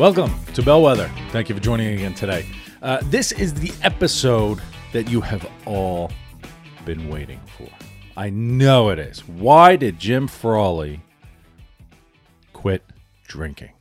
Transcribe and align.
Welcome 0.00 0.32
to 0.54 0.62
Bellwether. 0.62 1.10
Thank 1.28 1.50
you 1.50 1.54
for 1.54 1.60
joining 1.60 1.92
again 1.92 2.14
today. 2.14 2.46
Uh, 2.80 3.02
this 3.10 3.32
is 3.32 3.52
the 3.52 3.70
episode 3.82 4.58
that 4.94 5.10
you 5.10 5.20
have 5.20 5.46
all 5.66 6.10
been 6.86 7.10
waiting 7.10 7.38
for. 7.58 7.68
I 8.16 8.30
know 8.30 8.88
it 8.88 8.98
is. 8.98 9.28
Why 9.28 9.76
did 9.76 9.98
Jim 9.98 10.26
Frawley 10.26 11.02
quit 12.54 12.82
drinking? 13.26 13.72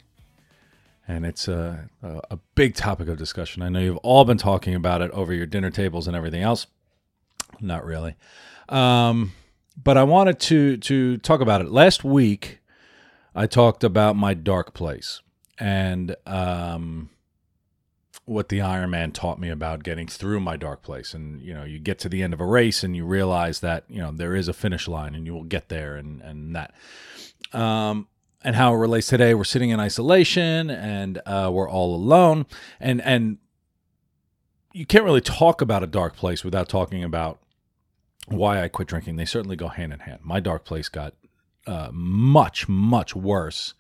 And 1.08 1.26
it's 1.26 1.48
a, 1.48 1.90
a, 2.04 2.38
big 2.54 2.76
topic 2.76 3.08
of 3.08 3.18
discussion. 3.18 3.64
I 3.64 3.70
know 3.70 3.80
you've 3.80 3.96
all 4.00 4.26
been 4.26 4.38
talking 4.38 4.76
about 4.76 5.02
it 5.02 5.12
over 5.12 5.34
your 5.34 5.46
dinner 5.46 5.72
tables 5.72 6.06
and 6.06 6.18
everything 6.18 6.42
else. 6.42 6.68
Not 7.62 7.86
really. 7.86 8.18
Um, 8.68 9.32
but 9.82 9.96
I 9.96 10.04
wanted 10.04 10.42
to 10.42 10.76
to 10.76 11.18
talk 11.20 11.40
about 11.40 11.62
it. 11.62 11.72
Last 11.72 12.04
week, 12.04 12.60
I 13.34 13.48
talked 13.48 13.86
about 13.86 14.18
my 14.18 14.34
dark 14.34 14.74
place 14.74 15.22
and 15.60 16.16
um, 16.26 17.10
what 18.26 18.50
the 18.50 18.60
Ironman 18.60 19.14
taught 19.14 19.40
me 19.40 19.50
about 19.50 19.84
getting 19.84 20.08
through 20.08 20.40
my 20.40 20.56
dark 20.56 20.82
place. 20.82 21.14
And 21.14 21.42
you 21.42 21.54
know, 21.54 21.64
you 21.64 21.80
get 21.80 22.00
to 22.00 22.10
the 22.10 22.24
end 22.24 22.34
of 22.34 22.40
a 22.40 22.46
race 22.46 22.84
and 22.84 22.96
you 22.96 23.06
realize 23.06 23.60
that 23.60 23.84
you 23.90 24.00
know 24.00 24.12
there 24.12 24.36
is 24.36 24.48
a 24.48 24.54
finish 24.54 24.88
line 24.88 25.16
and 25.16 25.26
you 25.26 25.34
will 25.34 25.44
get 25.44 25.70
there, 25.70 25.96
and 25.96 26.22
and 26.22 26.56
that. 26.56 26.74
Um, 27.54 28.08
and 28.42 28.56
how 28.56 28.74
it 28.74 28.78
relates 28.78 29.08
today, 29.08 29.34
we're 29.34 29.44
sitting 29.44 29.70
in 29.70 29.82
isolation 29.82 30.70
and 30.70 31.22
uh, 31.26 31.50
we're 31.52 31.70
all 31.70 31.94
alone, 31.96 32.46
and 32.80 33.02
and 33.02 33.38
you 34.72 34.86
can't 34.86 35.04
really 35.04 35.22
talk 35.22 35.62
about 35.62 35.84
a 35.84 35.88
dark 35.88 36.16
place 36.16 36.44
without 36.44 36.70
talking 36.70 37.04
about 37.04 37.40
why 38.28 38.62
I 38.64 38.68
quit 38.68 38.88
drinking. 38.88 39.16
They 39.16 39.26
certainly 39.26 39.56
go 39.56 39.68
hand 39.68 39.92
in 39.92 40.00
hand. 40.00 40.20
My 40.24 40.40
dark 40.40 40.64
place 40.64 40.88
got 40.88 41.16
uh, 41.68 41.90
much 41.92 42.70
much 42.70 43.16
worse 43.16 43.74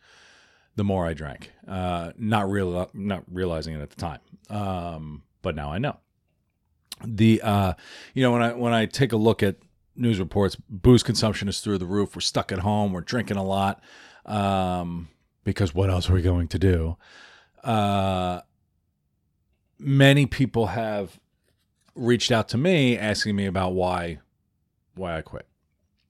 the 0.75 0.83
more 0.83 1.05
I 1.05 1.13
drank. 1.13 1.51
Uh, 1.67 2.11
not 2.17 2.49
real, 2.49 2.89
not 2.93 3.23
realizing 3.31 3.75
it 3.75 3.81
at 3.81 3.89
the 3.89 3.95
time, 3.95 4.19
um, 4.49 5.23
but 5.41 5.55
now 5.55 5.71
I 5.71 5.77
know. 5.77 5.97
The 7.05 7.41
uh, 7.41 7.73
you 8.13 8.23
know 8.23 8.31
when 8.31 8.41
I 8.41 8.53
when 8.53 8.73
I 8.73 8.85
take 8.85 9.11
a 9.11 9.17
look 9.17 9.41
at 9.43 9.57
news 9.95 10.19
reports, 10.19 10.55
booze 10.69 11.03
consumption 11.03 11.47
is 11.47 11.59
through 11.59 11.77
the 11.77 11.85
roof. 11.85 12.15
We're 12.15 12.21
stuck 12.21 12.51
at 12.51 12.59
home. 12.59 12.93
We're 12.93 13.01
drinking 13.01 13.37
a 13.37 13.43
lot 13.43 13.81
um, 14.25 15.09
because 15.43 15.73
what 15.73 15.89
else 15.89 16.09
are 16.09 16.13
we 16.13 16.21
going 16.21 16.47
to 16.49 16.59
do? 16.59 16.97
Uh, 17.63 18.41
many 19.77 20.25
people 20.25 20.67
have 20.67 21.19
reached 21.95 22.31
out 22.31 22.47
to 22.49 22.57
me 22.57 22.97
asking 22.97 23.35
me 23.35 23.45
about 23.45 23.73
why 23.73 24.19
why 24.95 25.17
I 25.17 25.21
quit 25.21 25.48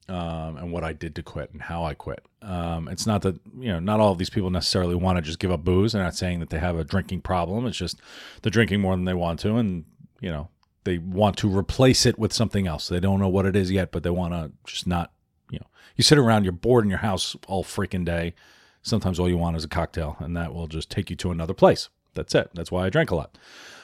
um, 0.10 0.58
and 0.58 0.72
what 0.72 0.84
I 0.84 0.94
did 0.94 1.16
to 1.16 1.24
quit 1.24 1.52
and 1.52 1.62
how 1.62 1.84
I 1.84 1.94
quit. 1.94 2.26
Um, 2.42 2.88
it's 2.88 3.06
not 3.06 3.22
that 3.22 3.40
you 3.58 3.70
know 3.70 3.80
not 3.80 4.00
all 4.00 4.12
of 4.12 4.18
these 4.18 4.30
people 4.30 4.50
necessarily 4.50 4.96
want 4.96 5.18
to 5.18 5.22
just 5.22 5.40
give 5.40 5.52
up 5.52 5.64
booze. 5.64 5.94
They're 5.94 6.04
not 6.04 6.16
saying 6.16 6.40
that 6.40 6.50
they 6.50 6.60
have 6.60 6.78
a 6.78 6.84
drinking 6.84 7.22
problem. 7.22 7.66
It's 7.68 7.78
just 7.78 8.02
they're 8.42 8.50
drinking 8.50 8.82
more 8.82 8.96
than 8.96 9.06
they 9.06 9.14
want 9.14 9.40
to, 9.42 9.56
and 9.56 9.86
you 10.20 10.30
know 10.30 10.50
they 10.84 10.98
want 10.98 11.38
to 11.38 11.56
replace 11.56 12.06
it 12.06 12.18
with 12.18 12.34
something 12.34 12.68
else. 12.68 12.88
They 12.88 13.00
don't 13.00 13.20
know 13.20 13.30
what 13.30 13.46
it 13.46 13.56
is 13.56 13.72
yet, 13.72 13.92
but 13.92 14.04
they 14.04 14.10
want 14.10 14.34
to 14.34 14.52
just 14.66 14.88
not. 14.88 15.12
You 15.52 15.60
know, 15.60 15.68
you 15.96 16.04
sit 16.04 16.18
around, 16.18 16.44
you're 16.44 16.54
bored 16.54 16.84
in 16.84 16.90
your 16.90 17.00
house 17.00 17.36
all 17.48 17.64
freaking 17.64 18.06
day. 18.06 18.34
Sometimes 18.82 19.20
all 19.20 19.30
you 19.30 19.38
want 19.38 19.58
is 19.58 19.64
a 19.64 19.70
cocktail, 19.70 20.16
and 20.20 20.36
that 20.36 20.54
will 20.54 20.68
just 20.68 20.90
take 20.90 21.10
you 21.10 21.16
to 21.18 21.32
another 21.32 21.54
place. 21.54 21.90
That's 22.16 22.34
it. 22.34 22.50
That's 22.54 22.72
why 22.72 22.86
I 22.86 22.90
drank 22.90 23.12
a 23.12 23.16
lot. 23.16 23.38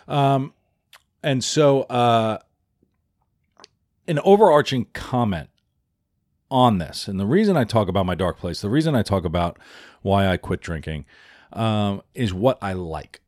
Um, 0.07 0.53
and 1.21 1.43
so, 1.43 1.81
uh, 1.83 2.39
an 4.07 4.19
overarching 4.19 4.85
comment 4.93 5.49
on 6.49 6.77
this. 6.77 7.07
And 7.07 7.19
the 7.19 7.25
reason 7.25 7.57
I 7.57 7.63
talk 7.63 7.87
about 7.87 8.05
my 8.05 8.15
dark 8.15 8.37
place, 8.37 8.61
the 8.61 8.69
reason 8.69 8.95
I 8.95 9.03
talk 9.03 9.25
about 9.25 9.57
why 10.01 10.27
I 10.27 10.37
quit 10.37 10.61
drinking, 10.61 11.05
um, 11.53 12.01
is 12.13 12.33
what 12.33 12.57
I 12.61 12.73
like. 12.73 13.21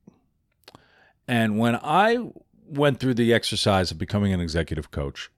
And 1.28 1.58
when 1.58 1.80
I 1.84 2.30
went 2.68 3.00
through 3.00 3.16
the 3.16 3.34
exercise 3.34 3.92
of 3.92 3.98
becoming 3.98 4.34
an 4.34 4.40
executive 4.40 4.92
coach, 4.92 5.30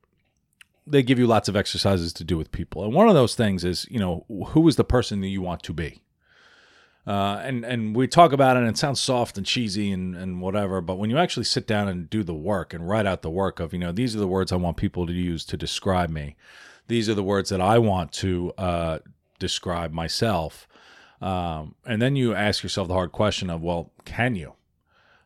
they 0.85 1.03
give 1.03 1.19
you 1.19 1.27
lots 1.27 1.47
of 1.47 1.55
exercises 1.55 2.13
to 2.13 2.23
do 2.23 2.37
with 2.37 2.51
people. 2.51 2.83
And 2.83 2.93
one 2.93 3.07
of 3.07 3.13
those 3.13 3.35
things 3.35 3.63
is, 3.63 3.87
you 3.89 3.99
know, 3.99 4.25
who 4.49 4.67
is 4.67 4.75
the 4.75 4.83
person 4.83 5.21
that 5.21 5.27
you 5.27 5.41
want 5.41 5.63
to 5.63 5.73
be? 5.73 6.01
Uh, 7.07 7.41
and 7.43 7.63
and 7.63 7.95
we 7.95 8.07
talk 8.07 8.33
about 8.33 8.55
it, 8.55 8.59
and 8.59 8.69
it 8.69 8.77
sounds 8.77 8.99
soft 8.99 9.37
and 9.37 9.45
cheesy 9.45 9.91
and, 9.91 10.15
and 10.15 10.41
whatever. 10.41 10.79
But 10.81 10.97
when 10.97 11.09
you 11.09 11.17
actually 11.17 11.45
sit 11.45 11.65
down 11.65 11.87
and 11.87 12.09
do 12.09 12.23
the 12.23 12.35
work 12.35 12.73
and 12.73 12.87
write 12.87 13.07
out 13.07 13.21
the 13.21 13.31
work 13.31 13.59
of, 13.59 13.73
you 13.73 13.79
know, 13.79 13.91
these 13.91 14.15
are 14.15 14.19
the 14.19 14.27
words 14.27 14.51
I 14.51 14.57
want 14.57 14.77
people 14.77 15.07
to 15.07 15.13
use 15.13 15.43
to 15.45 15.57
describe 15.57 16.09
me 16.09 16.35
these 16.89 17.07
are 17.07 17.13
the 17.13 17.23
words 17.23 17.49
that 17.49 17.61
I 17.61 17.77
want 17.77 18.11
to 18.13 18.51
uh, 18.57 18.99
describe 19.39 19.93
myself. 19.93 20.67
Um, 21.21 21.75
and 21.85 22.01
then 22.01 22.15
you 22.15 22.33
ask 22.33 22.63
yourself 22.63 22.87
the 22.87 22.93
hard 22.93 23.11
question 23.11 23.49
of, 23.49 23.61
well, 23.61 23.91
can 24.05 24.35
you? 24.35 24.53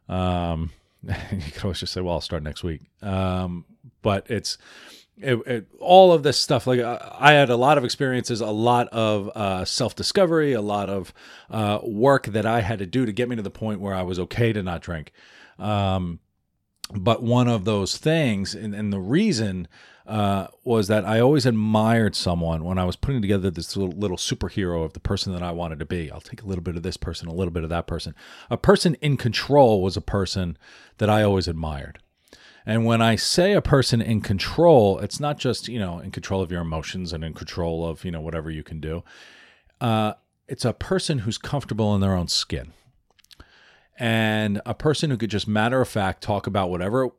Um, 0.07 0.71
you 1.03 1.13
can 1.51 1.63
always 1.63 1.79
just 1.79 1.93
say, 1.93 2.01
well, 2.01 2.15
I'll 2.15 2.21
start 2.21 2.43
next 2.43 2.63
week. 2.63 2.81
Um, 3.01 3.65
but 4.01 4.29
it's 4.29 4.57
it, 5.17 5.35
it, 5.45 5.67
all 5.79 6.11
of 6.11 6.23
this 6.23 6.37
stuff. 6.37 6.67
Like 6.67 6.79
I 6.81 7.33
had 7.33 7.49
a 7.49 7.55
lot 7.55 7.77
of 7.77 7.85
experiences, 7.85 8.41
a 8.41 8.47
lot 8.47 8.87
of 8.89 9.29
uh, 9.35 9.63
self 9.65 9.95
discovery, 9.95 10.53
a 10.53 10.61
lot 10.61 10.89
of 10.89 11.13
uh, 11.49 11.79
work 11.83 12.25
that 12.27 12.45
I 12.45 12.61
had 12.61 12.79
to 12.79 12.85
do 12.85 13.05
to 13.05 13.11
get 13.11 13.29
me 13.29 13.35
to 13.35 13.41
the 13.41 13.49
point 13.51 13.79
where 13.79 13.93
I 13.93 14.01
was 14.03 14.19
okay 14.19 14.51
to 14.53 14.61
not 14.63 14.81
drink. 14.81 15.13
Um, 15.59 16.19
but 16.91 17.23
one 17.23 17.47
of 17.47 17.65
those 17.65 17.97
things, 17.97 18.53
and, 18.53 18.75
and 18.75 18.91
the 18.91 18.99
reason 18.99 19.67
uh, 20.05 20.47
was 20.63 20.89
that 20.89 21.05
I 21.05 21.19
always 21.19 21.45
admired 21.45 22.15
someone 22.15 22.63
when 22.65 22.77
I 22.77 22.83
was 22.83 22.97
putting 22.97 23.21
together 23.21 23.49
this 23.49 23.77
little, 23.77 23.97
little 23.97 24.17
superhero 24.17 24.83
of 24.83 24.93
the 24.93 24.99
person 24.99 25.33
that 25.33 25.41
I 25.41 25.51
wanted 25.51 25.79
to 25.79 25.85
be. 25.85 26.11
I'll 26.11 26.19
take 26.19 26.41
a 26.41 26.45
little 26.45 26.63
bit 26.63 26.75
of 26.75 26.83
this 26.83 26.97
person, 26.97 27.27
a 27.27 27.33
little 27.33 27.53
bit 27.53 27.63
of 27.63 27.69
that 27.69 27.87
person. 27.87 28.13
A 28.49 28.57
person 28.57 28.95
in 28.95 29.15
control 29.15 29.81
was 29.81 29.95
a 29.95 30.01
person 30.01 30.57
that 30.97 31.09
I 31.09 31.23
always 31.23 31.47
admired. 31.47 31.99
And 32.65 32.85
when 32.85 33.01
I 33.01 33.15
say 33.15 33.53
a 33.53 33.61
person 33.61 34.01
in 34.01 34.21
control, 34.21 34.99
it's 34.99 35.19
not 35.19 35.37
just, 35.37 35.67
you 35.67 35.79
know, 35.79 35.99
in 35.99 36.11
control 36.11 36.41
of 36.41 36.51
your 36.51 36.61
emotions 36.61 37.11
and 37.11 37.23
in 37.23 37.33
control 37.33 37.85
of, 37.87 38.05
you 38.05 38.11
know, 38.11 38.21
whatever 38.21 38.49
you 38.49 38.63
can 38.63 38.79
do. 38.79 39.03
Uh, 39.81 40.13
it's 40.47 40.65
a 40.65 40.73
person 40.73 41.19
who's 41.19 41.37
comfortable 41.37 41.93
in 41.95 42.01
their 42.01 42.15
own 42.15 42.27
skin. 42.27 42.73
And 43.97 44.61
a 44.65 44.73
person 44.73 45.09
who 45.09 45.17
could 45.17 45.29
just 45.29 45.47
matter 45.47 45.79
of 45.81 45.87
fact 45.87 46.23
talk 46.23 46.47
about 46.47 46.69
whatever 46.69 47.09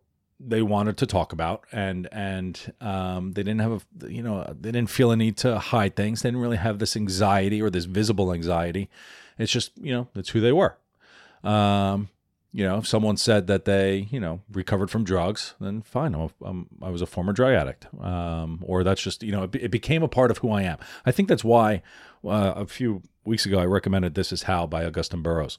they 0.41 0.62
wanted 0.62 0.97
to 0.99 1.07
talk 1.07 1.33
about. 1.33 1.65
And 1.73 2.09
and 2.12 2.73
um, 2.81 3.33
they 3.33 3.43
didn't 3.43 3.61
have 3.61 3.85
a 4.03 4.11
you 4.11 4.23
know 4.23 4.45
they 4.61 4.73
didn't 4.73 4.91
feel 4.91 5.11
a 5.11 5.17
need 5.17 5.37
to 5.39 5.59
hide 5.59 5.97
things. 5.97 6.23
They 6.23 6.29
didn't 6.29 6.43
really 6.43 6.57
have 6.57 6.79
this 6.79 6.97
anxiety 6.97 7.62
or 7.62 7.71
this 7.71 7.85
visible 7.85 8.33
anxiety. 8.33 8.89
It's 9.39 9.53
just 9.53 9.73
you 9.81 9.93
know 9.93 10.09
that's 10.15 10.31
who 10.31 10.41
they 10.41 10.53
were. 10.53 10.77
Um, 11.43 12.09
you 12.53 12.65
know 12.65 12.79
if 12.79 12.87
someone 12.87 13.17
said 13.17 13.49
that 13.49 13.65
they 13.65 14.09
you 14.11 14.21
know 14.21 14.41
recovered 14.51 14.91
from 14.91 15.05
drugs 15.05 15.55
then 15.61 15.83
fine. 15.83 16.15
I'm 16.15 16.31
I'm, 16.43 16.69
i 16.81 16.89
was 16.89 17.03
a 17.03 17.06
former 17.06 17.33
drug 17.33 17.53
addict. 17.53 17.87
Um, 18.03 18.61
or 18.62 18.85
that's 18.85 19.03
just 19.03 19.23
you 19.23 19.33
know 19.33 19.45
it, 19.45 19.55
it, 19.56 19.71
became 19.71 20.03
a 20.03 20.09
part 20.09 20.31
of 20.31 20.39
who 20.39 20.51
i 20.51 20.62
am. 20.62 20.79
I 21.05 21.11
think 21.11 21.29
that's 21.29 21.45
why 21.45 21.83
uh, 22.25 22.55
a 22.56 22.67
few 22.67 23.03
weeks 23.25 23.47
ago 23.47 23.59
i 23.59 23.65
recommended 23.65 24.15
this 24.15 24.33
is 24.33 24.45
how 24.45 24.67
by 24.67 24.85
Augusten 24.85 25.23
Burroughs 25.23 25.59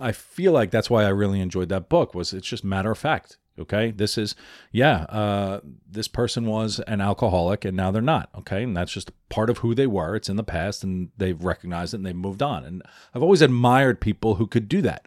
i 0.00 0.12
feel 0.12 0.52
like 0.52 0.70
that's 0.70 0.90
why 0.90 1.04
i 1.04 1.08
really 1.08 1.40
enjoyed 1.40 1.68
that 1.68 1.88
book 1.88 2.14
was 2.14 2.32
it's 2.32 2.48
just 2.48 2.64
matter 2.64 2.90
of 2.90 2.98
fact 2.98 3.38
Okay, 3.58 3.90
this 3.90 4.16
is 4.16 4.34
yeah. 4.70 5.02
Uh, 5.04 5.60
this 5.90 6.08
person 6.08 6.46
was 6.46 6.80
an 6.80 7.00
alcoholic, 7.00 7.64
and 7.64 7.76
now 7.76 7.90
they're 7.90 8.02
not. 8.02 8.30
Okay, 8.38 8.62
and 8.62 8.76
that's 8.76 8.92
just 8.92 9.10
part 9.28 9.50
of 9.50 9.58
who 9.58 9.74
they 9.74 9.86
were. 9.86 10.14
It's 10.14 10.28
in 10.28 10.36
the 10.36 10.44
past, 10.44 10.84
and 10.84 11.10
they've 11.16 11.42
recognized 11.42 11.94
it 11.94 11.98
and 11.98 12.06
they've 12.06 12.14
moved 12.14 12.42
on. 12.42 12.64
And 12.64 12.82
I've 13.14 13.22
always 13.22 13.42
admired 13.42 14.00
people 14.00 14.36
who 14.36 14.46
could 14.46 14.68
do 14.68 14.82
that. 14.82 15.06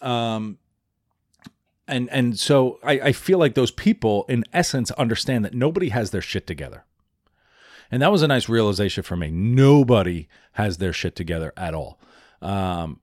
Um, 0.00 0.58
and 1.86 2.08
and 2.10 2.38
so 2.38 2.78
I, 2.82 2.92
I 3.00 3.12
feel 3.12 3.38
like 3.38 3.54
those 3.54 3.70
people, 3.70 4.24
in 4.28 4.44
essence, 4.52 4.90
understand 4.92 5.44
that 5.44 5.54
nobody 5.54 5.90
has 5.90 6.10
their 6.10 6.22
shit 6.22 6.46
together. 6.46 6.84
And 7.90 8.02
that 8.02 8.12
was 8.12 8.22
a 8.22 8.28
nice 8.28 8.48
realization 8.48 9.02
for 9.02 9.16
me. 9.16 9.30
Nobody 9.30 10.28
has 10.52 10.78
their 10.78 10.92
shit 10.92 11.14
together 11.16 11.52
at 11.56 11.74
all. 11.74 11.98
Um, 12.42 13.00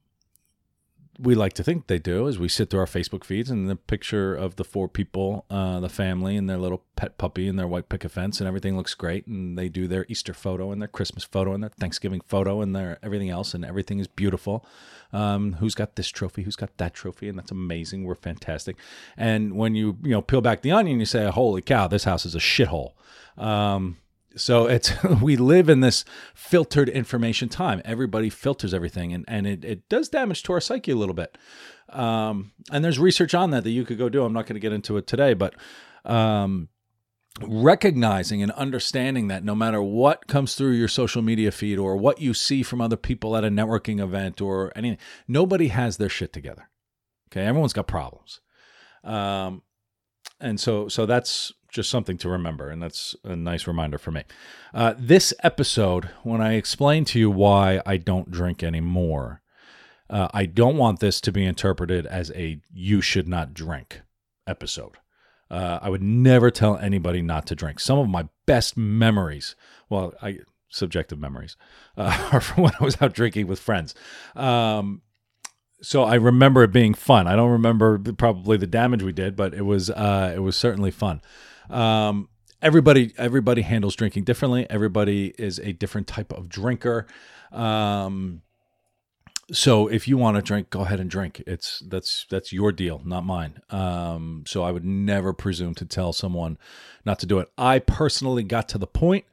we 1.19 1.35
like 1.35 1.53
to 1.53 1.63
think 1.63 1.88
they 1.88 2.00
do 2.00 2.27
is 2.27 2.39
we 2.39 2.50
sit 2.50 2.69
through 2.69 2.80
our 2.80 2.85
Facebook 2.85 3.24
feeds 3.24 3.50
and 3.50 3.69
the 3.69 3.75
picture 3.75 4.33
of 4.33 4.56
the 4.56 4.63
four 4.63 4.88
people, 4.88 5.45
uh, 5.50 5.80
the 5.80 5.89
family 5.89 6.35
and 6.35 6.50
their 6.50 6.57
little 6.57 6.83
pet 6.95 7.18
puppy 7.18 7.47
and 7.47 7.57
their 7.57 7.68
white 7.68 7.88
picket 7.88 8.12
fence 8.12 8.39
and 8.39 8.47
everything 8.47 8.75
looks 8.75 8.95
great. 8.95 9.27
And 9.27 9.57
they 9.57 9.69
do 9.69 9.88
their 9.88 10.06
Easter 10.09 10.33
photo 10.33 10.71
and 10.71 10.81
their 10.81 10.88
Christmas 10.88 11.24
photo 11.24 11.53
and 11.53 11.62
their 11.62 11.69
Thanksgiving 11.69 12.21
photo 12.21 12.62
and 12.62 12.75
their 12.75 12.97
everything 13.03 13.30
else 13.30 13.53
and 13.53 13.63
everything 13.63 14.00
is 14.00 14.07
beautiful. 14.07 14.65
Um, 15.12 15.53
who's 15.53 15.75
got 15.75 15.95
this 15.95 16.09
trophy? 16.09 16.44
Who's 16.44 16.56
got 16.56 16.75
that 16.77 16.95
trophy? 16.95 17.30
And 17.30 17.38
that's 17.38 17.51
amazing. 17.51 18.03
We're 18.03 18.15
fantastic. 18.15 18.75
And 19.15 19.56
when 19.56 19.75
you 19.75 19.97
you 20.01 20.12
know 20.12 20.21
peel 20.21 20.41
back 20.41 20.62
the 20.62 20.71
onion, 20.71 21.00
you 21.00 21.06
say, 21.06 21.30
"Holy 21.30 21.62
cow, 21.62 21.88
this 21.88 22.06
house 22.06 22.25
is 22.25 22.33
a 22.33 22.39
shithole." 22.39 22.94
Um, 23.38 23.97
so 24.35 24.65
it's 24.68 24.91
we 25.21 25.35
live 25.35 25.69
in 25.69 25.81
this 25.81 26.06
filtered 26.33 26.89
information 26.89 27.50
time. 27.50 27.81
Everybody 27.85 28.30
filters 28.30 28.74
everything 28.74 29.13
and, 29.13 29.25
and 29.27 29.47
it, 29.47 29.63
it 29.63 29.89
does 29.89 30.09
damage 30.09 30.44
to 30.44 30.53
our 30.53 30.62
psyche 30.62 30.91
a 30.91 30.95
little 30.95 31.15
bit. 31.15 31.38
Um, 31.89 32.53
and 32.71 32.83
there's 32.83 33.00
research 33.00 33.33
on 33.33 33.51
that 33.51 33.63
that 33.63 33.71
you 33.71 33.85
could 33.85 33.97
go 33.97 34.09
do. 34.09 34.24
I'm 34.24 34.33
not 34.33 34.45
going 34.45 34.56
to 34.56 34.59
get 34.59 34.74
into 34.74 34.97
it 34.97 35.07
today 35.07 35.33
but 35.33 35.56
um, 36.06 36.69
recognizing 37.41 38.41
and 38.41 38.51
understanding 38.53 39.27
that 39.27 39.44
no 39.44 39.56
matter 39.56 39.81
what 39.81 40.27
comes 40.27 40.56
through 40.56 40.71
your 40.71 40.88
social 40.88 41.21
media 41.21 41.51
feed 41.51 41.77
or 41.77 41.95
what 41.95 42.19
you 42.21 42.33
see 42.33 42.63
from 42.63 42.81
other 42.81 42.97
people 42.97 43.35
at 43.35 43.44
a 43.44 43.50
networking 43.50 44.01
event 44.01 44.41
or 44.41 44.71
anything 44.75 45.00
nobody 45.27 45.68
has 45.68 45.97
their 45.97 46.09
shit 46.09 46.33
together. 46.33 46.69
Okay? 47.30 47.45
Everyone's 47.45 47.74
got 47.74 47.88
problems. 47.88 48.39
Um, 49.03 49.63
and 50.39 50.59
so 50.59 50.88
so 50.88 51.06
that's 51.06 51.51
just 51.74 51.90
something 51.90 52.18
to 52.20 52.30
remember, 52.30 52.70
and 52.70 52.81
that's 52.81 53.16
a 53.24 53.36
nice 53.36 53.68
reminder 53.68 53.98
for 53.98 54.12
me. 54.12 54.24
Uh, 54.74 54.94
this 54.98 55.34
episode, 55.44 56.10
when 56.22 56.40
I 56.40 56.54
explain 56.54 57.04
to 57.06 57.20
you 57.20 57.30
why 57.30 57.81
I 57.86 57.98
don't 57.98 58.31
drink 58.31 58.64
anymore, 58.64 59.42
uh, 60.10 60.28
I 60.34 60.46
don't 60.46 60.78
want 60.78 61.00
this 61.00 61.20
to 61.22 61.31
be 61.31 61.44
interpreted 61.44 62.06
as 62.06 62.31
a 62.36 62.62
"you 62.72 63.02
should 63.02 63.28
not 63.28 63.54
drink" 63.54 64.02
episode. 64.48 64.98
Uh, 65.50 65.80
I 65.81 65.90
would 65.90 66.04
never 66.04 66.52
tell 66.52 66.78
anybody 66.78 67.22
not 67.22 67.48
to 67.48 67.56
drink. 67.56 67.80
Some 67.80 68.00
of 68.00 68.08
my 68.08 68.30
best 68.46 68.78
memories, 68.78 69.56
well, 69.90 70.14
I 70.22 70.40
subjective 70.69 71.19
memories, 71.19 71.58
uh, 71.98 72.30
are 72.31 72.42
from 72.42 72.64
when 72.64 72.74
I 72.80 72.84
was 72.84 73.02
out 73.02 73.14
drinking 73.14 73.48
with 73.48 73.60
friends. 73.60 73.96
Um, 74.36 75.02
so 75.81 76.04
I 76.04 76.16
remember 76.16 76.64
it 76.64 76.72
being 76.72 76.94
fun. 76.94 77.28
I 77.28 77.36
don't 77.36 77.52
remember 77.52 78.00
probably 78.00 78.58
the 78.58 78.68
damage 78.68 79.04
we 79.04 79.12
did, 79.12 79.36
but 79.36 79.54
it 79.54 79.64
was 79.64 79.90
uh, 79.90 80.31
it 80.36 80.40
was 80.40 80.56
certainly 80.56 80.92
fun. 80.92 81.22
Um, 81.69 82.30
everybody 82.62 83.13
everybody 83.18 83.62
handles 83.62 83.95
drinking 83.95 84.24
differently. 84.24 84.65
Everybody 84.69 85.33
is 85.38 85.60
a 85.60 85.74
different 85.74 86.07
type 86.07 86.31
of 86.33 86.50
drinker. 86.50 87.06
Um, 87.51 88.42
so 89.51 89.88
if 89.88 90.07
you 90.07 90.18
want 90.18 90.38
to 90.38 90.42
drink, 90.42 90.69
go 90.69 90.81
ahead 90.81 91.00
and 91.00 91.10
drink. 91.10 91.44
It's 91.45 91.80
that's 91.88 92.25
that's 92.30 92.54
your 92.54 92.71
deal, 92.71 93.01
not 93.06 93.25
mine. 93.25 93.62
Um, 93.69 94.44
so 94.48 94.63
I 94.63 94.71
would 94.71 94.86
never 94.86 95.33
presume 95.33 95.75
to 95.75 95.86
tell 95.86 96.13
someone 96.13 96.57
not 97.06 97.19
to 97.19 97.25
do 97.25 97.39
it. 97.39 97.51
I 97.57 97.80
personally 97.80 98.44
got 98.44 98.69
to 98.69 98.77
the 98.77 98.88
point 98.88 99.25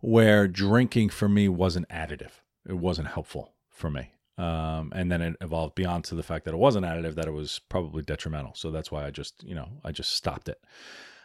where 0.00 0.48
drinking 0.48 1.10
for 1.10 1.28
me 1.28 1.48
wasn't 1.48 1.88
additive. 1.88 2.32
It 2.68 2.74
wasn't 2.74 3.08
helpful 3.08 3.52
for 3.70 3.88
me. 3.88 4.10
Um, 4.36 4.92
and 4.94 5.12
then 5.12 5.22
it 5.22 5.36
evolved 5.40 5.74
beyond 5.74 6.04
to 6.04 6.14
the 6.14 6.22
fact 6.22 6.44
that 6.46 6.54
it 6.54 6.58
wasn't 6.58 6.86
additive, 6.86 7.14
that 7.14 7.28
it 7.28 7.32
was 7.32 7.60
probably 7.68 8.02
detrimental. 8.02 8.54
So 8.54 8.70
that's 8.70 8.90
why 8.90 9.06
I 9.06 9.10
just, 9.10 9.44
you 9.44 9.54
know, 9.54 9.68
I 9.84 9.92
just 9.92 10.14
stopped 10.14 10.48
it. 10.48 10.60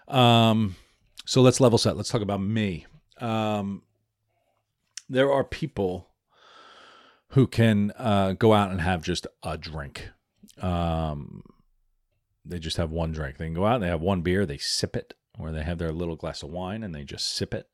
Um, 0.07 0.75
so 1.25 1.41
let's 1.41 1.59
level 1.59 1.77
set. 1.77 1.97
Let's 1.97 2.09
talk 2.09 2.21
about 2.21 2.41
me. 2.41 2.85
Um, 3.19 3.83
there 5.09 5.31
are 5.31 5.43
people 5.43 6.07
who 7.29 7.47
can 7.47 7.91
uh, 7.97 8.33
go 8.33 8.53
out 8.53 8.71
and 8.71 8.81
have 8.81 9.03
just 9.03 9.27
a 9.43 9.57
drink. 9.57 10.09
Um, 10.61 11.43
they 12.45 12.59
just 12.59 12.77
have 12.77 12.91
one 12.91 13.11
drink. 13.11 13.37
They 13.37 13.45
can 13.45 13.53
go 13.53 13.65
out 13.65 13.81
they 13.81 13.87
have 13.87 14.01
one 14.01 14.21
beer, 14.21 14.45
they 14.45 14.57
sip 14.57 14.95
it, 14.95 15.13
or 15.37 15.51
they 15.51 15.63
have 15.63 15.77
their 15.77 15.91
little 15.91 16.15
glass 16.15 16.43
of 16.43 16.49
wine 16.49 16.83
and 16.83 16.95
they 16.95 17.03
just 17.03 17.35
sip 17.35 17.53
it. 17.53 17.67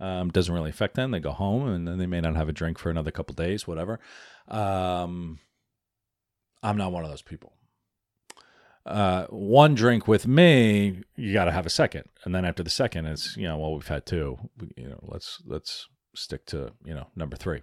Um, 0.00 0.30
doesn't 0.30 0.54
really 0.54 0.70
affect 0.70 0.94
them. 0.94 1.10
They 1.10 1.18
go 1.18 1.32
home 1.32 1.66
and 1.66 1.88
then 1.88 1.98
they 1.98 2.06
may 2.06 2.20
not 2.20 2.36
have 2.36 2.48
a 2.48 2.52
drink 2.52 2.78
for 2.78 2.90
another 2.90 3.10
couple 3.10 3.34
days, 3.34 3.66
whatever. 3.66 3.98
Um, 4.46 5.40
I'm 6.62 6.76
not 6.76 6.92
one 6.92 7.04
of 7.04 7.10
those 7.10 7.22
people 7.22 7.54
uh, 8.88 9.26
one 9.28 9.74
drink 9.74 10.08
with 10.08 10.26
me, 10.26 11.02
you 11.14 11.32
got 11.32 11.44
to 11.44 11.52
have 11.52 11.66
a 11.66 11.70
second, 11.70 12.04
and 12.24 12.34
then 12.34 12.44
after 12.44 12.62
the 12.62 12.70
second, 12.70 13.06
it's 13.06 13.36
you 13.36 13.46
know, 13.46 13.58
well, 13.58 13.74
we've 13.74 13.86
had 13.86 14.06
two, 14.06 14.38
you 14.76 14.88
know, 14.88 14.98
let's 15.02 15.42
let's 15.46 15.88
stick 16.14 16.46
to 16.46 16.72
you 16.84 16.94
know 16.94 17.08
number 17.14 17.36
three. 17.36 17.60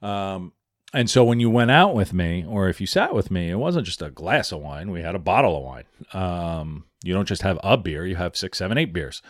Um, 0.00 0.52
and 0.94 1.08
so 1.08 1.24
when 1.24 1.40
you 1.40 1.48
went 1.50 1.70
out 1.70 1.94
with 1.94 2.12
me, 2.12 2.44
or 2.46 2.68
if 2.68 2.80
you 2.80 2.86
sat 2.86 3.14
with 3.14 3.30
me, 3.30 3.50
it 3.50 3.56
wasn't 3.56 3.86
just 3.86 4.02
a 4.02 4.10
glass 4.10 4.50
of 4.50 4.60
wine; 4.60 4.90
we 4.90 5.02
had 5.02 5.14
a 5.14 5.20
bottle 5.20 5.56
of 5.56 5.62
wine. 5.62 5.84
Um, 6.12 6.84
you 7.04 7.12
don't 7.12 7.28
just 7.28 7.42
have 7.42 7.58
a 7.62 7.76
beer; 7.76 8.06
you 8.06 8.16
have 8.16 8.36
six, 8.36 8.58
seven, 8.58 8.78
eight 8.78 8.92
beers. 8.92 9.20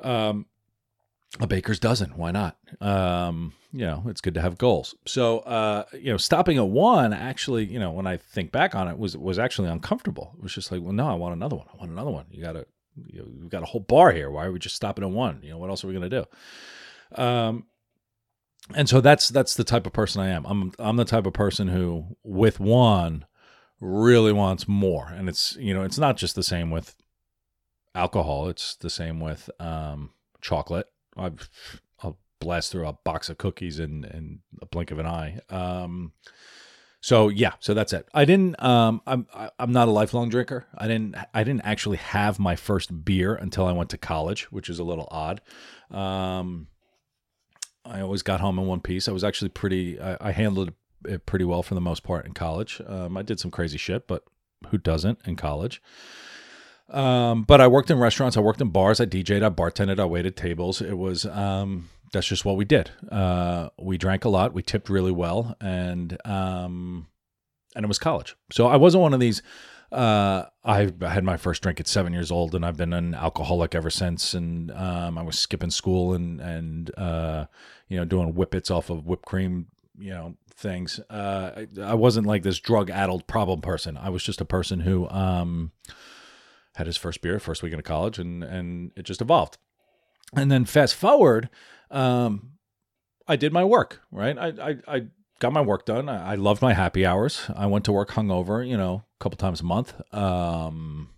Um, 0.00 0.46
a 1.40 1.46
baker's 1.46 1.78
dozen. 1.78 2.10
Why 2.16 2.30
not? 2.30 2.56
Um, 2.80 3.52
you 3.72 3.84
know, 3.84 4.04
it's 4.06 4.20
good 4.20 4.34
to 4.34 4.40
have 4.40 4.58
goals. 4.58 4.94
So, 5.06 5.40
uh, 5.40 5.84
you 5.92 6.10
know, 6.10 6.16
stopping 6.16 6.56
at 6.56 6.68
one 6.68 7.12
actually, 7.12 7.66
you 7.66 7.78
know, 7.78 7.90
when 7.90 8.06
I 8.06 8.16
think 8.16 8.52
back 8.52 8.74
on 8.74 8.88
it, 8.88 8.98
was 8.98 9.16
was 9.16 9.38
actually 9.38 9.68
uncomfortable. 9.68 10.34
It 10.38 10.42
was 10.42 10.54
just 10.54 10.72
like, 10.72 10.82
well, 10.82 10.92
no, 10.92 11.08
I 11.08 11.14
want 11.14 11.34
another 11.34 11.56
one. 11.56 11.66
I 11.72 11.76
want 11.76 11.90
another 11.90 12.10
one. 12.10 12.26
You 12.30 12.42
got 12.42 12.52
to, 12.52 12.66
you 13.06 13.20
know, 13.20 13.26
we've 13.40 13.50
got 13.50 13.62
a 13.62 13.66
whole 13.66 13.80
bar 13.80 14.12
here. 14.12 14.30
Why 14.30 14.46
are 14.46 14.52
we 14.52 14.58
just 14.58 14.76
stopping 14.76 15.04
at 15.04 15.10
one? 15.10 15.40
You 15.42 15.50
know, 15.50 15.58
what 15.58 15.70
else 15.70 15.84
are 15.84 15.88
we 15.88 15.94
gonna 15.94 16.08
do? 16.08 16.24
Um, 17.14 17.66
and 18.74 18.88
so 18.88 19.00
that's 19.00 19.28
that's 19.28 19.54
the 19.54 19.64
type 19.64 19.86
of 19.86 19.92
person 19.92 20.22
I 20.22 20.28
am. 20.28 20.44
I'm 20.46 20.72
I'm 20.78 20.96
the 20.96 21.04
type 21.04 21.26
of 21.26 21.34
person 21.34 21.68
who, 21.68 22.16
with 22.24 22.58
one, 22.58 23.26
really 23.80 24.32
wants 24.32 24.66
more, 24.66 25.08
and 25.08 25.28
it's 25.28 25.56
you 25.56 25.74
know, 25.74 25.82
it's 25.82 25.98
not 25.98 26.16
just 26.16 26.34
the 26.34 26.42
same 26.42 26.70
with 26.70 26.96
alcohol. 27.94 28.48
It's 28.48 28.76
the 28.76 28.90
same 28.90 29.20
with 29.20 29.50
um, 29.60 30.10
chocolate. 30.40 30.88
I've 31.16 31.48
blast 32.40 32.70
through 32.70 32.86
a 32.86 32.92
box 32.92 33.28
of 33.28 33.38
cookies 33.38 33.78
in 33.78 34.04
in 34.04 34.40
a 34.60 34.66
blink 34.66 34.90
of 34.90 34.98
an 34.98 35.06
eye. 35.06 35.38
Um, 35.50 36.12
so 37.00 37.28
yeah, 37.28 37.52
so 37.60 37.74
that's 37.74 37.92
it. 37.92 38.08
I 38.14 38.24
didn't. 38.24 38.62
Um, 38.62 39.00
I'm 39.06 39.26
I'm 39.58 39.72
not 39.72 39.88
a 39.88 39.90
lifelong 39.90 40.28
drinker. 40.28 40.66
I 40.76 40.88
didn't. 40.88 41.16
I 41.32 41.44
didn't 41.44 41.64
actually 41.64 41.98
have 41.98 42.38
my 42.38 42.56
first 42.56 43.04
beer 43.04 43.34
until 43.34 43.66
I 43.66 43.72
went 43.72 43.90
to 43.90 43.98
college, 43.98 44.44
which 44.52 44.68
is 44.68 44.78
a 44.78 44.84
little 44.84 45.08
odd. 45.10 45.40
Um, 45.90 46.68
I 47.84 48.00
always 48.00 48.22
got 48.22 48.40
home 48.40 48.58
in 48.58 48.66
one 48.66 48.80
piece. 48.80 49.08
I 49.08 49.12
was 49.12 49.24
actually 49.24 49.50
pretty. 49.50 50.00
I, 50.00 50.16
I 50.28 50.32
handled 50.32 50.72
it 51.04 51.26
pretty 51.26 51.44
well 51.44 51.62
for 51.62 51.74
the 51.74 51.80
most 51.80 52.02
part 52.02 52.26
in 52.26 52.32
college. 52.32 52.80
Um, 52.86 53.16
I 53.16 53.22
did 53.22 53.38
some 53.38 53.50
crazy 53.50 53.78
shit, 53.78 54.08
but 54.08 54.24
who 54.70 54.78
doesn't 54.78 55.20
in 55.24 55.36
college? 55.36 55.80
Um, 56.88 57.42
but 57.42 57.60
I 57.60 57.66
worked 57.66 57.90
in 57.90 57.98
restaurants. 57.98 58.36
I 58.36 58.40
worked 58.40 58.60
in 58.60 58.68
bars. 58.68 59.00
I 59.00 59.06
DJed. 59.06 59.42
I 59.42 59.50
bartended. 59.50 59.98
I 59.98 60.04
waited 60.04 60.36
tables. 60.36 60.80
It 60.80 60.96
was 60.96 61.26
um, 61.26 61.88
that's 62.12 62.26
just 62.26 62.44
what 62.44 62.56
we 62.56 62.64
did. 62.64 62.90
Uh, 63.10 63.70
we 63.78 63.98
drank 63.98 64.24
a 64.24 64.28
lot. 64.28 64.54
We 64.54 64.62
tipped 64.62 64.88
really 64.88 65.12
well, 65.12 65.56
and 65.60 66.16
um, 66.24 67.08
and 67.74 67.84
it 67.84 67.88
was 67.88 67.98
college. 67.98 68.36
So 68.52 68.66
I 68.66 68.76
wasn't 68.76 69.02
one 69.02 69.14
of 69.14 69.20
these. 69.20 69.42
Uh, 69.92 70.44
I 70.64 70.90
had 71.00 71.24
my 71.24 71.36
first 71.36 71.62
drink 71.62 71.78
at 71.78 71.86
seven 71.86 72.12
years 72.12 72.30
old, 72.30 72.54
and 72.54 72.64
I've 72.64 72.76
been 72.76 72.92
an 72.92 73.14
alcoholic 73.14 73.74
ever 73.74 73.90
since. 73.90 74.34
And 74.34 74.70
um, 74.72 75.18
I 75.18 75.22
was 75.22 75.38
skipping 75.38 75.70
school 75.70 76.14
and 76.14 76.40
and 76.40 76.96
uh, 76.96 77.46
you 77.88 77.96
know 77.96 78.04
doing 78.04 78.32
whippets 78.32 78.70
off 78.70 78.90
of 78.90 79.06
whipped 79.06 79.26
cream, 79.26 79.66
you 79.98 80.10
know 80.10 80.36
things. 80.54 81.00
Uh, 81.10 81.50
I, 81.56 81.80
I 81.82 81.94
wasn't 81.94 82.26
like 82.26 82.42
this 82.42 82.58
drug 82.58 82.90
addled 82.90 83.26
problem 83.26 83.60
person. 83.60 83.96
I 83.96 84.08
was 84.08 84.22
just 84.22 84.40
a 84.40 84.46
person 84.46 84.80
who 84.80 85.08
um, 85.10 85.72
had 86.76 86.86
his 86.86 86.96
first 86.96 87.20
beer 87.20 87.38
first 87.38 87.62
weekend 87.62 87.80
of 87.80 87.84
college, 87.84 88.18
and 88.18 88.42
and 88.42 88.92
it 88.96 89.02
just 89.02 89.20
evolved. 89.20 89.58
And 90.34 90.50
then 90.50 90.64
fast 90.64 90.94
forward, 90.94 91.48
um, 91.90 92.52
I 93.28 93.36
did 93.36 93.52
my 93.52 93.64
work, 93.64 94.00
right? 94.10 94.36
I, 94.38 94.46
I, 94.48 94.76
I 94.88 95.02
got 95.38 95.52
my 95.52 95.60
work 95.60 95.86
done. 95.86 96.08
I, 96.08 96.32
I 96.32 96.34
loved 96.34 96.62
my 96.62 96.74
happy 96.74 97.06
hours. 97.06 97.50
I 97.54 97.66
went 97.66 97.84
to 97.86 97.92
work 97.92 98.10
hungover, 98.10 98.66
you 98.66 98.76
know, 98.76 99.04
a 99.18 99.22
couple 99.22 99.36
times 99.36 99.60
a 99.60 99.64
month, 99.64 99.94
um, 100.14 101.10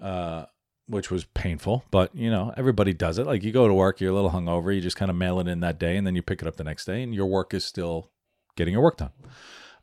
uh, 0.00 0.46
which 0.86 1.10
was 1.10 1.24
painful, 1.24 1.84
but 1.90 2.14
you 2.14 2.30
know, 2.30 2.52
everybody 2.56 2.92
does 2.92 3.18
it. 3.18 3.26
Like 3.26 3.42
you 3.42 3.52
go 3.52 3.68
to 3.68 3.74
work, 3.74 4.00
you're 4.00 4.10
a 4.10 4.14
little 4.14 4.30
hungover, 4.30 4.74
you 4.74 4.80
just 4.80 4.96
kind 4.96 5.10
of 5.10 5.16
mail 5.16 5.40
it 5.40 5.48
in 5.48 5.60
that 5.60 5.78
day 5.78 5.96
and 5.96 6.06
then 6.06 6.14
you 6.16 6.22
pick 6.22 6.42
it 6.42 6.48
up 6.48 6.56
the 6.56 6.64
next 6.64 6.84
day 6.84 7.02
and 7.02 7.14
your 7.14 7.26
work 7.26 7.54
is 7.54 7.64
still 7.64 8.10
getting 8.56 8.72
your 8.72 8.82
work 8.82 8.98
done. 8.98 9.12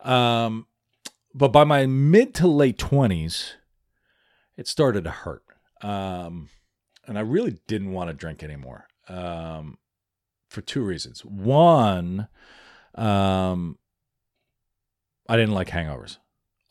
Um, 0.02 0.68
but 1.34 1.50
by 1.50 1.64
my 1.64 1.86
mid 1.86 2.34
to 2.36 2.48
late 2.48 2.78
20s, 2.78 3.54
it 4.60 4.68
started 4.68 5.06
to 5.06 5.10
hurt. 5.10 5.44
Um, 5.82 6.50
and 7.08 7.18
I 7.18 7.22
really 7.22 7.60
didn't 7.68 7.94
want 7.94 8.10
to 8.10 8.14
drink 8.14 8.44
anymore 8.44 8.88
um, 9.08 9.78
for 10.50 10.60
two 10.60 10.82
reasons. 10.82 11.24
One, 11.24 12.28
um, 12.94 13.78
I 15.30 15.38
didn't 15.38 15.54
like 15.54 15.70
hangovers. 15.70 16.18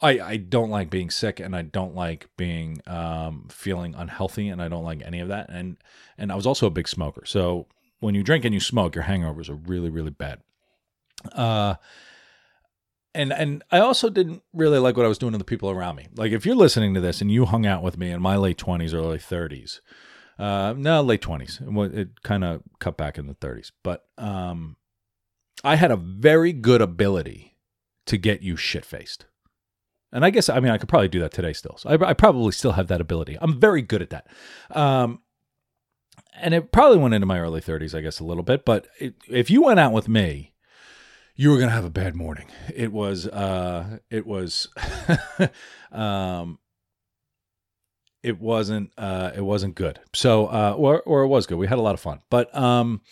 I, 0.03 0.21
I 0.21 0.37
don't 0.37 0.69
like 0.69 0.91
being 0.91 1.09
sick 1.09 1.41
and 1.41 1.57
I 1.57 1.63
don't 1.63 1.95
like 1.95 2.29
being 2.37 2.83
um, 2.87 3.49
feeling 3.51 3.95
unhealthy 3.97 4.49
and 4.49 4.61
I 4.61 4.69
don't 4.69 4.85
like 4.85 5.01
any 5.03 5.21
of 5.21 5.29
that. 5.29 5.49
And 5.49 5.79
and 6.19 6.31
I 6.31 6.35
was 6.37 6.47
also 6.47 6.67
a 6.67 6.71
big 6.71 6.89
smoker. 6.89 7.25
So 7.25 7.69
when 8.01 8.15
you 8.15 8.23
drink 8.23 8.45
and 8.45 8.53
you 8.53 8.61
smoke, 8.61 8.95
your 8.95 9.05
hangovers 9.05 9.49
are 9.49 9.55
really, 9.55 9.89
really 9.89 10.11
bad. 10.11 10.41
Uh 11.33 11.77
and 13.15 13.33
and 13.33 13.63
I 13.71 13.81
also 13.81 14.11
didn't 14.11 14.43
really 14.53 14.79
like 14.79 14.97
what 14.97 15.07
I 15.07 15.09
was 15.09 15.19
doing 15.19 15.33
to 15.33 15.39
the 15.39 15.45
people 15.45 15.71
around 15.71 15.97
me. 15.97 16.09
Like 16.15 16.33
if 16.33 16.45
you're 16.45 16.55
listening 16.55 16.95
to 16.95 17.01
this 17.01 17.21
and 17.21 17.31
you 17.31 17.45
hung 17.47 17.67
out 17.67 17.83
with 17.83 17.99
me 17.99 18.11
in 18.11 18.21
my 18.21 18.37
late 18.37 18.59
20s, 18.59 18.95
early 18.95 19.19
30s, 19.19 19.81
uh, 20.39 20.75
no, 20.77 21.03
late 21.03 21.23
20s. 21.23 21.97
It 21.97 22.23
kind 22.23 22.45
of 22.45 22.63
cut 22.79 22.97
back 22.97 23.19
in 23.19 23.27
the 23.27 23.35
30s, 23.35 23.73
but 23.83 24.07
um, 24.17 24.77
I 25.65 25.77
had 25.77 25.91
a 25.91 25.97
very 25.97 26.53
good 26.53 26.81
ability 26.81 27.57
to 28.07 28.17
get 28.17 28.43
you 28.43 28.57
shit 28.57 28.85
faced. 28.85 29.27
And 30.13 30.25
I 30.25 30.31
guess 30.31 30.49
I 30.49 30.61
mean 30.61 30.73
I 30.73 30.79
could 30.79 30.89
probably 30.89 31.09
do 31.09 31.21
that 31.21 31.33
today 31.33 31.53
still. 31.53 31.77
So 31.79 31.91
I, 31.91 32.11
I 32.11 32.15
probably 32.15 32.53
still 32.53 32.73
have 32.73 32.89
that 32.89 33.01
ability. 33.01 33.37
I'm 33.41 33.59
very 33.61 33.83
good 33.83 34.03
at 34.03 34.11
that. 34.11 34.27
Um, 34.71 35.21
and 36.41 36.55
it 36.55 36.73
probably 36.73 36.99
went 36.99 37.15
into 37.15 37.27
my 37.27 37.41
early 37.41 37.61
30s, 37.61 37.97
I 37.97 38.01
guess, 38.01 38.21
a 38.21 38.25
little 38.25 38.43
bit. 38.43 38.65
But 38.65 38.87
it, 39.01 39.15
if 39.29 39.51
you 39.51 39.63
went 39.63 39.81
out 39.81 39.93
with 39.93 40.09
me, 40.09 40.53
you 41.39 41.51
were 41.51 41.59
gonna 41.59 41.71
have 41.71 41.85
a 41.85 41.91
bad 41.91 42.17
morning. 42.17 42.49
It 42.75 42.93
was, 42.93 43.29
uh, 43.29 43.99
it 44.11 44.27
was, 44.27 44.69
um, 45.93 46.59
it 48.25 48.41
wasn't, 48.41 48.91
uh, 48.99 49.31
it 49.37 49.43
wasn't 49.43 49.77
good. 49.77 50.01
So, 50.13 50.47
uh, 50.47 50.75
or 50.77 51.01
or 51.03 51.23
it 51.23 51.29
was 51.29 51.47
good. 51.47 51.57
We 51.57 51.69
had 51.69 51.79
a 51.79 51.83
lot 51.83 51.95
of 51.95 52.01
fun, 52.01 52.19
but 52.29 52.55
um, 52.57 53.03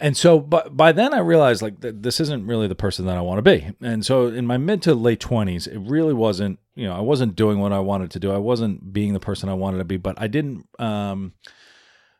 and 0.00 0.16
so, 0.16 0.38
but 0.38 0.76
by 0.76 0.92
then 0.92 1.12
I 1.12 1.18
realized 1.18 1.60
like 1.60 1.80
th- 1.80 1.96
this 1.98 2.20
isn't 2.20 2.46
really 2.46 2.68
the 2.68 2.76
person 2.76 3.04
that 3.06 3.18
I 3.18 3.20
want 3.20 3.38
to 3.38 3.42
be. 3.42 3.72
And 3.80 4.06
so, 4.06 4.28
in 4.28 4.46
my 4.46 4.56
mid 4.56 4.80
to 4.82 4.94
late 4.94 5.18
twenties, 5.18 5.66
it 5.66 5.78
really 5.78 6.14
wasn't. 6.14 6.60
You 6.76 6.86
know, 6.86 6.94
I 6.94 7.00
wasn't 7.00 7.34
doing 7.34 7.58
what 7.58 7.72
I 7.72 7.80
wanted 7.80 8.12
to 8.12 8.20
do. 8.20 8.30
I 8.30 8.38
wasn't 8.38 8.92
being 8.92 9.12
the 9.12 9.20
person 9.20 9.48
I 9.48 9.54
wanted 9.54 9.78
to 9.78 9.84
be. 9.84 9.96
But 9.96 10.20
I 10.20 10.28
didn't. 10.28 10.68
Um, 10.78 11.32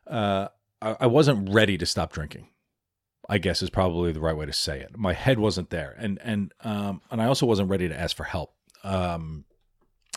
uh, 0.07 0.49
I, 0.81 0.97
I 1.01 1.07
wasn't 1.07 1.53
ready 1.53 1.77
to 1.77 1.85
stop 1.85 2.11
drinking. 2.11 2.49
I 3.29 3.37
guess 3.37 3.61
is 3.61 3.69
probably 3.69 4.11
the 4.11 4.19
right 4.19 4.37
way 4.37 4.45
to 4.45 4.53
say 4.53 4.79
it. 4.79 4.97
My 4.97 5.13
head 5.13 5.39
wasn't 5.39 5.69
there, 5.69 5.95
and 5.97 6.19
and 6.23 6.53
um, 6.61 7.01
and 7.09 7.21
I 7.21 7.25
also 7.25 7.45
wasn't 7.45 7.69
ready 7.69 7.87
to 7.87 7.99
ask 7.99 8.15
for 8.15 8.23
help. 8.23 8.53
Um, 8.83 9.45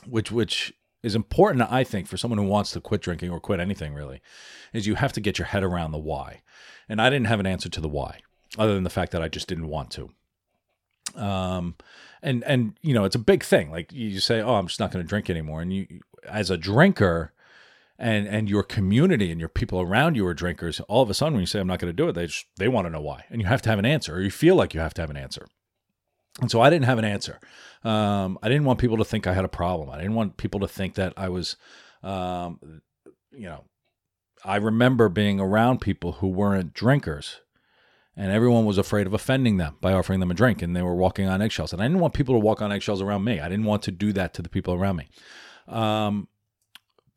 which 0.06 0.30
which 0.30 0.72
is 1.02 1.14
important, 1.14 1.70
I 1.70 1.84
think, 1.84 2.06
for 2.06 2.16
someone 2.16 2.38
who 2.38 2.46
wants 2.46 2.72
to 2.72 2.80
quit 2.80 3.00
drinking 3.00 3.30
or 3.30 3.40
quit 3.40 3.60
anything 3.60 3.94
really, 3.94 4.20
is 4.72 4.86
you 4.86 4.96
have 4.96 5.12
to 5.14 5.20
get 5.20 5.38
your 5.38 5.46
head 5.46 5.62
around 5.62 5.92
the 5.92 5.98
why. 5.98 6.42
And 6.88 7.00
I 7.00 7.10
didn't 7.10 7.26
have 7.26 7.40
an 7.40 7.46
answer 7.46 7.68
to 7.68 7.80
the 7.80 7.88
why, 7.88 8.20
other 8.58 8.74
than 8.74 8.84
the 8.84 8.90
fact 8.90 9.12
that 9.12 9.22
I 9.22 9.28
just 9.28 9.48
didn't 9.48 9.68
want 9.68 9.90
to. 9.92 10.10
Um, 11.14 11.76
and 12.22 12.42
and 12.44 12.78
you 12.82 12.94
know, 12.94 13.04
it's 13.04 13.16
a 13.16 13.20
big 13.20 13.42
thing. 13.44 13.70
Like 13.70 13.92
you 13.92 14.20
say, 14.20 14.40
oh, 14.40 14.54
I'm 14.54 14.66
just 14.66 14.80
not 14.80 14.90
going 14.90 15.04
to 15.04 15.08
drink 15.08 15.30
anymore. 15.30 15.62
And 15.62 15.72
you, 15.72 15.86
as 16.28 16.50
a 16.50 16.56
drinker, 16.56 17.32
and 17.98 18.26
and 18.28 18.48
your 18.48 18.62
community 18.62 19.30
and 19.30 19.40
your 19.40 19.48
people 19.48 19.80
around 19.80 20.14
you 20.14 20.26
are 20.26 20.34
drinkers. 20.34 20.80
All 20.80 21.02
of 21.02 21.10
a 21.10 21.14
sudden, 21.14 21.34
when 21.34 21.42
you 21.42 21.46
say 21.46 21.60
I'm 21.60 21.66
not 21.66 21.78
going 21.78 21.92
to 21.92 21.96
do 21.96 22.08
it, 22.08 22.12
they 22.12 22.26
just, 22.26 22.46
they 22.56 22.68
want 22.68 22.86
to 22.86 22.90
know 22.90 23.00
why, 23.00 23.24
and 23.30 23.40
you 23.40 23.46
have 23.48 23.62
to 23.62 23.70
have 23.70 23.78
an 23.78 23.86
answer, 23.86 24.16
or 24.16 24.20
you 24.20 24.30
feel 24.30 24.54
like 24.54 24.74
you 24.74 24.80
have 24.80 24.94
to 24.94 25.02
have 25.02 25.10
an 25.10 25.16
answer. 25.16 25.46
And 26.40 26.50
so 26.50 26.60
I 26.60 26.70
didn't 26.70 26.84
have 26.84 26.98
an 26.98 27.04
answer. 27.04 27.40
Um, 27.82 28.38
I 28.42 28.48
didn't 28.48 28.64
want 28.64 28.78
people 28.78 28.96
to 28.98 29.04
think 29.04 29.26
I 29.26 29.34
had 29.34 29.44
a 29.44 29.48
problem. 29.48 29.90
I 29.90 29.96
didn't 29.96 30.14
want 30.14 30.36
people 30.36 30.60
to 30.60 30.68
think 30.68 30.94
that 30.94 31.12
I 31.16 31.28
was, 31.28 31.56
um, 32.02 32.80
you 33.32 33.46
know, 33.46 33.64
I 34.44 34.56
remember 34.56 35.08
being 35.08 35.40
around 35.40 35.80
people 35.80 36.12
who 36.12 36.28
weren't 36.28 36.74
drinkers 36.74 37.40
and 38.16 38.30
everyone 38.32 38.64
was 38.64 38.78
afraid 38.78 39.06
of 39.06 39.14
offending 39.14 39.56
them 39.56 39.76
by 39.80 39.92
offering 39.92 40.20
them 40.20 40.30
a 40.30 40.34
drink 40.34 40.62
and 40.62 40.74
they 40.76 40.82
were 40.82 40.94
walking 40.94 41.26
on 41.26 41.42
eggshells. 41.42 41.72
And 41.72 41.82
I 41.82 41.86
didn't 41.86 42.00
want 42.00 42.14
people 42.14 42.34
to 42.34 42.40
walk 42.40 42.62
on 42.62 42.72
eggshells 42.72 43.02
around 43.02 43.24
me. 43.24 43.40
I 43.40 43.48
didn't 43.48 43.66
want 43.66 43.82
to 43.84 43.92
do 43.92 44.12
that 44.12 44.34
to 44.34 44.42
the 44.42 44.48
people 44.48 44.74
around 44.74 44.96
me. 44.96 45.08
Um, 45.66 46.28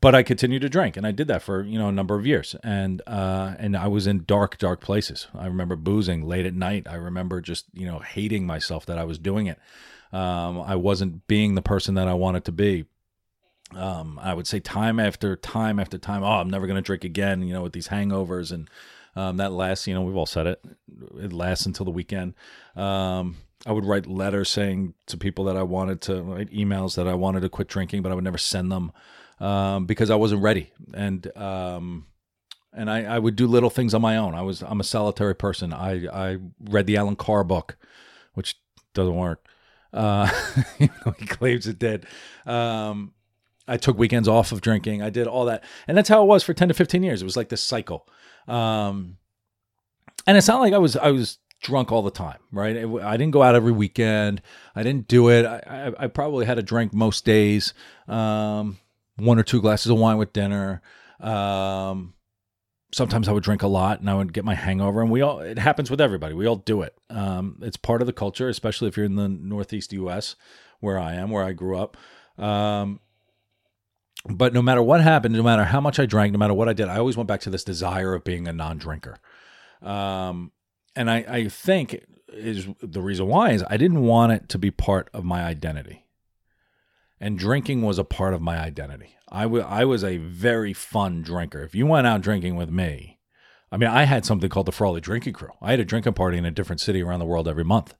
but 0.01 0.15
I 0.15 0.23
continued 0.23 0.63
to 0.63 0.69
drink, 0.69 0.97
and 0.97 1.07
I 1.07 1.11
did 1.11 1.27
that 1.27 1.41
for 1.41 1.63
you 1.63 1.79
know 1.79 1.87
a 1.87 1.93
number 1.93 2.15
of 2.15 2.25
years, 2.25 2.55
and 2.63 3.01
uh, 3.07 3.55
and 3.59 3.77
I 3.77 3.87
was 3.87 4.07
in 4.07 4.25
dark, 4.25 4.57
dark 4.57 4.81
places. 4.81 5.27
I 5.33 5.45
remember 5.45 5.75
boozing 5.75 6.27
late 6.27 6.45
at 6.45 6.53
night. 6.53 6.87
I 6.89 6.95
remember 6.95 7.41
just 7.41 7.65
you 7.73 7.85
know 7.85 7.99
hating 7.99 8.45
myself 8.45 8.85
that 8.87 8.97
I 8.97 9.03
was 9.03 9.17
doing 9.17 9.47
it. 9.47 9.59
Um, 10.11 10.59
I 10.61 10.75
wasn't 10.75 11.25
being 11.27 11.55
the 11.55 11.61
person 11.61 11.95
that 11.95 12.09
I 12.09 12.13
wanted 12.13 12.43
to 12.45 12.51
be 12.51 12.85
um, 13.75 14.19
I 14.21 14.33
would 14.33 14.47
say 14.47 14.59
time 14.59 14.99
after 14.99 15.35
time 15.35 15.79
after 15.79 15.97
time, 15.97 16.23
oh, 16.23 16.27
I'm 16.27 16.49
never 16.49 16.67
going 16.67 16.75
to 16.75 16.81
drink 16.81 17.03
again, 17.03 17.43
you 17.43 17.53
know, 17.53 17.61
with 17.61 17.73
these 17.73 17.87
hangovers. 17.87 18.51
And 18.51 18.69
um, 19.15 19.37
that 19.37 19.51
lasts, 19.51 19.87
you 19.87 19.93
know, 19.93 20.01
we've 20.01 20.15
all 20.15 20.25
said 20.25 20.47
it, 20.47 20.63
it 21.19 21.33
lasts 21.33 21.65
until 21.65 21.85
the 21.85 21.91
weekend. 21.91 22.33
Um, 22.75 23.37
I 23.65 23.71
would 23.71 23.85
write 23.85 24.07
letters 24.07 24.49
saying 24.49 24.95
to 25.07 25.17
people 25.17 25.45
that 25.45 25.55
I 25.55 25.63
wanted 25.63 26.01
to, 26.01 26.21
write 26.21 26.51
emails 26.51 26.95
that 26.95 27.07
I 27.07 27.13
wanted 27.13 27.41
to 27.41 27.49
quit 27.49 27.67
drinking, 27.67 28.01
but 28.01 28.11
I 28.11 28.15
would 28.15 28.23
never 28.23 28.37
send 28.37 28.71
them 28.71 28.91
um, 29.41 29.85
because 29.85 30.09
I 30.09 30.15
wasn't 30.15 30.41
ready. 30.41 30.71
And, 30.93 31.35
um, 31.35 32.05
and 32.71 32.89
I, 32.89 33.03
I 33.03 33.19
would 33.19 33.35
do 33.35 33.47
little 33.47 33.69
things 33.69 33.93
on 33.93 34.01
my 34.01 34.15
own. 34.15 34.35
I 34.35 34.43
was, 34.43 34.61
I'm 34.61 34.79
a 34.79 34.85
solitary 34.85 35.35
person. 35.35 35.73
I, 35.73 36.07
I 36.07 36.37
read 36.59 36.87
the 36.87 36.95
Allen 36.95 37.17
Carr 37.17 37.43
book, 37.43 37.75
which 38.35 38.55
doesn't 38.93 39.15
work. 39.15 39.45
Uh, 39.91 40.29
he 40.77 40.87
claims 41.25 41.67
it 41.67 41.79
did. 41.79 42.05
Um, 42.45 43.13
I 43.67 43.77
took 43.77 43.97
weekends 43.97 44.27
off 44.27 44.51
of 44.51 44.61
drinking. 44.61 45.01
I 45.01 45.09
did 45.09 45.27
all 45.27 45.45
that. 45.45 45.63
And 45.87 45.97
that's 45.97 46.09
how 46.09 46.23
it 46.23 46.27
was 46.27 46.43
for 46.43 46.53
10 46.53 46.69
to 46.69 46.73
15 46.73 47.03
years. 47.03 47.21
It 47.21 47.25
was 47.25 47.35
like 47.37 47.49
this 47.49 47.61
cycle. 47.61 48.07
Um, 48.47 49.17
and 50.27 50.37
it's 50.37 50.47
not 50.47 50.61
like 50.61 50.73
I 50.73 50.77
was, 50.77 50.95
I 50.95 51.11
was 51.11 51.39
drunk 51.61 51.91
all 51.91 52.01
the 52.01 52.11
time, 52.11 52.39
right? 52.51 52.75
It, 52.75 52.87
I 53.01 53.17
didn't 53.17 53.31
go 53.31 53.43
out 53.43 53.55
every 53.55 53.71
weekend. 53.71 54.41
I 54.75 54.83
didn't 54.83 55.07
do 55.07 55.29
it. 55.29 55.45
I, 55.45 55.59
I, 55.67 56.03
I 56.05 56.07
probably 56.07 56.45
had 56.45 56.57
a 56.57 56.63
drink 56.63 56.93
most 56.93 57.25
days, 57.25 57.73
um, 58.07 58.77
one 59.17 59.39
or 59.39 59.43
two 59.43 59.61
glasses 59.61 59.91
of 59.91 59.97
wine 59.97 60.17
with 60.17 60.33
dinner. 60.33 60.81
Um, 61.19 62.13
sometimes 62.93 63.27
I 63.27 63.31
would 63.31 63.43
drink 63.43 63.61
a 63.61 63.67
lot 63.67 63.99
and 63.99 64.09
I 64.09 64.15
would 64.15 64.33
get 64.33 64.45
my 64.45 64.55
hangover. 64.55 65.01
And 65.01 65.11
we 65.11 65.21
all, 65.21 65.39
it 65.39 65.57
happens 65.57 65.89
with 65.89 66.01
everybody. 66.01 66.33
We 66.33 66.47
all 66.47 66.57
do 66.57 66.81
it. 66.81 66.95
Um, 67.09 67.57
it's 67.61 67.77
part 67.77 68.01
of 68.01 68.07
the 68.07 68.13
culture, 68.13 68.49
especially 68.49 68.87
if 68.87 68.97
you're 68.97 69.05
in 69.05 69.15
the 69.15 69.29
Northeast 69.29 69.93
US, 69.93 70.35
where 70.79 70.99
I 70.99 71.13
am, 71.13 71.29
where 71.29 71.43
I 71.43 71.53
grew 71.53 71.77
up. 71.77 71.97
Um, 72.37 72.99
but 74.29 74.53
no 74.53 74.61
matter 74.61 74.83
what 74.83 75.01
happened, 75.01 75.33
no 75.33 75.43
matter 75.43 75.63
how 75.63 75.81
much 75.81 75.99
I 75.99 76.05
drank, 76.05 76.33
no 76.33 76.39
matter 76.39 76.53
what 76.53 76.69
I 76.69 76.73
did, 76.73 76.89
I 76.89 76.97
always 76.97 77.17
went 77.17 77.27
back 77.27 77.41
to 77.41 77.49
this 77.49 77.63
desire 77.63 78.13
of 78.13 78.23
being 78.23 78.47
a 78.47 78.53
non-drinker. 78.53 79.17
Um, 79.81 80.51
and 80.95 81.09
I, 81.09 81.17
I 81.27 81.47
think 81.47 82.03
is 82.33 82.67
the 82.81 83.01
reason 83.01 83.27
why 83.27 83.51
is 83.51 83.63
I 83.69 83.77
didn't 83.77 84.01
want 84.01 84.31
it 84.31 84.49
to 84.49 84.57
be 84.57 84.71
part 84.71 85.09
of 85.13 85.23
my 85.23 85.43
identity. 85.43 86.05
And 87.21 87.37
drinking 87.37 87.83
was 87.83 87.99
a 87.99 88.03
part 88.03 88.33
of 88.33 88.41
my 88.41 88.59
identity. 88.59 89.15
I, 89.31 89.43
w- 89.43 89.63
I 89.63 89.85
was 89.85 90.03
a 90.03 90.17
very 90.17 90.73
fun 90.73 91.21
drinker. 91.21 91.61
If 91.61 91.75
you 91.75 91.85
went 91.85 92.07
out 92.07 92.21
drinking 92.21 92.55
with 92.55 92.69
me, 92.69 93.19
I 93.71 93.77
mean, 93.77 93.89
I 93.89 94.03
had 94.03 94.25
something 94.25 94.49
called 94.49 94.65
the 94.65 94.71
Frawley 94.71 94.99
Drinking 94.99 95.33
Crew. 95.33 95.51
I 95.61 95.71
had 95.71 95.79
a 95.79 95.85
drinking 95.85 96.13
party 96.13 96.37
in 96.37 96.45
a 96.45 96.51
different 96.51 96.81
city 96.81 97.01
around 97.01 97.19
the 97.19 97.25
world 97.25 97.47
every 97.47 97.63
month. 97.63 97.93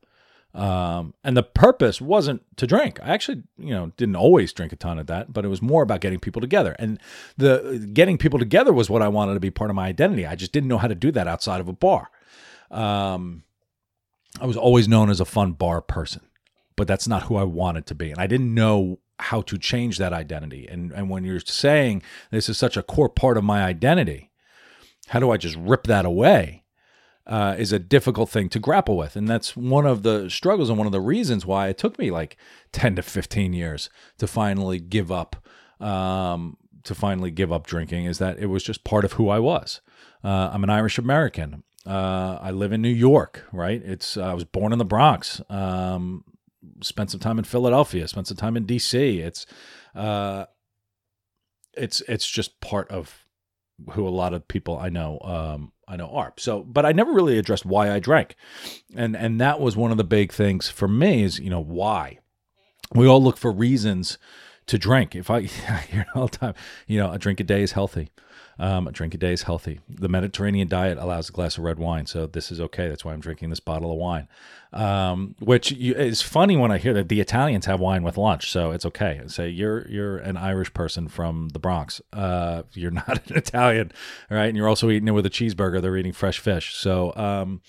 Um, 0.53 1.13
and 1.23 1.37
the 1.37 1.43
purpose 1.43 2.01
wasn't 2.01 2.41
to 2.57 2.67
drink. 2.67 2.99
I 3.01 3.13
actually, 3.13 3.43
you 3.57 3.69
know, 3.69 3.93
didn't 3.95 4.17
always 4.17 4.51
drink 4.51 4.73
a 4.73 4.75
ton 4.75 4.99
of 4.99 5.07
that, 5.07 5.31
but 5.31 5.45
it 5.45 5.47
was 5.47 5.61
more 5.61 5.83
about 5.83 6.01
getting 6.01 6.19
people 6.19 6.41
together. 6.41 6.75
And 6.77 6.99
the 7.37 7.89
getting 7.93 8.17
people 8.17 8.39
together 8.39 8.73
was 8.73 8.89
what 8.89 9.01
I 9.01 9.07
wanted 9.07 9.35
to 9.35 9.39
be 9.39 9.51
part 9.51 9.69
of 9.69 9.77
my 9.77 9.87
identity. 9.87 10.25
I 10.25 10.35
just 10.35 10.51
didn't 10.51 10.67
know 10.67 10.77
how 10.77 10.89
to 10.89 10.95
do 10.95 11.11
that 11.11 11.27
outside 11.27 11.61
of 11.61 11.69
a 11.69 11.73
bar. 11.73 12.09
Um, 12.69 13.43
I 14.41 14.45
was 14.45 14.57
always 14.57 14.89
known 14.89 15.09
as 15.09 15.21
a 15.21 15.25
fun 15.25 15.53
bar 15.53 15.81
person, 15.81 16.21
but 16.75 16.87
that's 16.87 17.07
not 17.07 17.23
who 17.23 17.37
I 17.37 17.43
wanted 17.43 17.85
to 17.85 17.95
be. 17.95 18.11
And 18.11 18.19
I 18.19 18.27
didn't 18.27 18.53
know 18.53 18.99
how 19.21 19.41
to 19.41 19.57
change 19.57 19.97
that 19.97 20.13
identity. 20.13 20.67
And 20.67 20.91
and 20.91 21.09
when 21.09 21.23
you're 21.23 21.39
saying 21.39 22.03
this 22.31 22.49
is 22.49 22.57
such 22.57 22.77
a 22.77 22.83
core 22.83 23.09
part 23.09 23.37
of 23.37 23.43
my 23.43 23.63
identity, 23.63 24.31
how 25.07 25.19
do 25.19 25.31
I 25.31 25.37
just 25.37 25.55
rip 25.55 25.83
that 25.83 26.05
away? 26.05 26.61
uh, 27.27 27.55
is 27.57 27.71
a 27.71 27.79
difficult 27.79 28.29
thing 28.29 28.49
to 28.49 28.59
grapple 28.59 28.97
with. 28.97 29.15
And 29.15 29.27
that's 29.27 29.55
one 29.55 29.85
of 29.85 30.03
the 30.03 30.29
struggles 30.29 30.69
and 30.69 30.77
one 30.77 30.87
of 30.87 30.91
the 30.91 31.01
reasons 31.01 31.45
why 31.45 31.67
it 31.67 31.77
took 31.77 31.97
me 31.99 32.11
like 32.11 32.37
10 32.71 32.95
to 32.97 33.01
15 33.01 33.53
years 33.53 33.89
to 34.17 34.27
finally 34.27 34.79
give 34.79 35.11
up. 35.11 35.35
Um, 35.79 36.57
to 36.83 36.95
finally 36.95 37.29
give 37.29 37.51
up 37.51 37.67
drinking 37.67 38.05
is 38.05 38.17
that 38.17 38.39
it 38.39 38.47
was 38.47 38.63
just 38.63 38.83
part 38.83 39.05
of 39.05 39.13
who 39.13 39.29
I 39.29 39.37
was. 39.37 39.81
Uh, 40.23 40.49
I'm 40.51 40.63
an 40.63 40.71
Irish 40.71 40.97
American. 40.97 41.63
Uh, 41.85 42.39
I 42.41 42.49
live 42.49 42.71
in 42.71 42.81
New 42.81 42.89
York, 42.89 43.45
right? 43.51 43.81
It's 43.83 44.17
I 44.17 44.33
was 44.33 44.45
born 44.45 44.73
in 44.73 44.79
the 44.79 44.85
Bronx. 44.85 45.41
Um, 45.47 46.23
spent 46.81 47.11
some 47.11 47.19
time 47.19 47.37
in 47.37 47.45
Philadelphia. 47.45 48.07
Spent 48.07 48.27
some 48.27 48.37
time 48.37 48.57
in 48.57 48.65
D.C. 48.65 49.19
It's 49.19 49.45
uh, 49.95 50.45
it's 51.73 52.01
it's 52.01 52.29
just 52.29 52.59
part 52.61 52.89
of 52.89 53.25
who 53.91 54.07
a 54.07 54.09
lot 54.09 54.33
of 54.33 54.47
people 54.47 54.77
I 54.77 54.89
know 54.89 55.19
um, 55.23 55.71
I 55.87 55.95
know 55.95 56.09
are. 56.09 56.33
So, 56.37 56.63
but 56.63 56.85
I 56.85 56.91
never 56.91 57.11
really 57.11 57.37
addressed 57.37 57.65
why 57.65 57.91
I 57.91 57.99
drank, 57.99 58.35
and 58.95 59.15
and 59.15 59.39
that 59.41 59.59
was 59.59 59.75
one 59.75 59.91
of 59.91 59.97
the 59.97 60.03
big 60.03 60.31
things 60.31 60.69
for 60.69 60.87
me 60.87 61.23
is 61.23 61.39
you 61.39 61.49
know 61.49 61.63
why. 61.63 62.19
We 62.93 63.07
all 63.07 63.23
look 63.23 63.37
for 63.37 63.51
reasons 63.51 64.17
to 64.67 64.77
drink. 64.77 65.15
If 65.15 65.29
I, 65.29 65.37
I 65.69 65.85
hear 65.89 66.01
it 66.01 66.07
all 66.15 66.27
the 66.27 66.37
time, 66.37 66.53
you 66.87 66.99
know, 66.99 67.11
a 67.11 67.17
drink 67.17 67.39
a 67.39 67.43
day 67.43 67.61
is 67.61 67.71
healthy. 67.71 68.09
Um, 68.59 68.87
a 68.87 68.91
drink 68.91 69.13
a 69.13 69.17
day 69.17 69.33
is 69.33 69.43
healthy. 69.43 69.79
The 69.89 70.09
Mediterranean 70.09 70.67
diet 70.67 70.97
allows 70.97 71.29
a 71.29 71.31
glass 71.31 71.57
of 71.57 71.63
red 71.63 71.79
wine, 71.79 72.05
so 72.05 72.27
this 72.27 72.51
is 72.51 72.61
okay. 72.61 72.89
That's 72.89 73.03
why 73.03 73.13
I'm 73.13 73.19
drinking 73.19 73.49
this 73.49 73.59
bottle 73.59 73.91
of 73.91 73.97
wine. 73.97 74.27
Um, 74.73 75.35
which 75.39 75.71
you, 75.71 75.93
is 75.95 76.21
funny 76.21 76.55
when 76.55 76.71
I 76.71 76.77
hear 76.77 76.93
that 76.93 77.09
the 77.09 77.19
Italians 77.19 77.65
have 77.65 77.79
wine 77.79 78.03
with 78.03 78.17
lunch, 78.17 78.51
so 78.51 78.71
it's 78.71 78.85
okay. 78.85 79.17
And 79.17 79.31
say 79.31 79.49
you're 79.49 79.87
you're 79.87 80.17
an 80.17 80.37
Irish 80.37 80.73
person 80.73 81.07
from 81.07 81.49
the 81.49 81.59
Bronx. 81.59 82.01
Uh, 82.13 82.63
you're 82.73 82.91
not 83.07 83.29
an 83.29 83.37
Italian, 83.37 83.91
right? 84.29 84.47
And 84.47 84.55
you're 84.55 84.69
also 84.69 84.89
eating 84.89 85.07
it 85.07 85.11
with 85.11 85.25
a 85.25 85.29
cheeseburger. 85.29 85.81
They're 85.81 85.97
eating 85.97 86.13
fresh 86.13 86.39
fish. 86.39 86.75
So 86.75 87.13
um, 87.15 87.61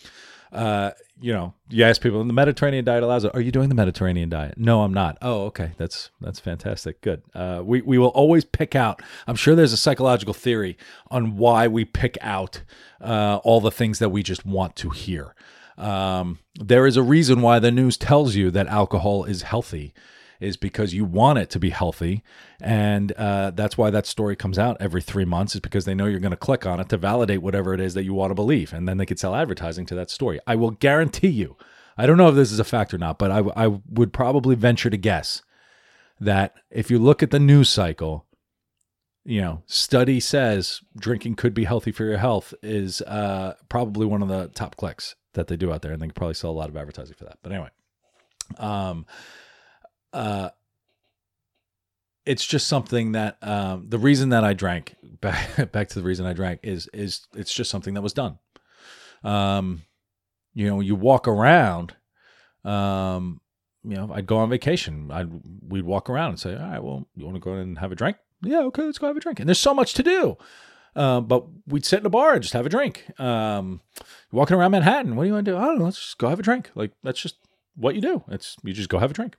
uh, 0.52 0.90
you 1.22 1.32
know, 1.32 1.54
you 1.70 1.84
ask 1.84 2.02
people, 2.02 2.22
the 2.24 2.32
Mediterranean 2.32 2.84
diet 2.84 3.02
allows 3.02 3.24
it. 3.24 3.30
Are 3.34 3.40
you 3.40 3.52
doing 3.52 3.68
the 3.68 3.74
Mediterranean 3.74 4.28
diet? 4.28 4.58
No, 4.58 4.82
I'm 4.82 4.92
not. 4.92 5.16
Oh, 5.22 5.44
okay. 5.46 5.72
That's 5.78 6.10
that's 6.20 6.40
fantastic. 6.40 7.00
Good. 7.00 7.22
Uh, 7.32 7.62
we 7.64 7.80
we 7.80 7.96
will 7.96 8.08
always 8.08 8.44
pick 8.44 8.74
out. 8.74 9.00
I'm 9.26 9.36
sure 9.36 9.54
there's 9.54 9.72
a 9.72 9.76
psychological 9.76 10.34
theory 10.34 10.76
on 11.10 11.36
why 11.36 11.68
we 11.68 11.84
pick 11.84 12.18
out 12.20 12.62
uh, 13.00 13.38
all 13.44 13.60
the 13.60 13.70
things 13.70 14.00
that 14.00 14.08
we 14.08 14.22
just 14.22 14.44
want 14.44 14.74
to 14.76 14.90
hear. 14.90 15.34
Um, 15.78 16.40
there 16.56 16.86
is 16.86 16.96
a 16.96 17.02
reason 17.02 17.40
why 17.40 17.60
the 17.60 17.70
news 17.70 17.96
tells 17.96 18.34
you 18.34 18.50
that 18.50 18.66
alcohol 18.66 19.24
is 19.24 19.42
healthy 19.42 19.94
is 20.42 20.56
because 20.56 20.92
you 20.92 21.04
want 21.04 21.38
it 21.38 21.50
to 21.50 21.58
be 21.58 21.70
healthy. 21.70 22.22
And 22.60 23.12
uh, 23.12 23.52
that's 23.52 23.78
why 23.78 23.90
that 23.90 24.06
story 24.06 24.36
comes 24.36 24.58
out 24.58 24.76
every 24.80 25.02
three 25.02 25.24
months, 25.24 25.54
is 25.54 25.60
because 25.60 25.84
they 25.84 25.94
know 25.94 26.06
you're 26.06 26.20
going 26.20 26.30
to 26.30 26.36
click 26.36 26.66
on 26.66 26.80
it 26.80 26.88
to 26.90 26.96
validate 26.96 27.42
whatever 27.42 27.72
it 27.74 27.80
is 27.80 27.94
that 27.94 28.04
you 28.04 28.14
want 28.14 28.30
to 28.30 28.34
believe. 28.34 28.72
And 28.72 28.88
then 28.88 28.98
they 28.98 29.06
could 29.06 29.18
sell 29.18 29.34
advertising 29.34 29.86
to 29.86 29.94
that 29.94 30.10
story. 30.10 30.40
I 30.46 30.56
will 30.56 30.72
guarantee 30.72 31.28
you, 31.28 31.56
I 31.96 32.06
don't 32.06 32.16
know 32.16 32.28
if 32.28 32.34
this 32.34 32.52
is 32.52 32.58
a 32.58 32.64
fact 32.64 32.92
or 32.92 32.98
not, 32.98 33.18
but 33.18 33.30
I, 33.30 33.38
I 33.56 33.66
would 33.66 34.12
probably 34.12 34.54
venture 34.54 34.90
to 34.90 34.96
guess 34.96 35.42
that 36.20 36.54
if 36.70 36.90
you 36.90 36.98
look 36.98 37.22
at 37.22 37.30
the 37.30 37.40
news 37.40 37.68
cycle, 37.68 38.26
you 39.24 39.40
know, 39.40 39.62
study 39.66 40.18
says 40.18 40.80
drinking 40.98 41.36
could 41.36 41.54
be 41.54 41.64
healthy 41.64 41.92
for 41.92 42.04
your 42.04 42.18
health 42.18 42.54
is 42.62 43.02
uh, 43.02 43.54
probably 43.68 44.06
one 44.06 44.22
of 44.22 44.28
the 44.28 44.48
top 44.48 44.76
clicks 44.76 45.14
that 45.34 45.46
they 45.46 45.56
do 45.56 45.72
out 45.72 45.82
there, 45.82 45.92
and 45.92 46.02
they 46.02 46.06
could 46.06 46.16
probably 46.16 46.34
sell 46.34 46.50
a 46.50 46.52
lot 46.52 46.68
of 46.68 46.76
advertising 46.76 47.14
for 47.16 47.24
that. 47.24 47.38
But 47.42 47.52
anyway, 47.52 47.70
um, 48.58 49.06
uh, 50.12 50.50
it's 52.24 52.46
just 52.46 52.68
something 52.68 53.12
that 53.12 53.36
um, 53.42 53.86
the 53.88 53.98
reason 53.98 54.30
that 54.30 54.44
I 54.44 54.52
drank 54.52 54.94
back 55.20 55.72
back 55.72 55.88
to 55.88 56.00
the 56.00 56.04
reason 56.04 56.26
I 56.26 56.32
drank 56.32 56.60
is 56.62 56.88
is 56.92 57.26
it's 57.34 57.52
just 57.52 57.70
something 57.70 57.94
that 57.94 58.02
was 58.02 58.12
done. 58.12 58.38
Um, 59.24 59.82
you 60.54 60.68
know, 60.68 60.80
you 60.80 60.94
walk 60.94 61.26
around. 61.26 61.94
Um, 62.64 63.40
you 63.84 63.96
know, 63.96 64.10
I'd 64.12 64.26
go 64.26 64.38
on 64.38 64.50
vacation. 64.50 65.10
I'd 65.10 65.28
we'd 65.68 65.84
walk 65.84 66.08
around 66.08 66.30
and 66.30 66.40
say, 66.40 66.54
"All 66.54 66.62
right, 66.62 66.82
well, 66.82 67.08
you 67.16 67.24
want 67.24 67.36
to 67.36 67.40
go 67.40 67.54
and 67.54 67.78
have 67.78 67.90
a 67.90 67.96
drink? 67.96 68.16
Yeah, 68.42 68.60
okay, 68.64 68.82
let's 68.82 68.98
go 68.98 69.08
have 69.08 69.16
a 69.16 69.20
drink." 69.20 69.40
And 69.40 69.48
there's 69.48 69.58
so 69.58 69.74
much 69.74 69.94
to 69.94 70.02
do. 70.02 70.36
Uh, 70.94 71.20
but 71.20 71.46
we'd 71.66 71.86
sit 71.86 72.00
in 72.00 72.06
a 72.06 72.10
bar 72.10 72.34
and 72.34 72.42
just 72.42 72.52
have 72.52 72.66
a 72.66 72.68
drink. 72.68 73.18
Um, 73.18 73.80
walking 74.30 74.56
around 74.56 74.72
Manhattan, 74.72 75.16
what 75.16 75.24
do 75.24 75.28
you 75.28 75.34
want 75.34 75.46
to 75.46 75.52
do? 75.52 75.56
I 75.56 75.64
don't 75.64 75.78
know. 75.78 75.86
Let's 75.86 75.98
just 75.98 76.18
go 76.18 76.28
have 76.28 76.38
a 76.38 76.42
drink. 76.42 76.70
Like 76.74 76.92
that's 77.02 77.20
just 77.20 77.36
what 77.74 77.94
you 77.94 78.00
do. 78.00 78.22
It's 78.28 78.56
you 78.62 78.72
just 78.72 78.90
go 78.90 78.98
have 78.98 79.10
a 79.10 79.14
drink. 79.14 79.36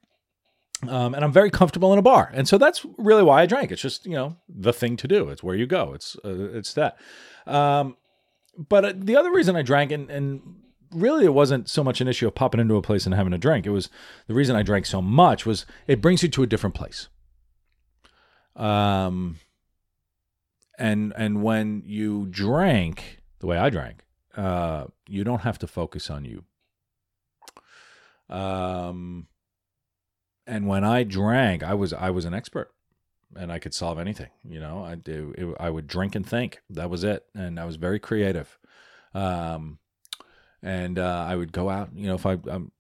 Um, 0.90 1.14
and 1.14 1.24
I'm 1.24 1.32
very 1.32 1.50
comfortable 1.50 1.94
in 1.94 2.00
a 2.00 2.02
bar, 2.02 2.32
and 2.34 2.48
so 2.48 2.58
that's 2.58 2.86
really 2.98 3.24
why 3.24 3.42
I 3.42 3.46
drank. 3.46 3.72
It's 3.72 3.82
just 3.82 4.06
you 4.06 4.14
know 4.14 4.38
the 4.48 4.74
thing 4.74 4.98
to 4.98 5.08
do. 5.08 5.30
It's 5.30 5.44
where 5.44 5.56
you 5.56 5.66
go. 5.66 5.94
It's 5.94 6.16
uh, 6.24 6.50
it's 6.54 6.74
that. 6.74 6.98
Um, 7.46 7.98
but 8.58 8.86
uh, 8.86 8.94
the 8.96 9.16
other 9.16 9.32
reason 9.32 9.56
I 9.56 9.62
drank, 9.62 9.92
and, 9.92 10.10
and 10.10 10.42
really 10.92 11.26
it 11.26 11.34
wasn't 11.34 11.70
so 11.70 11.84
much 11.84 12.02
an 12.02 12.08
issue 12.08 12.28
of 12.28 12.36
popping 12.36 12.60
into 12.60 12.76
a 12.76 12.82
place 12.82 13.06
and 13.06 13.16
having 13.16 13.34
a 13.34 13.38
drink. 13.38 13.66
It 13.66 13.72
was 13.72 13.90
the 14.28 14.34
reason 14.34 14.56
I 14.56 14.64
drank 14.64 14.86
so 14.86 15.02
much 15.02 15.46
was 15.46 15.66
it 15.88 16.02
brings 16.02 16.24
you 16.24 16.30
to 16.30 16.44
a 16.44 16.48
different 16.48 16.76
place. 16.76 17.08
Um, 18.56 19.40
and 20.78 21.14
and 21.18 21.44
when 21.44 21.84
you 21.86 22.28
drank 22.28 23.22
the 23.40 23.48
way 23.48 23.58
I 23.58 23.70
drank, 23.70 24.04
uh, 24.36 24.86
you 25.08 25.24
don't 25.24 25.42
have 25.42 25.60
to 25.60 25.68
focus 25.68 26.10
on 26.10 26.26
you. 26.26 26.44
Um 28.30 29.28
and 30.46 30.68
when 30.68 30.84
I 30.84 31.04
drank, 31.04 31.64
I 31.64 31.74
was 31.74 31.94
I 31.94 32.10
was 32.10 32.26
an 32.26 32.34
expert, 32.34 32.72
and 33.36 33.52
I 33.52 33.60
could 33.60 33.74
solve 33.74 34.00
anything. 34.00 34.30
You 34.48 34.60
know, 34.60 34.84
I 34.84 34.96
do. 34.96 35.56
I 35.60 35.70
would 35.70 35.88
drink 35.88 36.16
and 36.16 36.26
think. 36.26 36.62
That 36.70 36.90
was 36.90 37.04
it, 37.04 37.26
and 37.36 37.60
I 37.60 37.66
was 37.66 37.78
very 37.78 38.00
creative. 38.00 38.58
Um, 39.14 39.80
and 40.62 40.98
uh, 40.98 41.26
I 41.28 41.36
would 41.36 41.52
go 41.52 41.70
out. 41.70 41.90
You 41.96 42.08
know, 42.08 42.16
if 42.16 42.26
I 42.26 42.34
um, 42.50 42.72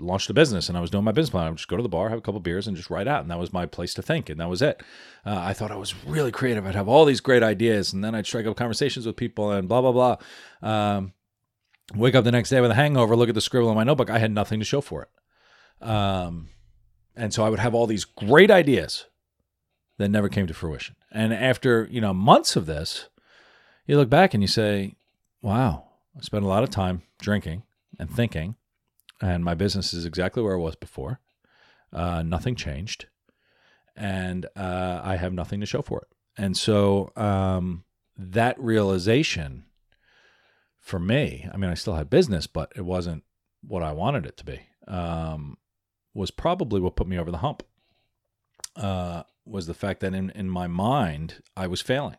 launched 0.00 0.30
a 0.30 0.34
business 0.34 0.68
and 0.68 0.76
I 0.76 0.80
was 0.80 0.90
doing 0.90 1.04
my 1.04 1.12
business 1.12 1.30
plan, 1.30 1.46
I 1.46 1.50
would 1.50 1.58
just 1.58 1.68
go 1.68 1.76
to 1.76 1.82
the 1.82 1.88
bar, 1.88 2.08
have 2.08 2.18
a 2.18 2.22
couple 2.22 2.40
beers, 2.40 2.66
and 2.66 2.76
just 2.76 2.90
write 2.90 3.08
out, 3.08 3.22
and 3.22 3.30
that 3.30 3.38
was 3.38 3.52
my 3.52 3.66
place 3.66 3.94
to 3.94 4.02
think, 4.02 4.28
and 4.28 4.40
that 4.40 4.48
was 4.48 4.62
it. 4.62 4.82
Uh, 5.24 5.38
I 5.38 5.52
thought 5.52 5.70
I 5.70 5.76
was 5.76 5.94
really 6.04 6.32
creative. 6.32 6.66
I'd 6.66 6.74
have 6.74 6.88
all 6.88 7.04
these 7.04 7.20
great 7.20 7.42
ideas, 7.42 7.92
and 7.92 8.04
then 8.04 8.14
I'd 8.14 8.26
strike 8.26 8.46
up 8.46 8.56
conversations 8.56 9.06
with 9.06 9.16
people, 9.16 9.50
and 9.50 9.68
blah 9.68 9.80
blah 9.80 9.92
blah. 9.92 10.16
Um, 10.62 11.12
wake 11.94 12.14
up 12.14 12.24
the 12.24 12.32
next 12.32 12.50
day 12.50 12.60
with 12.60 12.70
a 12.70 12.74
hangover, 12.74 13.16
look 13.16 13.28
at 13.28 13.34
the 13.34 13.40
scribble 13.40 13.70
in 13.70 13.76
my 13.76 13.84
notebook. 13.84 14.10
I 14.10 14.18
had 14.18 14.32
nothing 14.32 14.58
to 14.58 14.64
show 14.64 14.80
for 14.80 15.02
it. 15.02 15.88
Um, 15.88 16.48
and 17.18 17.34
so 17.34 17.44
I 17.44 17.50
would 17.50 17.58
have 17.58 17.74
all 17.74 17.86
these 17.86 18.04
great 18.04 18.50
ideas 18.50 19.06
that 19.98 20.08
never 20.08 20.28
came 20.28 20.46
to 20.46 20.54
fruition. 20.54 20.94
And 21.10 21.34
after, 21.34 21.88
you 21.90 22.00
know, 22.00 22.14
months 22.14 22.54
of 22.54 22.66
this, 22.66 23.08
you 23.86 23.96
look 23.96 24.08
back 24.08 24.32
and 24.32 24.42
you 24.42 24.46
say, 24.46 24.94
wow, 25.42 25.84
I 26.16 26.20
spent 26.22 26.44
a 26.44 26.48
lot 26.48 26.62
of 26.62 26.70
time 26.70 27.02
drinking 27.20 27.64
and 27.98 28.08
thinking, 28.08 28.54
and 29.20 29.44
my 29.44 29.54
business 29.54 29.92
is 29.92 30.06
exactly 30.06 30.42
where 30.42 30.54
it 30.54 30.60
was 30.60 30.76
before. 30.76 31.18
Uh, 31.92 32.22
nothing 32.22 32.54
changed. 32.54 33.06
And 33.96 34.46
uh, 34.54 35.00
I 35.02 35.16
have 35.16 35.32
nothing 35.32 35.58
to 35.58 35.66
show 35.66 35.82
for 35.82 36.02
it. 36.02 36.08
And 36.40 36.56
so 36.56 37.10
um, 37.16 37.82
that 38.16 38.58
realization 38.60 39.64
for 40.78 41.00
me, 41.00 41.48
I 41.52 41.56
mean, 41.56 41.70
I 41.70 41.74
still 41.74 41.96
had 41.96 42.08
business, 42.08 42.46
but 42.46 42.72
it 42.76 42.84
wasn't 42.84 43.24
what 43.66 43.82
I 43.82 43.90
wanted 43.90 44.24
it 44.24 44.36
to 44.36 44.44
be. 44.44 44.60
Um, 44.86 45.56
was 46.14 46.30
probably 46.30 46.80
what 46.80 46.96
put 46.96 47.08
me 47.08 47.18
over 47.18 47.30
the 47.30 47.38
hump. 47.38 47.62
Uh, 48.76 49.22
was 49.44 49.66
the 49.66 49.74
fact 49.74 50.00
that 50.00 50.14
in, 50.14 50.30
in 50.30 50.48
my 50.48 50.66
mind 50.66 51.42
I 51.56 51.66
was 51.66 51.80
failing. 51.80 52.16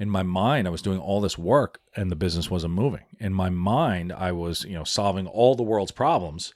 In 0.00 0.10
my 0.10 0.22
mind, 0.22 0.68
I 0.68 0.70
was 0.70 0.82
doing 0.82 1.00
all 1.00 1.20
this 1.20 1.36
work 1.36 1.80
and 1.96 2.10
the 2.10 2.16
business 2.16 2.50
wasn't 2.50 2.74
moving. 2.74 3.02
In 3.18 3.34
my 3.34 3.50
mind, 3.50 4.12
I 4.12 4.30
was 4.30 4.64
you 4.64 4.74
know 4.74 4.84
solving 4.84 5.26
all 5.26 5.56
the 5.56 5.64
world's 5.64 5.90
problems, 5.90 6.54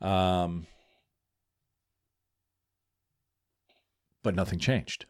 um, 0.00 0.66
but 4.22 4.34
nothing 4.34 4.58
changed. 4.58 5.04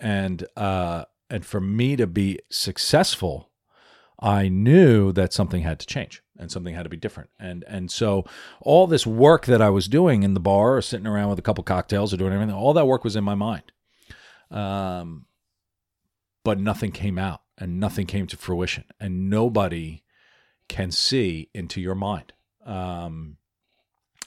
And 0.00 0.46
uh, 0.56 1.04
and 1.28 1.44
for 1.44 1.60
me 1.60 1.96
to 1.96 2.06
be 2.06 2.38
successful, 2.50 3.50
I 4.18 4.48
knew 4.48 5.12
that 5.12 5.34
something 5.34 5.62
had 5.62 5.80
to 5.80 5.86
change 5.86 6.22
and 6.38 6.50
something 6.50 6.74
had 6.74 6.84
to 6.84 6.88
be 6.88 6.96
different. 6.96 7.30
And 7.38 7.64
and 7.66 7.90
so 7.90 8.24
all 8.60 8.86
this 8.86 9.06
work 9.06 9.46
that 9.46 9.60
I 9.60 9.70
was 9.70 9.88
doing 9.88 10.22
in 10.22 10.34
the 10.34 10.40
bar 10.40 10.76
or 10.76 10.82
sitting 10.82 11.06
around 11.06 11.30
with 11.30 11.38
a 11.38 11.42
couple 11.42 11.64
cocktails 11.64 12.12
or 12.12 12.16
doing 12.16 12.32
everything, 12.32 12.54
all 12.54 12.72
that 12.74 12.86
work 12.86 13.04
was 13.04 13.16
in 13.16 13.24
my 13.24 13.34
mind. 13.34 13.72
Um, 14.50 15.26
but 16.44 16.58
nothing 16.58 16.92
came 16.92 17.18
out 17.18 17.42
and 17.58 17.80
nothing 17.80 18.06
came 18.06 18.26
to 18.28 18.36
fruition, 18.36 18.84
and 19.00 19.28
nobody 19.28 20.04
can 20.68 20.90
see 20.90 21.50
into 21.52 21.80
your 21.80 21.94
mind. 21.94 22.32
Um, 22.64 23.36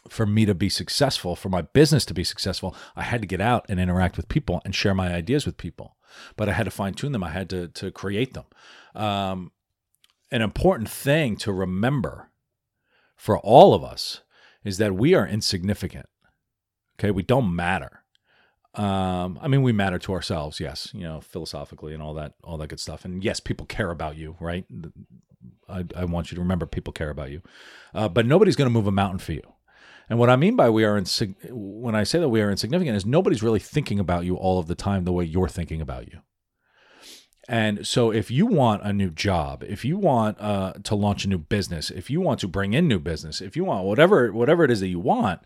for 0.09 0.25
me 0.25 0.45
to 0.45 0.55
be 0.55 0.67
successful, 0.67 1.35
for 1.35 1.49
my 1.49 1.61
business 1.61 2.05
to 2.05 2.13
be 2.13 2.23
successful, 2.23 2.75
I 2.95 3.03
had 3.03 3.21
to 3.21 3.27
get 3.27 3.39
out 3.39 3.65
and 3.69 3.79
interact 3.79 4.17
with 4.17 4.27
people 4.27 4.61
and 4.65 4.75
share 4.75 4.95
my 4.95 5.13
ideas 5.13 5.45
with 5.45 5.57
people. 5.57 5.95
But 6.35 6.49
I 6.49 6.53
had 6.53 6.65
to 6.65 6.71
fine 6.71 6.93
tune 6.93 7.13
them. 7.13 7.23
I 7.23 7.29
had 7.29 7.49
to 7.51 7.69
to 7.69 7.91
create 7.91 8.33
them. 8.33 8.45
Um, 8.95 9.51
an 10.31 10.41
important 10.41 10.89
thing 10.89 11.35
to 11.37 11.51
remember 11.51 12.31
for 13.15 13.37
all 13.39 13.73
of 13.73 13.83
us 13.83 14.21
is 14.63 14.77
that 14.77 14.95
we 14.95 15.13
are 15.13 15.27
insignificant. 15.27 16.07
Okay, 16.97 17.11
we 17.11 17.23
don't 17.23 17.55
matter. 17.55 18.03
Um, 18.73 19.37
I 19.41 19.47
mean, 19.47 19.63
we 19.63 19.73
matter 19.73 19.99
to 19.99 20.13
ourselves, 20.13 20.59
yes, 20.59 20.91
you 20.93 21.03
know, 21.03 21.19
philosophically 21.19 21.93
and 21.93 22.01
all 22.01 22.13
that, 22.13 22.33
all 22.43 22.57
that 22.57 22.67
good 22.67 22.79
stuff. 22.79 23.03
And 23.03 23.23
yes, 23.23 23.39
people 23.39 23.65
care 23.65 23.91
about 23.91 24.15
you, 24.15 24.37
right? 24.39 24.65
I, 25.67 25.85
I 25.95 26.05
want 26.05 26.31
you 26.31 26.35
to 26.35 26.41
remember 26.41 26.65
people 26.65 26.93
care 26.93 27.09
about 27.09 27.31
you, 27.31 27.41
uh, 27.93 28.07
but 28.07 28.25
nobody's 28.25 28.55
going 28.55 28.69
to 28.69 28.73
move 28.73 28.87
a 28.87 28.91
mountain 28.91 29.19
for 29.19 29.33
you. 29.33 29.53
And 30.09 30.19
what 30.19 30.29
I 30.29 30.35
mean 30.35 30.55
by 30.55 30.69
we 30.69 30.83
are 30.83 30.99
insig- 30.99 31.35
when 31.49 31.95
I 31.95 32.03
say 32.03 32.19
that 32.19 32.29
we 32.29 32.41
are 32.41 32.51
insignificant 32.51 32.95
is 32.95 33.05
nobody's 33.05 33.43
really 33.43 33.59
thinking 33.59 33.99
about 33.99 34.25
you 34.25 34.35
all 34.35 34.59
of 34.59 34.67
the 34.67 34.75
time 34.75 35.03
the 35.03 35.13
way 35.13 35.25
you're 35.25 35.47
thinking 35.49 35.81
about 35.81 36.07
you. 36.07 36.19
And 37.51 37.85
so, 37.85 38.13
if 38.13 38.31
you 38.31 38.45
want 38.45 38.81
a 38.83 38.93
new 38.93 39.09
job, 39.09 39.61
if 39.67 39.83
you 39.83 39.97
want 39.97 40.39
uh, 40.39 40.71
to 40.83 40.95
launch 40.95 41.25
a 41.25 41.27
new 41.27 41.37
business, 41.37 41.91
if 41.91 42.09
you 42.09 42.21
want 42.21 42.39
to 42.39 42.47
bring 42.47 42.71
in 42.71 42.87
new 42.87 42.97
business, 42.97 43.41
if 43.41 43.57
you 43.57 43.65
want 43.65 43.83
whatever 43.83 44.31
whatever 44.31 44.63
it 44.63 44.71
is 44.71 44.79
that 44.79 44.87
you 44.87 45.01
want, 45.01 45.41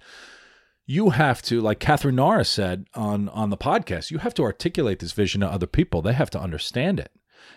you 0.85 1.09
have 1.09 1.41
to, 1.41 1.59
like 1.61 1.79
Catherine 1.79 2.17
Norris 2.17 2.47
said 2.47 2.85
on 2.93 3.27
on 3.29 3.49
the 3.49 3.57
podcast, 3.57 4.11
you 4.11 4.19
have 4.19 4.35
to 4.35 4.43
articulate 4.43 4.99
this 4.99 5.13
vision 5.13 5.41
to 5.41 5.47
other 5.47 5.65
people. 5.65 6.03
They 6.03 6.13
have 6.13 6.29
to 6.29 6.39
understand 6.39 6.99
it. 6.99 7.11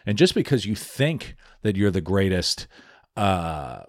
And 0.07 0.17
just 0.17 0.35
because 0.35 0.65
you 0.65 0.75
think 0.75 1.37
that 1.61 1.77
you're 1.77 1.91
the 1.91 2.01
greatest, 2.01 2.67
uh, 3.19 3.83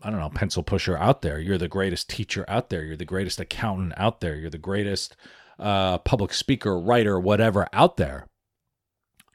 I 0.00 0.10
don't 0.10 0.20
know, 0.20 0.30
pencil 0.30 0.62
pusher 0.62 0.96
out 0.96 1.22
there, 1.22 1.40
you're 1.40 1.58
the 1.58 1.66
greatest 1.66 2.08
teacher 2.08 2.44
out 2.46 2.70
there, 2.70 2.84
you're 2.84 2.96
the 2.96 3.04
greatest 3.04 3.40
accountant 3.40 3.94
out 3.96 4.20
there, 4.20 4.36
you're 4.36 4.48
the 4.48 4.58
greatest 4.58 5.16
uh, 5.58 5.98
public 5.98 6.32
speaker, 6.32 6.78
writer, 6.78 7.18
whatever 7.18 7.66
out 7.72 7.96
there 7.96 8.28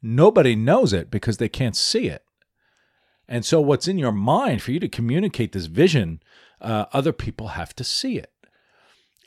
Nobody 0.06 0.54
knows 0.54 0.92
it 0.92 1.10
because 1.10 1.38
they 1.38 1.48
can't 1.48 1.78
see 1.78 2.10
it. 2.10 2.26
And 3.28 3.46
so, 3.46 3.62
what's 3.62 3.88
in 3.88 3.98
your 3.98 4.12
mind 4.12 4.62
for 4.62 4.72
you 4.74 4.80
to 4.82 4.90
communicate 4.90 5.54
this 5.54 5.68
vision, 5.68 6.22
uh, 6.60 6.86
other 6.92 7.14
people 7.14 7.50
have 7.50 7.74
to 7.78 7.84
see 7.86 8.18
it. 8.18 8.32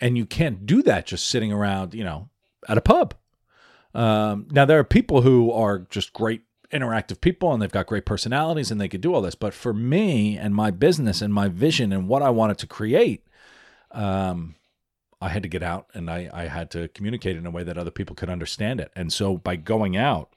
And 0.03 0.19
you 0.19 0.27
can't 0.27 0.67
do 0.67 0.83
that 0.83 1.07
just 1.07 1.27
sitting 1.27 1.51
around, 1.51 1.95
you 1.95 2.05
know, 2.05 2.29
at 2.69 2.77
a 2.77 2.83
pub. 2.83 3.15
Um, 3.95 4.47
now, 4.51 4.67
there 4.67 4.79
are 4.79 4.85
people 4.85 5.23
who 5.23 5.51
are 5.51 5.79
just 5.79 6.13
great 6.13 6.43
interactive 6.71 7.21
people 7.21 7.53
and 7.53 7.63
they've 7.63 7.71
got 7.71 7.87
great 7.87 8.05
personalities 8.05 8.71
and 8.71 8.79
they 8.79 8.89
could 8.89 9.01
do 9.01 9.15
all 9.15 9.23
this. 9.23 9.35
But 9.35 9.55
for 9.55 9.73
me 9.73 10.37
and 10.37 10.55
my 10.55 10.71
business 10.71 11.23
and 11.23 11.33
my 11.33 11.49
vision 11.49 11.93
and 11.93 12.07
what 12.07 12.23
I 12.23 12.31
wanted 12.31 12.59
to 12.59 12.67
create, 12.67 13.25
um, 13.93 14.57
I 15.21 15.31
had 15.31 15.43
to 15.43 15.49
get 15.49 15.63
out 15.63 15.87
and 15.95 16.11
I, 16.11 16.29
I 16.33 16.49
had 16.49 16.71
to 16.73 16.89
communicate 16.89 17.37
in 17.37 17.47
a 17.47 17.51
way 17.51 17.63
that 17.63 17.79
other 17.79 17.91
people 17.91 18.15
could 18.15 18.29
understand 18.29 18.81
it. 18.81 18.91
And 18.95 19.13
so 19.13 19.39
by 19.39 19.57
going 19.57 19.97
out, 19.97 20.36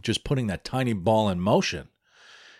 just 0.00 0.24
putting 0.24 0.46
that 0.46 0.64
tiny 0.64 0.92
ball 0.92 1.28
in 1.28 1.40
motion 1.40 1.88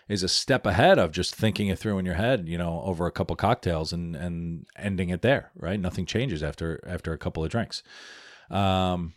is 0.09 0.23
a 0.23 0.27
step 0.27 0.65
ahead 0.65 0.99
of 0.99 1.11
just 1.11 1.33
thinking 1.33 1.69
it 1.69 1.79
through 1.79 1.97
in 1.97 2.05
your 2.05 2.15
head, 2.15 2.47
you 2.47 2.57
know, 2.57 2.81
over 2.83 3.05
a 3.05 3.11
couple 3.11 3.35
cocktails 3.35 3.93
and 3.93 4.15
and 4.15 4.65
ending 4.77 5.09
it 5.09 5.21
there, 5.21 5.51
right? 5.55 5.79
Nothing 5.79 6.05
changes 6.05 6.43
after 6.43 6.83
after 6.85 7.13
a 7.13 7.17
couple 7.17 7.43
of 7.43 7.49
drinks. 7.49 7.83
Um, 8.49 9.13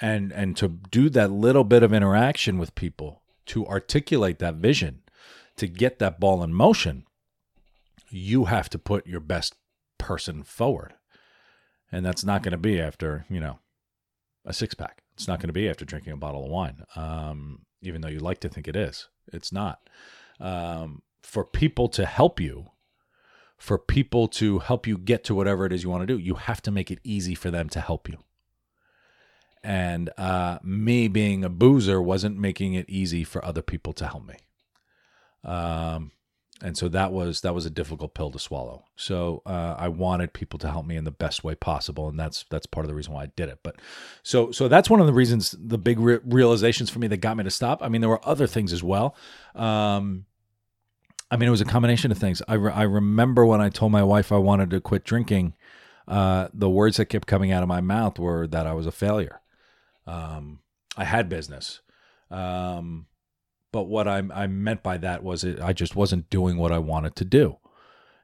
and 0.00 0.32
and 0.32 0.56
to 0.56 0.68
do 0.68 1.08
that 1.10 1.30
little 1.30 1.64
bit 1.64 1.82
of 1.82 1.92
interaction 1.92 2.58
with 2.58 2.74
people 2.74 3.22
to 3.46 3.66
articulate 3.66 4.38
that 4.38 4.56
vision 4.56 5.02
to 5.56 5.66
get 5.66 5.98
that 5.98 6.20
ball 6.20 6.42
in 6.42 6.52
motion 6.52 7.04
you 8.10 8.44
have 8.44 8.68
to 8.68 8.78
put 8.78 9.06
your 9.06 9.20
best 9.20 9.54
person 9.98 10.42
forward 10.42 10.94
and 11.90 12.04
that's 12.04 12.24
not 12.24 12.42
going 12.42 12.52
to 12.52 12.58
be 12.58 12.80
after 12.80 13.24
you 13.28 13.40
know 13.40 13.58
a 14.44 14.52
six 14.52 14.74
pack 14.74 15.02
it's 15.16 15.26
not 15.26 15.40
going 15.40 15.48
to 15.48 15.54
be 15.54 15.68
after 15.68 15.86
drinking 15.86 16.12
a 16.12 16.16
bottle 16.16 16.44
of 16.44 16.50
wine 16.50 16.84
um, 16.94 17.60
even 17.80 18.02
though 18.02 18.08
you 18.08 18.18
like 18.18 18.40
to 18.40 18.48
think 18.48 18.68
it 18.68 18.76
is. 18.76 19.08
It's 19.32 19.50
not. 19.50 19.88
Um, 20.38 21.02
for 21.22 21.44
people 21.44 21.88
to 21.88 22.04
help 22.04 22.38
you 22.38 22.66
for 23.56 23.78
people 23.78 24.28
to 24.28 24.58
help 24.58 24.86
you 24.86 24.98
get 24.98 25.24
to 25.24 25.34
whatever 25.34 25.64
it 25.64 25.72
is 25.72 25.82
you 25.82 25.88
want 25.88 26.02
to 26.02 26.06
do 26.06 26.18
you 26.18 26.34
have 26.34 26.60
to 26.60 26.70
make 26.70 26.90
it 26.90 26.98
easy 27.02 27.34
for 27.34 27.50
them 27.50 27.68
to 27.70 27.80
help 27.80 28.08
you. 28.08 28.18
And 29.64 30.10
uh, 30.16 30.58
me 30.62 31.08
being 31.08 31.42
a 31.42 31.48
boozer 31.48 32.00
wasn't 32.00 32.38
making 32.38 32.74
it 32.74 32.88
easy 32.88 33.24
for 33.24 33.44
other 33.44 33.62
people 33.62 33.92
to 33.94 34.06
help 34.06 34.24
me. 34.24 34.36
Um, 35.42 36.12
and 36.62 36.76
so 36.76 36.88
that 36.88 37.12
was 37.12 37.42
that 37.42 37.54
was 37.54 37.66
a 37.66 37.70
difficult 37.70 38.14
pill 38.14 38.30
to 38.30 38.38
swallow. 38.38 38.84
So 38.96 39.42
uh, 39.44 39.74
I 39.78 39.88
wanted 39.88 40.32
people 40.32 40.58
to 40.60 40.70
help 40.70 40.86
me 40.86 40.96
in 40.96 41.04
the 41.04 41.10
best 41.10 41.44
way 41.44 41.54
possible, 41.54 42.08
and 42.08 42.18
that's 42.18 42.44
that's 42.50 42.66
part 42.66 42.84
of 42.84 42.88
the 42.88 42.94
reason 42.94 43.12
why 43.12 43.24
I 43.24 43.32
did 43.36 43.48
it. 43.48 43.58
But 43.62 43.76
so 44.22 44.50
so 44.50 44.66
that's 44.68 44.88
one 44.88 45.00
of 45.00 45.06
the 45.06 45.12
reasons, 45.12 45.54
the 45.58 45.78
big 45.78 45.98
re- 45.98 46.20
realizations 46.24 46.88
for 46.88 46.98
me 46.98 47.08
that 47.08 47.18
got 47.18 47.36
me 47.36 47.44
to 47.44 47.50
stop. 47.50 47.82
I 47.82 47.88
mean, 47.88 48.00
there 48.00 48.10
were 48.10 48.26
other 48.26 48.46
things 48.46 48.72
as 48.72 48.82
well. 48.82 49.14
Um, 49.54 50.24
I 51.30 51.36
mean, 51.36 51.48
it 51.48 51.50
was 51.50 51.60
a 51.60 51.66
combination 51.66 52.10
of 52.12 52.18
things. 52.18 52.40
I, 52.46 52.54
re- 52.54 52.72
I 52.72 52.82
remember 52.82 53.44
when 53.44 53.60
I 53.60 53.68
told 53.68 53.92
my 53.92 54.02
wife 54.02 54.30
I 54.30 54.36
wanted 54.36 54.70
to 54.70 54.80
quit 54.80 55.04
drinking, 55.04 55.54
uh, 56.06 56.48
the 56.54 56.70
words 56.70 56.98
that 56.98 57.06
kept 57.06 57.26
coming 57.26 57.50
out 57.50 57.62
of 57.62 57.68
my 57.68 57.80
mouth 57.80 58.18
were 58.18 58.46
that 58.46 58.66
I 58.66 58.72
was 58.72 58.86
a 58.86 58.92
failure. 58.92 59.40
Um, 60.06 60.60
I 60.96 61.04
had 61.04 61.28
business. 61.28 61.80
Um, 62.30 63.06
but 63.72 63.84
what 63.84 64.08
I, 64.08 64.22
I 64.34 64.46
meant 64.46 64.82
by 64.82 64.98
that 64.98 65.22
was 65.22 65.44
it, 65.44 65.60
I 65.60 65.72
just 65.72 65.96
wasn't 65.96 66.30
doing 66.30 66.56
what 66.56 66.72
I 66.72 66.78
wanted 66.78 67.16
to 67.16 67.24
do. 67.24 67.58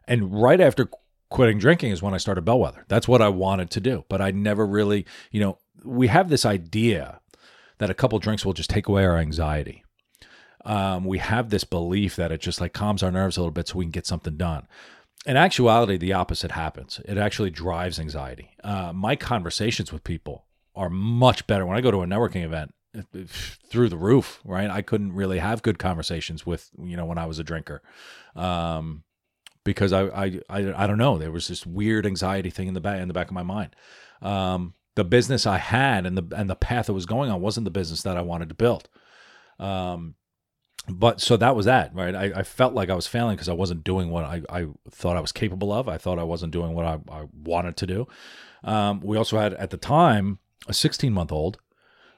And 0.07 0.41
right 0.41 0.61
after 0.61 0.89
quitting 1.33 1.59
drinking 1.59 1.91
is 1.91 2.03
when 2.03 2.15
I 2.15 2.19
started 2.19 2.45
Bellwether. 2.45 2.85
That's 2.89 3.09
what 3.09 3.23
I 3.23 3.29
wanted 3.29 3.71
to 3.71 3.81
do. 3.81 4.05
But 4.09 4.21
I 4.21 4.31
never 4.31 4.67
really, 4.67 5.07
you 5.31 5.41
know, 5.41 5.59
we 5.83 6.09
have 6.09 6.29
this 6.29 6.45
idea 6.45 7.21
that 7.79 7.91
a 7.91 7.95
couple 7.95 8.19
drinks 8.19 8.45
will 8.45 8.53
just 8.53 8.71
take 8.71 8.87
away 8.87 9.05
our 9.05 9.17
anxiety. 9.17 9.83
Um, 10.65 11.05
we 11.05 11.19
have 11.19 11.49
this 11.49 11.65
belief 11.65 12.17
that 12.17 12.31
it 12.31 12.41
just 12.41 12.61
like 12.61 12.73
calms 12.73 13.03
our 13.03 13.11
nerves 13.11 13.37
a 13.37 13.41
little 13.41 13.51
bit 13.51 13.67
so 13.67 13.79
we 13.79 13.85
can 13.85 13.91
get 13.91 14.07
something 14.07 14.37
done. 14.37 14.69
In 15.25 15.37
actuality, 15.37 15.97
the 15.97 16.13
opposite 16.13 16.53
happens. 16.53 17.01
It 17.07 17.17
actually 17.17 17.51
drives 17.51 17.99
anxiety. 17.99 18.51
Uh, 18.63 18.93
my 18.95 19.17
conversations 19.17 19.93
with 19.93 20.05
people 20.05 20.45
are 20.75 20.91
much 20.91 21.47
better. 21.47 21.65
When 21.65 21.77
I 21.77 21.81
go 21.81 21.91
to 21.91 22.03
a 22.03 22.07
networking 22.07 22.45
event, 22.45 22.75
through 23.69 23.89
the 23.89 23.97
roof, 23.97 24.41
right? 24.45 24.71
I 24.71 24.83
couldn't 24.83 25.13
really 25.13 25.39
have 25.39 25.63
good 25.63 25.79
conversations 25.79 26.45
with, 26.45 26.71
you 26.79 26.97
know, 26.97 27.05
when 27.05 27.19
I 27.19 27.27
was 27.27 27.39
a 27.39 27.45
drinker. 27.45 27.83
Um, 28.37 29.05
because 29.65 29.93
I, 29.93 30.03
I, 30.07 30.41
I, 30.49 30.85
I 30.85 30.87
don't 30.87 30.99
know. 30.99 31.19
There 31.19 31.31
was 31.31 31.49
this 31.49 31.65
weird 31.65 32.05
anxiety 32.05 32.51
thing 32.51 32.69
in 32.69 32.75
the 32.75 32.81
back, 32.81 33.01
in 33.01 33.09
the 33.09 33.15
back 33.15 33.29
of 33.29 33.35
my 33.35 33.43
mind. 33.43 33.77
Um, 34.21 34.75
the 34.95 35.05
business 35.05 35.47
I 35.47 35.59
had 35.59 36.05
and 36.05 36.19
the, 36.19 36.37
and 36.37 36.51
the 36.51 36.57
path 36.57 36.89
it 36.89 36.93
was 36.93 37.07
going 37.07 37.31
on 37.31 37.41
wasn't 37.41 37.65
the 37.65 37.71
business 37.71 38.03
that 38.03 38.17
I 38.17 38.23
wanted 38.23 38.49
to 38.51 38.55
build. 38.55 38.89
Um, 39.59 40.17
but 40.89 41.21
so 41.21 41.37
that 41.37 41.55
was 41.55 41.67
that, 41.67 41.95
right? 41.95 42.15
I, 42.15 42.25
I 42.37 42.43
felt 42.43 42.75
like 42.75 42.91
I 42.91 42.95
was 42.95 43.07
failing 43.07 43.37
because 43.37 43.49
I 43.49 43.55
wasn't 43.55 43.85
doing 43.85 44.11
what 44.11 44.25
I, 44.25 44.43
I 44.51 44.67
thought 44.91 45.17
I 45.17 45.21
was 45.21 45.33
capable 45.33 45.73
of. 45.73 45.89
I 45.89 45.97
thought 45.97 46.19
I 46.19 46.25
wasn't 46.25 46.53
doing 46.53 46.75
what 46.75 46.85
I, 46.85 46.99
I 47.11 47.25
wanted 47.33 47.77
to 47.79 47.87
do. 47.87 48.09
Um, 48.65 49.01
we 49.01 49.17
also 49.17 49.39
had 49.39 49.55
at 49.55 49.71
the 49.71 49.77
time 49.77 50.41
a 50.67 50.75
16 50.75 51.13
month 51.13 51.31
old. 51.31 51.59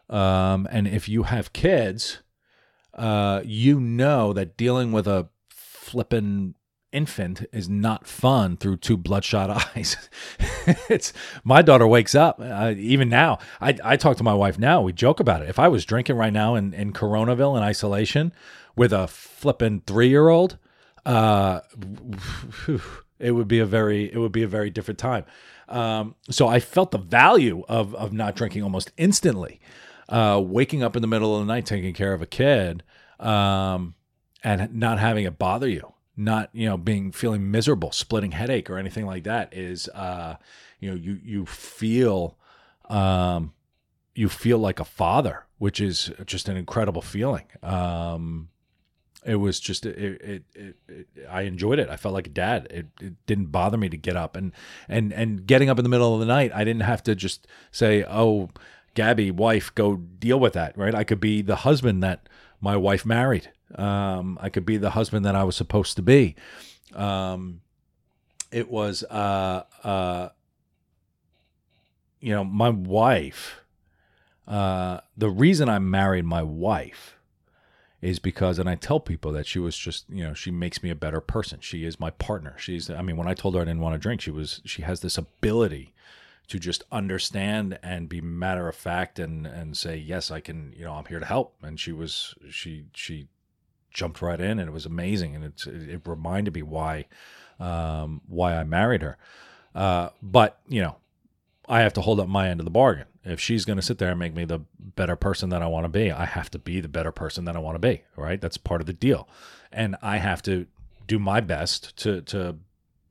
Um, 0.09 0.69
and 0.71 0.87
if 0.87 1.09
you 1.09 1.25
have 1.25 1.53
kids, 1.53 2.21
uh, 2.93 3.43
you 3.45 3.81
know 3.81 4.33
that 4.33 4.57
dealing 4.57 4.93
with 4.93 5.07
a 5.07 5.29
flippin' 5.49 6.55
infant 6.93 7.45
is 7.53 7.69
not 7.69 8.07
fun 8.07 8.57
through 8.57 8.77
two 8.77 8.97
bloodshot 8.97 9.51
eyes. 9.77 9.97
it's 10.89 11.13
my 11.43 11.61
daughter 11.61 11.87
wakes 11.87 12.15
up 12.15 12.39
uh, 12.41 12.73
even 12.77 13.09
now. 13.09 13.39
I, 13.61 13.77
I 13.83 13.97
talk 13.97 14.17
to 14.19 14.23
my 14.23 14.35
wife 14.35 14.59
now. 14.59 14.81
We 14.81 14.93
joke 14.93 15.21
about 15.21 15.43
it. 15.43 15.49
If 15.49 15.59
I 15.59 15.69
was 15.69 15.85
drinking 15.85 16.17
right 16.17 16.33
now 16.33 16.55
in, 16.55 16.73
in 16.73 16.93
Coronaville 16.93 17.57
in 17.57 17.63
isolation 17.63 18.33
with 18.77 18.93
a 18.93 19.09
flippin' 19.09 19.83
three 19.87 20.09
year 20.09 20.29
old, 20.29 20.57
uh, 21.05 21.61
it 23.19 23.33
would 23.33 23.49
be 23.49 23.59
a 23.59 23.67
very 23.67 24.13
it 24.13 24.19
would 24.19 24.33
be 24.33 24.43
a 24.43 24.49
very 24.49 24.71
different 24.71 24.99
time. 24.99 25.25
Um, 25.69 26.15
so 26.31 26.47
I 26.47 26.61
felt 26.61 26.93
the 26.93 26.99
value 26.99 27.65
of 27.69 27.95
of 27.95 28.13
not 28.13 28.37
drinking 28.37 28.63
almost 28.63 28.93
instantly. 28.97 29.61
Uh, 30.09 30.43
waking 30.45 30.83
up 30.83 30.97
in 30.97 31.03
the 31.03 31.09
middle 31.09 31.35
of 31.35 31.47
the 31.47 31.53
night, 31.53 31.67
taking 31.67 31.95
care 31.95 32.13
of 32.13 32.21
a 32.21 32.27
kid, 32.27 32.83
um, 33.19 33.95
and 34.43 34.75
not 34.75 34.99
having 34.99 35.25
it 35.25 35.39
bother 35.39 35.69
you, 35.69 35.95
not 36.17 36.51
you 36.53 36.69
know 36.69 36.77
being 36.77 37.11
feeling 37.11 37.51
miserable, 37.51 37.93
splitting 37.93 38.33
headache 38.33 38.69
or 38.69 38.79
anything 38.79 39.07
like 39.07 39.25
that 39.25 39.55
is, 39.55 39.89
uh, 39.89 40.37
you 40.81 40.91
know, 40.91 40.97
you 40.97 41.19
you 41.25 41.47
feel, 41.47 42.37
um, 42.89 43.53
you 44.15 44.29
feel 44.29 44.59
like 44.59 44.79
a 44.79 44.85
father, 44.85 45.47
which 45.59 45.81
is 45.81 46.11
just 46.27 46.49
an 46.49 46.57
incredible 46.57 47.03
feeling. 47.03 47.47
Um, 47.63 48.51
it 49.25 49.37
was 49.37 49.59
just 49.59 49.87
it, 49.87 49.97
it, 49.97 50.43
it, 50.55 50.77
it, 50.87 51.07
I 51.31 51.43
enjoyed 51.43 51.79
it. 51.79 51.89
I 51.89 51.97
felt 51.97 52.15
like 52.15 52.27
a 52.27 52.31
dad. 52.31 52.67
It, 52.71 52.87
it 53.01 53.15
didn't 53.27 53.47
bother 53.47 53.79
me 53.79 53.89
to 53.89 53.97
get 53.97 54.17
up 54.17 54.37
and 54.37 54.53
and 54.89 55.13
and 55.13 55.47
getting 55.47 55.71
up 55.71 55.79
in 55.79 55.83
the 55.83 55.89
middle 55.89 56.13
of 56.13 56.21
the 56.21 56.27
night. 56.27 56.53
I 56.55 56.65
didn't 56.65 56.83
have 56.83 57.03
to 57.05 57.15
just 57.15 57.47
say, 57.71 58.05
"Oh, 58.05 58.51
Gabby, 58.95 59.31
wife, 59.31 59.75
go 59.75 59.97
deal 59.97 60.41
with 60.41 60.55
that." 60.55 60.77
Right? 60.77 60.95
I 60.95 61.05
could 61.05 61.21
be 61.21 61.43
the 61.43 61.57
husband 61.57 62.03
that 62.03 62.29
my 62.61 62.77
wife 62.77 63.05
married. 63.05 63.51
Um, 63.75 64.39
I 64.41 64.49
could 64.49 64.65
be 64.65 64.77
the 64.77 64.91
husband 64.91 65.25
that 65.25 65.35
I 65.35 65.45
was 65.45 65.57
supposed 65.57 65.97
to 65.97 66.03
be. 66.03 66.37
Um, 66.95 67.61
it 68.53 68.71
was 68.71 69.03
uh 69.05 69.65
uh 69.83 70.29
you 72.21 72.33
know 72.33 72.45
my 72.45 72.71
wife. 72.71 73.61
Uh, 74.47 75.01
the 75.17 75.31
reason 75.31 75.69
I 75.69 75.79
married 75.79 76.25
my 76.27 76.43
wife 76.43 77.17
is 78.01 78.19
because 78.19 78.59
and 78.59 78.69
I 78.69 78.75
tell 78.75 79.01
people 79.01 79.33
that 79.33 79.47
she 79.47 79.59
was 79.59 79.77
just 79.77 80.05
you 80.09 80.23
know 80.25 80.35
she 80.35 80.51
makes 80.51 80.83
me 80.83 80.91
a 80.91 80.95
better 80.95 81.21
person. 81.21 81.61
She 81.61 81.85
is 81.85 82.01
my 82.01 82.11
partner. 82.11 82.55
She's 82.57 82.89
I 82.89 83.03
mean 83.03 83.17
when 83.17 83.29
I 83.29 83.35
told 83.35 83.55
her 83.55 83.61
I 83.61 83.65
didn't 83.65 83.81
want 83.81 83.95
to 83.95 83.99
drink, 83.99 84.21
she 84.21 84.31
was 84.31 84.63
she 84.65 84.83
has 84.83 85.01
this 85.01 85.19
ability 85.19 85.93
to 86.49 86.59
just 86.59 86.85
understand 86.93 87.79
and 87.83 88.09
be 88.09 88.21
matter 88.21 88.69
of 88.69 88.77
fact 88.77 89.19
and 89.19 89.47
and 89.47 89.77
say 89.77 89.97
yes 89.97 90.31
I 90.31 90.41
can 90.41 90.75
you 90.77 90.85
know 90.85 90.95
I'm 90.95 91.07
here 91.07 91.21
to 91.21 91.27
help 91.27 91.55
and 91.63 91.79
she 91.79 91.93
was 91.93 92.35
she 92.51 92.85
she 92.93 93.29
jumped 93.91 94.21
right 94.21 94.41
in 94.41 94.59
and 94.59 94.69
it 94.69 94.73
was 94.73 94.87
amazing 94.87 95.35
and 95.35 95.45
it's 95.45 95.67
it 95.67 96.03
reminded 96.07 96.55
me 96.55 96.63
why 96.63 97.07
um, 97.61 98.21
why 98.27 98.57
I 98.57 98.65
married 98.65 99.03
her. 99.03 99.17
Uh, 99.75 100.11
but 100.23 100.61
you 100.69 100.83
know 100.83 100.97
I 101.69 101.81
have 101.81 101.95
to 101.95 102.01
hold 102.01 102.21
up 102.21 102.29
my 102.29 102.49
end 102.49 102.61
of 102.61 102.65
the 102.65 102.71
bargain. 102.71 103.07
If 103.25 103.41
she's 103.41 103.65
going 103.65 103.77
to 103.77 103.83
sit 103.83 103.99
there 103.99 104.11
and 104.11 104.19
make 104.19 104.35
me 104.35 104.45
the 104.45 104.61
better 104.79 105.17
person 105.17 105.49
that 105.49 105.63
I 105.63 105.67
want 105.67 105.85
to 105.85 105.89
be, 105.89 106.13
I 106.13 106.27
have 106.27 106.51
to 106.51 106.59
be 106.59 106.81
the 106.81 106.89
better 106.89 107.11
person 107.11 107.47
that 107.47 107.57
I 107.57 107.59
want 107.59 107.77
to 107.77 107.79
be, 107.79 108.03
right? 108.17 108.39
That's 108.39 108.59
part 108.59 108.83
of 108.83 108.87
the 108.87 108.93
deal. 108.93 109.27
And 109.73 109.97
I 110.03 110.19
have 110.19 110.43
to 110.43 110.67
do 111.07 111.19
my 111.19 111.41
best 111.41 111.97
to 111.99 112.21
to 112.23 112.57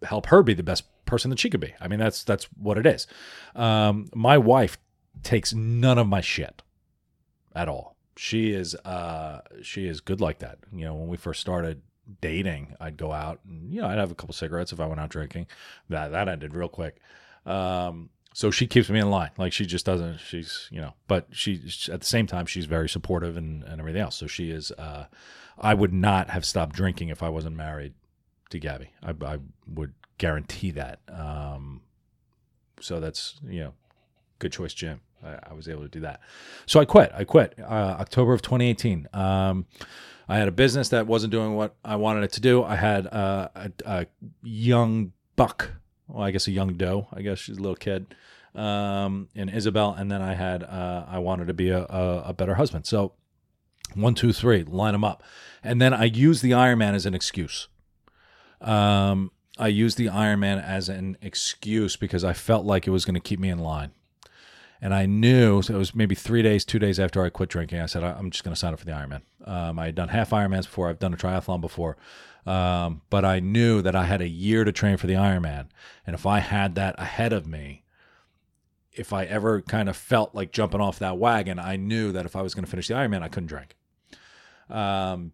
help 0.04 0.28
her 0.28 0.44
be 0.44 0.54
the 0.54 0.64
best 0.64 0.84
person 1.14 1.30
that 1.30 1.38
she 1.38 1.52
could 1.52 1.60
be. 1.60 1.76
I 1.80 1.88
mean, 1.88 2.00
that's 2.00 2.24
that's 2.24 2.46
what 2.58 2.80
it 2.80 2.88
is. 2.88 3.06
Um, 3.56 4.10
my 4.16 4.40
wife 4.40 4.80
takes 5.22 5.54
none 5.54 6.00
of 6.00 6.08
my 6.08 6.22
shit 6.22 6.64
at 7.54 7.70
all. 7.70 7.96
She 8.18 8.52
is 8.52 8.74
uh, 8.74 9.42
she 9.62 9.88
is 9.88 10.02
good 10.02 10.20
like 10.20 10.40
that. 10.40 10.58
You 10.72 10.86
know, 10.86 10.96
when 10.96 11.08
we 11.08 11.18
first 11.18 11.40
started 11.40 11.84
dating, 12.20 12.76
I'd 12.80 12.98
go 12.98 13.12
out 13.12 13.42
and 13.48 13.72
you 13.72 13.82
know 13.82 13.88
I'd 13.88 14.00
have 14.00 14.12
a 14.12 14.16
couple 14.16 14.34
cigarettes 14.34 14.74
if 14.74 14.80
I 14.80 14.88
went 14.88 15.00
out 15.00 15.10
drinking. 15.10 15.46
That 15.90 16.12
that 16.12 16.28
ended 16.28 16.56
real 16.56 16.68
quick. 16.68 16.98
Um, 17.46 18.10
so 18.34 18.50
she 18.50 18.66
keeps 18.66 18.90
me 18.90 19.00
in 19.00 19.12
line. 19.12 19.30
Like 19.38 19.54
she 19.54 19.68
just 19.68 19.86
doesn't. 19.86 20.18
She's 20.18 20.68
you 20.72 20.82
know, 20.82 20.94
but 21.08 21.28
she 21.30 21.62
at 21.92 22.02
the 22.02 22.08
same 22.08 22.26
time 22.26 22.48
she's 22.48 22.66
very 22.66 22.90
supportive 22.90 23.38
and, 23.38 23.64
and 23.64 23.80
everything 23.80 24.02
else. 24.02 24.16
So 24.16 24.26
she 24.26 24.50
is. 24.50 24.72
Uh, 24.72 25.06
I 25.60 25.76
would 25.76 25.94
not 25.94 26.32
have 26.32 26.44
stopped 26.44 26.76
drinking 26.76 27.10
if 27.10 27.22
I 27.22 27.30
wasn't 27.30 27.56
married 27.56 27.94
to 28.50 28.60
Gabby. 28.60 28.90
I, 29.04 29.14
I 29.24 29.38
would 29.68 29.94
guarantee 30.18 30.72
that. 30.72 31.00
Um, 31.10 31.82
so 32.80 33.00
that's 33.00 33.40
you 33.48 33.62
know, 33.62 33.74
good 34.40 34.52
choice, 34.52 34.74
Jim. 34.74 35.02
I, 35.24 35.40
I 35.50 35.54
was 35.54 35.68
able 35.68 35.84
to 35.84 35.90
do 35.90 36.02
that. 36.02 36.20
So 36.66 36.80
I 36.80 36.86
quit. 36.86 37.12
I 37.14 37.24
quit 37.24 37.56
uh, 37.60 37.98
October 38.00 38.34
of 38.34 38.42
2018. 38.42 39.08
Um, 39.14 39.66
I 40.28 40.38
had 40.38 40.48
a 40.48 40.52
business 40.52 40.90
that 40.90 41.08
wasn't 41.08 41.32
doing 41.32 41.56
what 41.56 41.76
I 41.84 41.96
wanted 41.96 42.24
it 42.24 42.32
to 42.34 42.42
do. 42.42 42.64
I 42.64 42.76
had 42.76 43.08
uh, 43.08 43.50
a, 43.56 43.72
a 43.86 44.06
young 44.42 45.12
buck, 45.36 45.72
well, 46.08 46.24
I 46.24 46.32
guess 46.32 46.48
a 46.48 46.52
young 46.52 46.74
doe. 46.74 47.08
I 47.14 47.22
guess 47.22 47.40
she's 47.40 47.58
a 47.58 47.62
little 47.62 47.76
kid, 47.76 48.16
um, 48.56 49.28
and 49.36 49.50
Isabel. 49.50 49.94
And 49.98 50.12
then 50.12 50.22
I 50.22 50.34
had 50.34 50.64
uh, 50.64 51.06
I 51.08 51.20
wanted 51.20 51.48
to 51.48 51.54
be 51.54 51.70
a, 51.70 51.84
a, 51.84 52.24
a 52.28 52.34
better 52.34 52.56
husband. 52.56 52.86
So 52.86 53.14
one, 53.96 54.16
two, 54.16 54.34
three, 54.34 54.64
line 54.64 54.94
them 54.94 55.04
up, 55.04 55.24
and 55.64 55.82
then 55.82 55.94
I 55.94 56.06
used 56.06 56.42
the 56.42 56.52
Ironman 56.52 56.94
as 56.94 57.06
an 57.06 57.14
excuse. 57.14 57.68
Um, 58.62 59.32
I 59.58 59.68
used 59.68 59.98
the 59.98 60.08
Ironman 60.08 60.64
as 60.64 60.90
an 60.90 61.18
excuse 61.22 61.96
because 61.96 62.24
I 62.24 62.34
felt 62.34 62.66
like 62.66 62.88
it 62.88 62.92
was 62.92 63.06
going 63.06 63.14
to 63.16 63.20
keep 63.20 63.40
me 63.40 63.50
in 63.50 63.60
line. 63.60 63.92
And 64.82 64.94
I 64.94 65.06
knew 65.06 65.62
so 65.62 65.76
it 65.76 65.78
was 65.78 65.96
maybe 65.96 66.16
three 66.16 66.42
days, 66.42 66.66
two 66.66 66.80
days 66.80 67.00
after 67.00 67.24
I 67.24 67.30
quit 67.30 67.50
drinking. 67.50 67.80
I 67.80 67.86
said, 67.86 68.04
I'm 68.04 68.32
just 68.32 68.44
going 68.44 68.54
to 68.54 68.60
sign 68.60 68.74
up 68.74 68.80
for 68.80 68.86
the 68.86 68.92
Ironman. 68.92 69.22
Um, 69.46 69.80
I 69.80 69.86
had 69.86 69.96
done 69.96 70.10
half 70.10 70.32
Ironmans 70.32 70.64
before. 70.64 70.90
I've 70.90 71.00
done 71.00 71.14
a 71.14 71.18
triathlon 71.18 71.62
before. 71.62 71.98
Um, 72.46 73.02
but 73.10 73.24
I 73.24 73.40
knew 73.40 73.82
that 73.82 73.96
I 73.96 74.04
had 74.04 74.22
a 74.22 74.28
year 74.28 74.66
to 74.66 74.74
train 74.74 74.98
for 74.98 75.08
the 75.08 75.14
Ironman. 75.14 75.68
And 76.06 76.14
if 76.14 76.26
I 76.26 76.40
had 76.40 76.76
that 76.76 76.96
ahead 76.98 77.32
of 77.32 77.48
me, 77.48 77.84
if 78.92 79.14
I 79.14 79.24
ever 79.24 79.62
kind 79.62 79.88
of 79.88 79.96
felt 79.96 80.36
like 80.36 80.52
jumping 80.52 80.82
off 80.82 81.00
that 81.00 81.18
wagon, 81.18 81.60
I 81.60 81.78
knew 81.78 82.12
that 82.12 82.26
if 82.26 82.36
I 82.36 82.42
was 82.42 82.54
going 82.54 82.66
to 82.66 82.70
finish 82.70 82.88
the 82.88 82.96
Ironman, 82.96 83.22
I 83.22 83.30
couldn't 83.30 83.48
drink. 83.48 83.76
Um, 84.70 85.32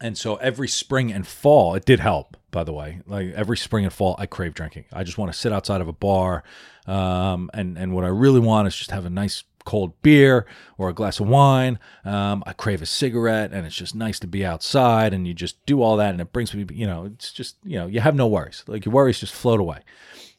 and 0.00 0.16
so 0.16 0.36
every 0.36 0.68
spring 0.68 1.12
and 1.12 1.26
fall, 1.26 1.74
it 1.74 1.84
did 1.84 2.00
help, 2.00 2.36
by 2.54 2.64
the 2.64 2.72
way. 2.72 3.00
Like 3.06 3.32
every 3.32 3.58
spring 3.58 3.84
and 3.84 3.92
fall, 3.92 4.14
I 4.18 4.26
crave 4.26 4.54
drinking. 4.54 4.86
I 4.92 5.02
just 5.02 5.18
want 5.18 5.30
to 5.30 5.38
sit 5.38 5.52
outside 5.52 5.80
of 5.80 5.88
a 5.88 5.92
bar. 5.92 6.44
Um, 6.86 7.50
and, 7.52 7.76
and 7.76 7.92
what 7.92 8.04
I 8.04 8.08
really 8.08 8.40
want 8.40 8.68
is 8.68 8.76
just 8.76 8.92
have 8.92 9.04
a 9.04 9.10
nice 9.10 9.42
cold 9.64 10.00
beer 10.02 10.46
or 10.78 10.88
a 10.88 10.94
glass 10.94 11.18
of 11.18 11.26
wine. 11.26 11.80
Um, 12.04 12.44
I 12.46 12.52
crave 12.52 12.80
a 12.80 12.86
cigarette, 12.86 13.52
and 13.52 13.66
it's 13.66 13.74
just 13.74 13.94
nice 13.94 14.20
to 14.20 14.26
be 14.26 14.46
outside. 14.46 15.12
And 15.12 15.26
you 15.26 15.34
just 15.34 15.66
do 15.66 15.82
all 15.82 15.96
that, 15.96 16.12
and 16.12 16.20
it 16.20 16.32
brings 16.32 16.54
me, 16.54 16.64
you 16.72 16.86
know, 16.86 17.06
it's 17.06 17.32
just, 17.32 17.56
you 17.64 17.76
know, 17.76 17.86
you 17.86 18.00
have 18.00 18.14
no 18.14 18.28
worries. 18.28 18.62
Like 18.68 18.84
your 18.86 18.94
worries 18.94 19.18
just 19.18 19.34
float 19.34 19.60
away. 19.60 19.80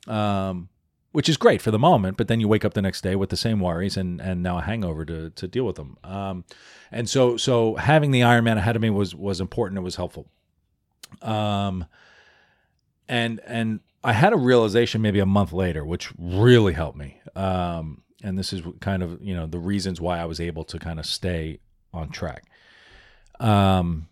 Um, 0.07 0.69
which 1.11 1.29
is 1.29 1.37
great 1.37 1.61
for 1.61 1.71
the 1.71 1.79
moment, 1.79 2.17
but 2.17 2.27
then 2.27 2.39
you 2.41 2.47
wake 2.47 2.65
up 2.65 2.73
the 2.73 2.81
next 2.81 3.01
day 3.01 3.15
with 3.15 3.29
the 3.29 3.37
same 3.37 3.61
worries 3.61 3.95
and 3.95 4.19
and 4.19 4.43
now 4.43 4.57
a 4.57 4.61
hangover 4.61 5.05
to 5.05 5.29
to 5.29 5.47
deal 5.47 5.65
with 5.65 5.77
them. 5.77 5.97
Um, 6.03 6.43
and 6.91 7.09
so 7.09 7.37
so 7.37 7.75
having 7.75 8.11
the 8.11 8.19
Ironman 8.19 8.57
ahead 8.57 8.75
of 8.75 8.81
me 8.81 8.89
was 8.89 9.15
was 9.15 9.39
important. 9.39 9.77
It 9.77 9.81
was 9.81 9.95
helpful. 9.95 10.27
Um, 11.21 11.85
and 13.07 13.39
and 13.45 13.79
I 14.03 14.13
had 14.13 14.33
a 14.33 14.37
realization 14.37 15.01
maybe 15.01 15.19
a 15.19 15.25
month 15.25 15.51
later, 15.51 15.83
which 15.83 16.11
really 16.17 16.73
helped 16.73 16.97
me. 16.97 17.21
Um, 17.35 18.03
and 18.23 18.37
this 18.37 18.53
is 18.53 18.61
kind 18.79 19.03
of 19.03 19.21
you 19.21 19.35
know 19.35 19.45
the 19.45 19.59
reasons 19.59 19.99
why 19.99 20.19
I 20.19 20.25
was 20.25 20.39
able 20.39 20.63
to 20.65 20.79
kind 20.79 20.99
of 20.99 21.05
stay 21.05 21.59
on 21.93 22.09
track. 22.09 22.43
Um, 23.39 24.07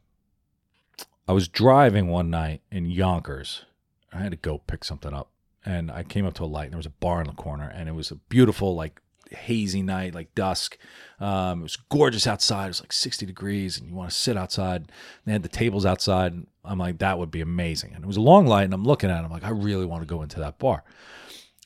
I 1.27 1.33
was 1.33 1.47
driving 1.47 2.07
one 2.07 2.29
night 2.29 2.61
in 2.71 2.85
Yonkers. 2.85 3.65
I 4.11 4.19
had 4.19 4.31
to 4.31 4.37
go 4.37 4.59
pick 4.59 4.83
something 4.83 5.13
up 5.13 5.29
and 5.65 5.89
I 5.89 6.03
came 6.03 6.25
up 6.25 6.33
to 6.35 6.43
a 6.43 6.45
light 6.45 6.65
and 6.65 6.73
there 6.73 6.77
was 6.77 6.85
a 6.85 6.91
bar 6.91 7.21
in 7.21 7.27
the 7.27 7.33
corner 7.33 7.71
and 7.73 7.87
it 7.87 7.93
was 7.93 8.11
a 8.11 8.15
beautiful 8.15 8.75
like 8.75 9.01
hazy 9.35 9.81
night 9.81 10.13
like 10.13 10.33
dusk. 10.35 10.77
Um, 11.19 11.59
it 11.59 11.63
was 11.63 11.75
gorgeous 11.75 12.27
outside. 12.27 12.65
It 12.65 12.69
was 12.69 12.81
like 12.81 12.93
60 12.93 13.25
degrees 13.25 13.77
and 13.77 13.87
you 13.87 13.95
want 13.95 14.09
to 14.09 14.15
sit 14.15 14.37
outside. 14.37 14.91
They 15.25 15.31
had 15.31 15.43
the 15.43 15.49
tables 15.49 15.85
outside 15.85 16.33
and 16.33 16.47
i'm 16.65 16.79
like 16.79 16.99
that 16.99 17.19
would 17.19 17.31
be 17.31 17.41
amazing. 17.41 17.93
And 17.93 18.03
it 18.03 18.07
was 18.07 18.17
a 18.17 18.21
long 18.21 18.47
light 18.47 18.63
and 18.63 18.73
i'm 18.73 18.85
looking 18.85 19.09
at 19.09 19.21
it 19.21 19.25
i'm 19.25 19.31
like 19.31 19.43
i 19.43 19.49
really 19.49 19.85
want 19.85 20.01
to 20.01 20.07
go 20.07 20.21
into 20.21 20.39
that 20.39 20.59
bar. 20.59 20.83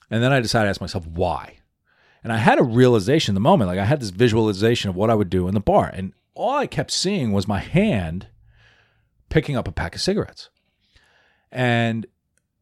And 0.10 0.24
then 0.24 0.32
i 0.32 0.40
decided 0.40 0.66
to 0.66 0.70
ask 0.70 0.82
myself 0.82 1.06
why. 1.08 1.60
And 2.24 2.34
i 2.34 2.38
had 2.38 2.60
a 2.60 2.64
realization 2.64 3.32
in 3.32 3.36
the 3.36 3.42
moment 3.42 3.70
like 3.70 3.80
i 3.80 3.86
had 3.86 4.00
this 4.00 4.10
visualization 4.10 4.90
of 4.90 4.96
what 4.96 5.10
i 5.10 5.16
would 5.16 5.30
do 5.30 5.48
in 5.48 5.54
the 5.54 5.60
bar 5.60 5.88
and 5.88 6.14
all 6.34 6.58
i 6.58 6.68
kept 6.68 6.92
seeing 6.92 7.32
was 7.32 7.48
my 7.48 7.60
hand 7.60 8.28
picking 9.30 9.56
up 9.56 9.68
a 9.68 9.72
pack 9.72 9.96
of 9.96 10.02
cigarettes. 10.02 10.50
And 11.52 12.06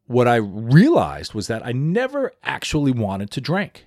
what 0.06 0.28
I 0.28 0.36
realized 0.36 1.34
was 1.34 1.48
that 1.48 1.66
I 1.66 1.72
never 1.72 2.32
actually 2.42 2.92
wanted 2.92 3.30
to 3.32 3.40
drink. 3.40 3.86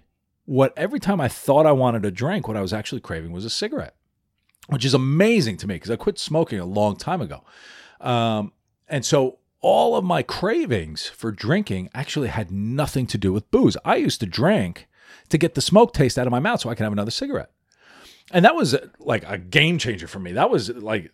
What 0.50 0.74
every 0.76 1.00
time 1.00 1.22
I 1.22 1.28
thought 1.28 1.68
I 1.68 1.74
wanted 1.74 2.06
a 2.06 2.10
drink, 2.10 2.48
what 2.48 2.58
I 2.58 2.62
was 2.62 2.74
actually 2.74 3.02
craving 3.02 3.32
was 3.32 3.46
a 3.46 3.52
cigarette, 3.52 3.94
which 4.68 4.84
is 4.84 4.96
amazing 4.96 5.58
to 5.58 5.68
me 5.68 5.76
because 5.76 5.92
I 5.92 5.96
quit 5.96 6.18
smoking 6.18 6.60
a 6.60 6.66
long 6.66 6.96
time 6.96 7.22
ago. 7.22 7.44
Um, 8.02 8.54
and 8.88 9.06
so 9.06 9.38
all 9.62 9.96
of 9.96 10.04
my 10.04 10.24
cravings 10.24 11.06
for 11.06 11.32
drinking 11.32 11.92
actually 11.94 12.30
had 12.30 12.50
nothing 12.50 13.06
to 13.06 13.18
do 13.20 13.32
with 13.32 13.52
booze. 13.52 13.78
I 13.86 13.98
used 13.98 14.22
to 14.22 14.26
drink 14.26 14.88
to 15.30 15.38
get 15.38 15.54
the 15.54 15.62
smoke 15.62 15.94
taste 15.94 16.18
out 16.18 16.26
of 16.26 16.32
my 16.32 16.40
mouth 16.40 16.62
so 16.62 16.72
I 16.72 16.74
can 16.74 16.84
have 16.84 16.94
another 16.94 17.12
cigarette. 17.12 17.52
And 18.32 18.44
that 18.44 18.56
was 18.56 18.76
like 18.98 19.24
a 19.28 19.38
game 19.38 19.78
changer 19.78 20.08
for 20.08 20.18
me. 20.18 20.32
That 20.32 20.50
was 20.50 20.70
like 20.70 21.12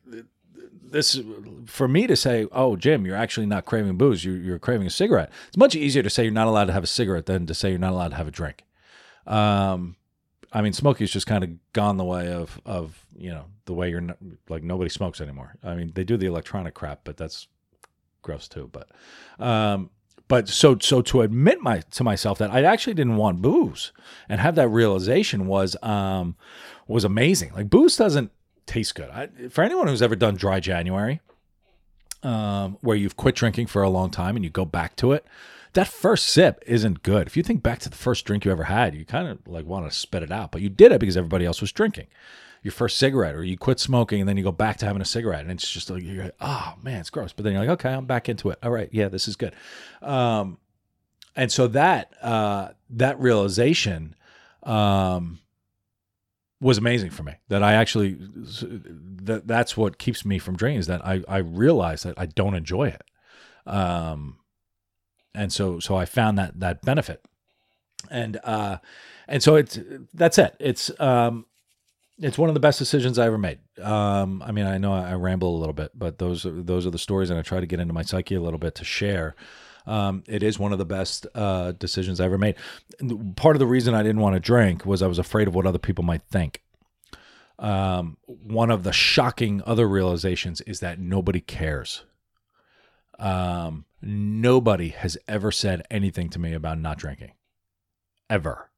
this 0.82 1.20
for 1.66 1.90
me 1.90 2.08
to 2.08 2.16
say, 2.16 2.48
"Oh, 2.54 2.78
Jim, 2.78 3.06
you're 3.06 3.18
actually 3.18 3.48
not 3.48 3.66
craving 3.66 3.98
booze. 3.98 4.24
You're, 4.24 4.38
you're 4.38 4.60
craving 4.60 4.88
a 4.88 4.90
cigarette." 4.92 5.30
It's 5.50 5.58
much 5.58 5.76
easier 5.76 6.04
to 6.04 6.10
say 6.10 6.24
you're 6.24 6.32
not 6.32 6.48
allowed 6.48 6.68
to 6.68 6.74
have 6.74 6.86
a 6.86 6.88
cigarette 6.88 7.26
than 7.26 7.46
to 7.48 7.54
say 7.54 7.72
you're 7.72 7.80
not 7.80 7.92
allowed 7.92 8.12
to 8.12 8.16
have 8.16 8.30
a 8.30 8.32
drink. 8.32 8.64
Um, 9.26 9.96
I 10.52 10.62
mean, 10.62 10.74
smoking's 10.74 11.12
just 11.12 11.28
kind 11.28 11.44
of 11.44 11.50
gone 11.74 11.98
the 11.98 12.06
way 12.06 12.32
of 12.32 12.62
of 12.66 13.06
you 13.16 13.30
know 13.30 13.46
the 13.66 13.74
way 13.74 13.90
you're 13.90 14.02
not, 14.02 14.18
like 14.48 14.64
nobody 14.64 14.90
smokes 14.90 15.20
anymore. 15.20 15.56
I 15.64 15.76
mean, 15.76 15.92
they 15.94 16.04
do 16.04 16.18
the 16.18 16.28
electronic 16.28 16.74
crap, 16.74 17.02
but 17.04 17.18
that's 17.18 17.48
gross 18.22 18.48
too. 18.48 18.70
But 18.72 18.90
um, 19.38 19.90
but 20.28 20.48
so 20.48 20.78
so 20.80 21.02
to 21.04 21.22
admit 21.22 21.62
my 21.62 21.82
to 21.92 22.04
myself 22.04 22.38
that 22.40 22.52
I 22.52 22.64
actually 22.64 22.94
didn't 22.94 23.18
want 23.18 23.42
booze 23.42 23.92
and 24.30 24.40
have 24.40 24.56
that 24.56 24.70
realization 24.70 25.48
was 25.48 25.76
um 25.84 26.36
was 26.88 27.04
amazing. 27.04 27.54
Like 27.54 27.70
booze 27.70 27.98
doesn't 27.98 28.32
taste 28.66 28.96
good. 28.96 29.10
I, 29.10 29.28
for 29.50 29.64
anyone 29.64 29.88
who's 29.88 30.02
ever 30.02 30.16
done 30.16 30.36
dry 30.36 30.60
January, 30.60 31.22
um, 32.26 32.78
where 32.82 32.98
you've 32.98 33.16
quit 33.16 33.36
drinking 33.36 33.68
for 33.68 33.84
a 33.84 33.90
long 33.90 34.10
time 34.10 34.36
and 34.36 34.44
you 34.44 34.50
go 34.50 34.66
back 34.66 34.96
to 34.98 35.12
it, 35.12 35.26
that 35.74 35.88
first 35.88 36.28
sip 36.28 36.64
isn't 36.66 37.04
good. 37.04 37.28
If 37.28 37.38
you 37.38 37.44
think 37.44 37.62
back 37.62 37.80
to 37.80 37.90
the 37.90 37.96
first 37.96 38.26
drink 38.26 38.46
you 38.46 38.52
ever 38.52 38.64
had, 38.64 38.96
you 38.96 39.06
kind 39.06 39.28
of 39.28 39.48
like 39.48 39.66
want 39.66 39.90
to 39.90 39.96
spit 39.96 40.24
it 40.24 40.32
out, 40.32 40.52
but 40.52 40.62
you 40.62 40.70
did 40.70 40.92
it 40.92 41.00
because 41.00 41.18
everybody 41.18 41.46
else 41.46 41.62
was 41.62 41.72
drinking. 41.72 42.08
Your 42.64 42.72
first 42.72 42.98
cigarette, 42.98 43.36
or 43.36 43.44
you 43.44 43.58
quit 43.58 43.80
smoking 43.80 44.22
and 44.22 44.28
then 44.28 44.38
you 44.38 44.44
go 44.44 44.52
back 44.52 44.78
to 44.78 44.88
having 44.88 45.02
a 45.02 45.06
cigarette, 45.06 45.42
and 45.42 45.52
it's 45.52 45.70
just 45.70 45.92
like 45.92 46.04
like, 46.04 46.36
oh 46.42 46.74
man, 46.82 47.00
it's 47.00 47.12
gross. 47.12 47.32
But 47.32 47.44
then 47.44 47.54
you're 47.54 47.62
like, 47.62 47.70
okay, 47.80 47.94
I'm 47.94 48.06
back 48.08 48.28
into 48.28 48.50
it. 48.50 48.58
All 48.64 48.72
right, 48.72 48.90
yeah, 48.92 49.08
this 49.08 49.28
is 49.28 49.36
good. 49.36 49.54
Um, 50.02 50.58
and 51.36 51.52
so 51.52 51.68
that 51.68 52.12
uh, 52.24 52.70
that 52.90 53.20
realization 53.20 54.16
um, 54.64 55.42
was 56.66 56.80
amazing 56.80 57.12
for 57.12 57.22
me. 57.22 57.34
That 57.50 57.62
I 57.62 57.74
actually 57.74 58.18
that 58.20 59.44
that's 59.46 59.78
what 59.78 60.00
keeps 60.00 60.26
me 60.26 60.40
from 60.40 60.56
drinking 60.56 60.80
is 60.80 60.88
that 60.88 61.06
I 61.06 61.24
I 61.28 61.38
realize 61.38 62.04
that 62.04 62.16
I 62.18 62.26
don't 62.26 62.56
enjoy 62.56 62.88
it. 62.88 63.04
Um 63.68 64.40
and 65.36 65.54
so 65.54 65.80
so 65.80 65.96
I 65.96 66.06
found 66.06 66.40
that 66.40 66.60
that 66.60 66.82
benefit. 66.82 67.24
And 68.10 68.40
uh 68.44 68.78
and 69.28 69.44
so 69.44 69.56
it's 69.56 69.78
that's 70.14 70.40
it. 70.40 70.56
It's 70.60 70.92
um 71.00 71.46
it's 72.18 72.38
one 72.38 72.50
of 72.50 72.56
the 72.56 72.62
best 72.62 72.80
decisions 72.80 73.20
I 73.20 73.26
ever 73.26 73.38
made. 73.38 73.60
Um, 73.82 74.42
I 74.42 74.54
mean, 74.54 74.66
I 74.66 74.78
know 74.78 74.94
I 74.94 75.14
ramble 75.16 75.54
a 75.56 75.60
little 75.60 75.74
bit, 75.74 75.92
but 75.94 76.18
those 76.18 76.46
are, 76.46 76.52
those 76.52 76.88
are 76.88 76.90
the 76.90 76.98
stories, 76.98 77.30
and 77.30 77.38
I 77.38 77.42
try 77.42 77.60
to 77.60 77.66
get 77.66 77.82
into 77.82 77.94
my 77.94 78.04
psyche 78.04 78.36
a 78.36 78.42
little 78.42 78.58
bit 78.58 78.74
to 78.76 78.86
share. 78.86 79.36
Um, 79.88 80.24
it 80.28 80.44
is 80.44 80.58
one 80.58 80.72
of 80.72 80.78
the 80.78 80.86
best 80.86 81.28
uh, 81.36 81.74
decisions 81.74 82.20
I 82.20 82.26
ever 82.26 82.38
made. 82.38 82.56
Part 83.36 83.56
of 83.56 83.60
the 83.60 83.68
reason 83.68 83.94
I 83.94 84.04
didn't 84.04 84.22
want 84.22 84.36
to 84.36 84.40
drink 84.40 84.86
was 84.86 85.02
I 85.02 85.08
was 85.08 85.20
afraid 85.20 85.48
of 85.48 85.56
what 85.56 85.68
other 85.68 85.80
people 85.80 86.04
might 86.04 86.24
think. 86.24 86.62
Um, 87.58 88.18
one 88.26 88.72
of 88.72 88.84
the 88.84 88.92
shocking 88.92 89.62
other 89.66 89.88
realizations 89.88 90.62
is 90.62 90.80
that 90.82 91.00
nobody 91.00 91.40
cares. 91.40 92.04
Um, 93.18 93.86
nobody 94.02 94.90
has 94.90 95.18
ever 95.28 95.52
said 95.52 95.86
anything 95.90 96.30
to 96.32 96.40
me 96.40 96.54
about 96.54 96.80
not 96.80 96.98
drinking, 96.98 97.32
ever. 98.30 98.70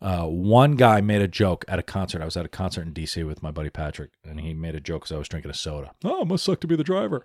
Uh, 0.00 0.24
one 0.24 0.76
guy 0.76 1.00
made 1.00 1.22
a 1.22 1.28
joke 1.28 1.64
at 1.68 1.78
a 1.78 1.82
concert. 1.82 2.22
I 2.22 2.24
was 2.24 2.36
at 2.36 2.44
a 2.44 2.48
concert 2.48 2.86
in 2.86 2.92
DC 2.92 3.26
with 3.26 3.42
my 3.42 3.50
buddy 3.50 3.70
Patrick, 3.70 4.10
and 4.24 4.40
he 4.40 4.54
made 4.54 4.74
a 4.74 4.80
joke 4.80 5.02
because 5.02 5.12
I 5.12 5.18
was 5.18 5.28
drinking 5.28 5.50
a 5.50 5.54
soda. 5.54 5.92
Oh, 6.04 6.22
it 6.22 6.28
must 6.28 6.44
suck 6.44 6.60
to 6.60 6.66
be 6.66 6.76
the 6.76 6.84
driver. 6.84 7.24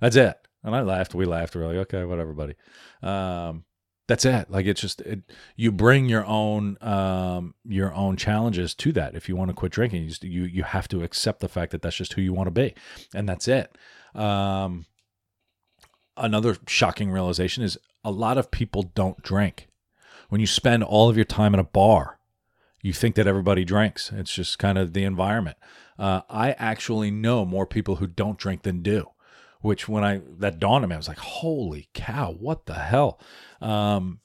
That's 0.00 0.16
it. 0.16 0.38
And 0.62 0.74
I 0.74 0.82
laughed. 0.82 1.14
We 1.14 1.24
laughed. 1.24 1.54
We 1.54 1.62
are 1.62 1.68
like, 1.68 1.76
okay, 1.76 2.04
whatever, 2.04 2.32
buddy. 2.32 2.54
Um, 3.02 3.64
that's 4.10 4.24
it. 4.24 4.50
Like 4.50 4.66
it's 4.66 4.80
just 4.80 5.00
it, 5.02 5.22
you 5.54 5.70
bring 5.70 6.08
your 6.08 6.26
own 6.26 6.76
um, 6.80 7.54
your 7.64 7.94
own 7.94 8.16
challenges 8.16 8.74
to 8.74 8.90
that. 8.92 9.14
If 9.14 9.28
you 9.28 9.36
want 9.36 9.50
to 9.50 9.54
quit 9.54 9.70
drinking, 9.70 10.02
you, 10.02 10.08
just, 10.08 10.24
you 10.24 10.42
you 10.42 10.64
have 10.64 10.88
to 10.88 11.04
accept 11.04 11.38
the 11.38 11.48
fact 11.48 11.70
that 11.70 11.80
that's 11.80 11.94
just 11.94 12.14
who 12.14 12.22
you 12.22 12.32
want 12.32 12.48
to 12.48 12.50
be, 12.50 12.74
and 13.14 13.28
that's 13.28 13.46
it. 13.46 13.78
Um, 14.12 14.86
another 16.16 16.56
shocking 16.66 17.12
realization 17.12 17.62
is 17.62 17.78
a 18.02 18.10
lot 18.10 18.36
of 18.36 18.50
people 18.50 18.82
don't 18.82 19.22
drink. 19.22 19.68
When 20.28 20.40
you 20.40 20.46
spend 20.48 20.82
all 20.82 21.08
of 21.08 21.16
your 21.16 21.24
time 21.24 21.54
in 21.54 21.60
a 21.60 21.64
bar, 21.64 22.18
you 22.82 22.92
think 22.92 23.14
that 23.14 23.28
everybody 23.28 23.64
drinks. 23.64 24.10
It's 24.12 24.34
just 24.34 24.58
kind 24.58 24.76
of 24.76 24.92
the 24.92 25.04
environment. 25.04 25.56
Uh, 26.00 26.22
I 26.28 26.52
actually 26.52 27.12
know 27.12 27.44
more 27.44 27.66
people 27.66 27.96
who 27.96 28.08
don't 28.08 28.38
drink 28.38 28.62
than 28.62 28.82
do 28.82 29.10
which 29.60 29.88
when 29.88 30.04
I 30.04 30.20
that 30.38 30.58
dawned 30.58 30.84
on 30.84 30.88
me, 30.88 30.94
I 30.94 30.98
was 30.98 31.08
like, 31.08 31.18
holy 31.18 31.88
cow, 31.94 32.32
what 32.32 32.66
the 32.66 32.74
hell? 32.74 33.20
Um, 33.60 34.20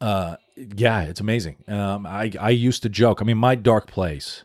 uh, 0.00 0.36
yeah, 0.56 1.02
it's 1.02 1.20
amazing. 1.20 1.56
Um, 1.68 2.06
I 2.06 2.32
I 2.40 2.50
used 2.50 2.82
to 2.82 2.88
joke. 2.88 3.20
I 3.20 3.24
mean, 3.24 3.38
my 3.38 3.54
dark 3.54 3.86
place, 3.86 4.44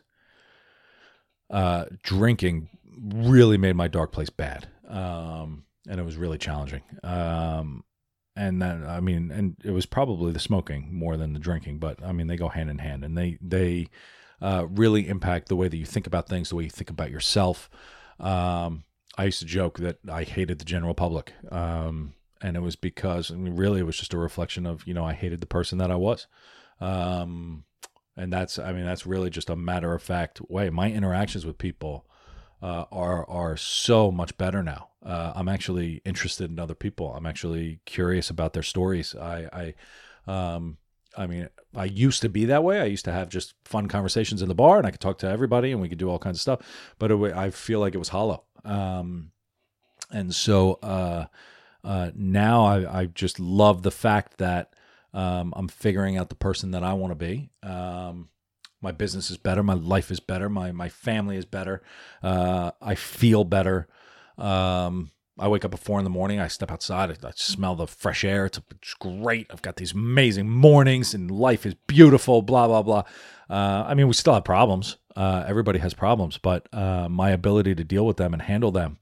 uh, 1.50 1.86
drinking 2.02 2.68
really 2.98 3.58
made 3.58 3.76
my 3.76 3.88
dark 3.88 4.12
place 4.12 4.30
bad, 4.30 4.68
um, 4.88 5.64
and 5.88 5.98
it 6.00 6.04
was 6.04 6.16
really 6.16 6.38
challenging. 6.38 6.82
Um, 7.02 7.84
and 8.36 8.60
then 8.60 8.84
I 8.84 9.00
mean, 9.00 9.30
and 9.30 9.56
it 9.64 9.70
was 9.70 9.86
probably 9.86 10.32
the 10.32 10.40
smoking 10.40 10.92
more 10.92 11.16
than 11.16 11.32
the 11.32 11.38
drinking, 11.38 11.78
but 11.78 12.02
I 12.02 12.12
mean, 12.12 12.26
they 12.26 12.36
go 12.36 12.48
hand 12.48 12.68
in 12.68 12.78
hand, 12.78 13.04
and 13.04 13.16
they 13.16 13.38
they 13.40 13.88
uh, 14.42 14.66
really 14.68 15.08
impact 15.08 15.48
the 15.48 15.56
way 15.56 15.68
that 15.68 15.76
you 15.76 15.86
think 15.86 16.06
about 16.06 16.28
things, 16.28 16.48
the 16.48 16.56
way 16.56 16.64
you 16.64 16.70
think 16.70 16.90
about 16.90 17.10
yourself. 17.10 17.70
Um, 18.18 18.84
I 19.16 19.24
used 19.24 19.38
to 19.40 19.44
joke 19.44 19.78
that 19.78 19.98
I 20.10 20.24
hated 20.24 20.58
the 20.58 20.64
general 20.64 20.94
public. 20.94 21.32
Um, 21.50 22.14
and 22.44 22.56
it 22.56 22.60
was 22.60 22.76
because 22.76 23.30
I 23.30 23.34
mean, 23.36 23.56
really 23.56 23.80
it 23.80 23.86
was 23.86 23.96
just 23.96 24.12
a 24.12 24.18
reflection 24.18 24.66
of 24.66 24.86
you 24.86 24.92
know 24.92 25.04
I 25.04 25.14
hated 25.14 25.40
the 25.40 25.46
person 25.46 25.78
that 25.78 25.90
I 25.90 25.96
was, 25.96 26.26
um, 26.78 27.64
and 28.16 28.30
that's 28.30 28.58
I 28.58 28.72
mean 28.72 28.84
that's 28.84 29.06
really 29.06 29.30
just 29.30 29.48
a 29.48 29.56
matter 29.56 29.94
of 29.94 30.02
fact 30.02 30.42
way. 30.50 30.68
My 30.68 30.92
interactions 30.92 31.46
with 31.46 31.56
people 31.56 32.06
uh, 32.62 32.84
are 32.92 33.28
are 33.30 33.56
so 33.56 34.10
much 34.10 34.36
better 34.36 34.62
now. 34.62 34.90
Uh, 35.02 35.32
I'm 35.34 35.48
actually 35.48 36.02
interested 36.04 36.50
in 36.50 36.58
other 36.58 36.74
people. 36.74 37.14
I'm 37.14 37.24
actually 37.24 37.80
curious 37.86 38.28
about 38.28 38.52
their 38.52 38.62
stories. 38.62 39.14
I 39.14 39.74
I 40.28 40.34
um, 40.54 40.76
I 41.16 41.26
mean, 41.26 41.48
I 41.74 41.86
used 41.86 42.20
to 42.22 42.28
be 42.28 42.44
that 42.46 42.62
way. 42.62 42.80
I 42.80 42.86
used 42.86 43.06
to 43.06 43.12
have 43.12 43.30
just 43.30 43.54
fun 43.64 43.88
conversations 43.88 44.42
in 44.42 44.48
the 44.48 44.54
bar, 44.54 44.76
and 44.76 44.86
I 44.86 44.90
could 44.90 45.00
talk 45.00 45.18
to 45.18 45.28
everybody, 45.28 45.72
and 45.72 45.80
we 45.80 45.88
could 45.88 45.98
do 45.98 46.10
all 46.10 46.18
kinds 46.18 46.36
of 46.36 46.42
stuff. 46.42 46.94
But 46.98 47.10
it, 47.10 47.32
I 47.32 47.50
feel 47.50 47.80
like 47.80 47.94
it 47.94 47.98
was 47.98 48.08
hollow. 48.08 48.44
Um, 48.64 49.32
and 50.10 50.34
so 50.34 50.78
uh, 50.82 51.26
uh, 51.82 52.10
now 52.14 52.64
I, 52.64 53.00
I 53.00 53.06
just 53.06 53.38
love 53.38 53.82
the 53.82 53.90
fact 53.90 54.38
that 54.38 54.74
um, 55.12 55.52
I'm 55.56 55.68
figuring 55.68 56.16
out 56.16 56.28
the 56.28 56.34
person 56.34 56.72
that 56.72 56.82
I 56.82 56.92
want 56.94 57.12
to 57.12 57.14
be. 57.14 57.50
Um, 57.62 58.28
my 58.80 58.92
business 58.92 59.30
is 59.30 59.38
better. 59.38 59.62
My 59.62 59.74
life 59.74 60.10
is 60.10 60.20
better. 60.20 60.48
My 60.48 60.70
my 60.70 60.88
family 60.90 61.36
is 61.36 61.46
better. 61.46 61.82
Uh, 62.22 62.72
I 62.82 62.94
feel 62.94 63.44
better. 63.44 63.88
Um, 64.36 65.10
I 65.38 65.48
wake 65.48 65.64
up 65.64 65.74
at 65.74 65.80
four 65.80 65.98
in 65.98 66.04
the 66.04 66.10
morning. 66.10 66.38
I 66.38 66.48
step 66.48 66.70
outside. 66.70 67.10
I, 67.10 67.28
I 67.28 67.32
smell 67.34 67.74
the 67.74 67.86
fresh 67.86 68.24
air. 68.24 68.46
It's, 68.46 68.60
it's, 68.70 68.94
great. 68.94 69.48
I've 69.50 69.62
got 69.62 69.76
these 69.76 69.92
amazing 69.92 70.48
mornings, 70.48 71.14
and 71.14 71.30
life 71.30 71.66
is 71.66 71.74
beautiful. 71.86 72.42
Blah 72.42 72.68
blah 72.68 72.82
blah. 72.82 73.02
Uh, 73.48 73.84
I 73.86 73.94
mean, 73.94 74.08
we 74.08 74.14
still 74.14 74.34
have 74.34 74.44
problems. 74.44 74.96
Uh, 75.16 75.44
everybody 75.46 75.78
has 75.78 75.94
problems, 75.94 76.38
but 76.38 76.68
uh, 76.72 77.08
my 77.08 77.30
ability 77.30 77.74
to 77.76 77.84
deal 77.84 78.06
with 78.06 78.16
them 78.16 78.32
and 78.32 78.42
handle 78.42 78.72
them 78.72 78.98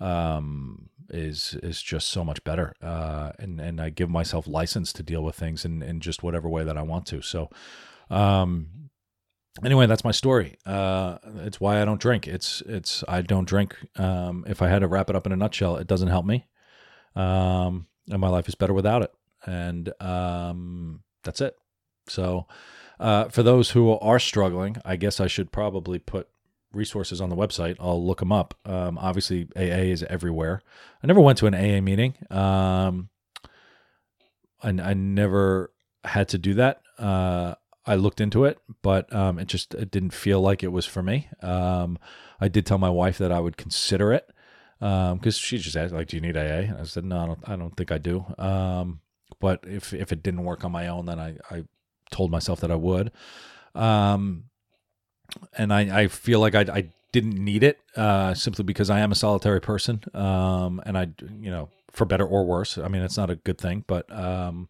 um, 0.00 0.90
is 1.08 1.56
is 1.62 1.80
just 1.80 2.08
so 2.08 2.24
much 2.24 2.42
better. 2.44 2.74
Uh, 2.82 3.32
and 3.38 3.60
and 3.60 3.80
I 3.80 3.90
give 3.90 4.10
myself 4.10 4.46
license 4.46 4.92
to 4.94 5.02
deal 5.02 5.22
with 5.22 5.36
things 5.36 5.64
in, 5.64 5.82
in 5.82 6.00
just 6.00 6.22
whatever 6.22 6.48
way 6.48 6.64
that 6.64 6.76
I 6.76 6.82
want 6.82 7.06
to. 7.06 7.22
So, 7.22 7.50
um, 8.10 8.90
anyway, 9.64 9.86
that's 9.86 10.04
my 10.04 10.10
story. 10.10 10.58
Uh, 10.66 11.18
it's 11.44 11.60
why 11.60 11.80
I 11.80 11.84
don't 11.84 12.00
drink. 12.00 12.26
It's 12.26 12.62
it's 12.66 13.04
I 13.08 13.22
don't 13.22 13.48
drink. 13.48 13.76
Um, 13.96 14.44
if 14.46 14.60
I 14.60 14.68
had 14.68 14.80
to 14.80 14.88
wrap 14.88 15.08
it 15.08 15.16
up 15.16 15.26
in 15.26 15.32
a 15.32 15.36
nutshell, 15.36 15.76
it 15.76 15.86
doesn't 15.86 16.08
help 16.08 16.26
me. 16.26 16.46
Um, 17.16 17.86
and 18.10 18.20
my 18.20 18.28
life 18.28 18.48
is 18.48 18.54
better 18.54 18.74
without 18.74 19.02
it. 19.02 19.12
And 19.46 19.92
um, 20.00 21.02
that's 21.22 21.40
it. 21.40 21.56
So, 22.08 22.46
uh, 23.00 23.28
for 23.28 23.42
those 23.42 23.70
who 23.70 23.92
are 23.92 24.18
struggling, 24.18 24.76
I 24.84 24.96
guess 24.96 25.20
I 25.20 25.26
should 25.26 25.52
probably 25.52 25.98
put 25.98 26.28
resources 26.72 27.20
on 27.20 27.28
the 27.28 27.36
website. 27.36 27.76
I'll 27.78 28.04
look 28.04 28.20
them 28.20 28.32
up. 28.32 28.54
Um, 28.64 28.98
obviously, 28.98 29.48
AA 29.56 29.90
is 29.90 30.02
everywhere. 30.04 30.62
I 31.02 31.06
never 31.06 31.20
went 31.20 31.38
to 31.38 31.46
an 31.46 31.54
AA 31.54 31.80
meeting. 31.80 32.14
Um, 32.30 33.08
I, 34.62 34.68
I 34.68 34.94
never 34.94 35.72
had 36.04 36.28
to 36.30 36.38
do 36.38 36.54
that. 36.54 36.82
Uh, 36.98 37.54
I 37.86 37.96
looked 37.96 38.20
into 38.20 38.44
it, 38.44 38.58
but 38.82 39.12
um, 39.14 39.38
it 39.38 39.46
just 39.46 39.74
it 39.74 39.90
didn't 39.90 40.14
feel 40.14 40.40
like 40.40 40.62
it 40.62 40.72
was 40.72 40.86
for 40.86 41.02
me. 41.02 41.28
Um, 41.42 41.98
I 42.40 42.48
did 42.48 42.64
tell 42.64 42.78
my 42.78 42.90
wife 42.90 43.18
that 43.18 43.30
I 43.30 43.40
would 43.40 43.56
consider 43.56 44.12
it 44.12 44.26
because 44.78 45.10
um, 45.12 45.30
she 45.30 45.58
just 45.58 45.76
asked, 45.76 45.92
like, 45.92 46.08
"Do 46.08 46.16
you 46.16 46.22
need 46.22 46.36
AA?" 46.36 46.70
And 46.70 46.78
I 46.78 46.84
said, 46.84 47.04
"No, 47.04 47.18
I 47.18 47.26
don't. 47.26 47.48
I 47.48 47.56
don't 47.56 47.76
think 47.76 47.92
I 47.92 47.98
do." 47.98 48.24
Um, 48.38 49.00
but 49.38 49.64
if 49.66 49.92
if 49.92 50.12
it 50.12 50.22
didn't 50.22 50.44
work 50.44 50.64
on 50.64 50.72
my 50.72 50.88
own, 50.88 51.06
then 51.06 51.20
I 51.20 51.36
I 51.50 51.64
told 52.14 52.30
myself 52.30 52.60
that 52.60 52.70
I 52.70 52.76
would. 52.76 53.10
Um, 53.74 54.44
and 55.58 55.72
I, 55.72 56.02
I 56.02 56.08
feel 56.08 56.38
like 56.40 56.54
I, 56.54 56.60
I 56.60 56.92
didn't 57.12 57.36
need 57.36 57.62
it 57.62 57.80
uh, 57.96 58.34
simply 58.34 58.64
because 58.64 58.88
I 58.88 59.00
am 59.00 59.12
a 59.12 59.14
solitary 59.14 59.60
person, 59.60 60.02
um, 60.14 60.80
and 60.86 60.96
I, 60.96 61.08
you 61.40 61.50
know, 61.50 61.68
for 61.92 62.04
better 62.04 62.26
or 62.26 62.44
worse. 62.44 62.78
I 62.78 62.88
mean, 62.88 63.02
it's 63.02 63.16
not 63.16 63.30
a 63.30 63.36
good 63.36 63.58
thing, 63.58 63.84
but 63.86 64.10
um, 64.12 64.68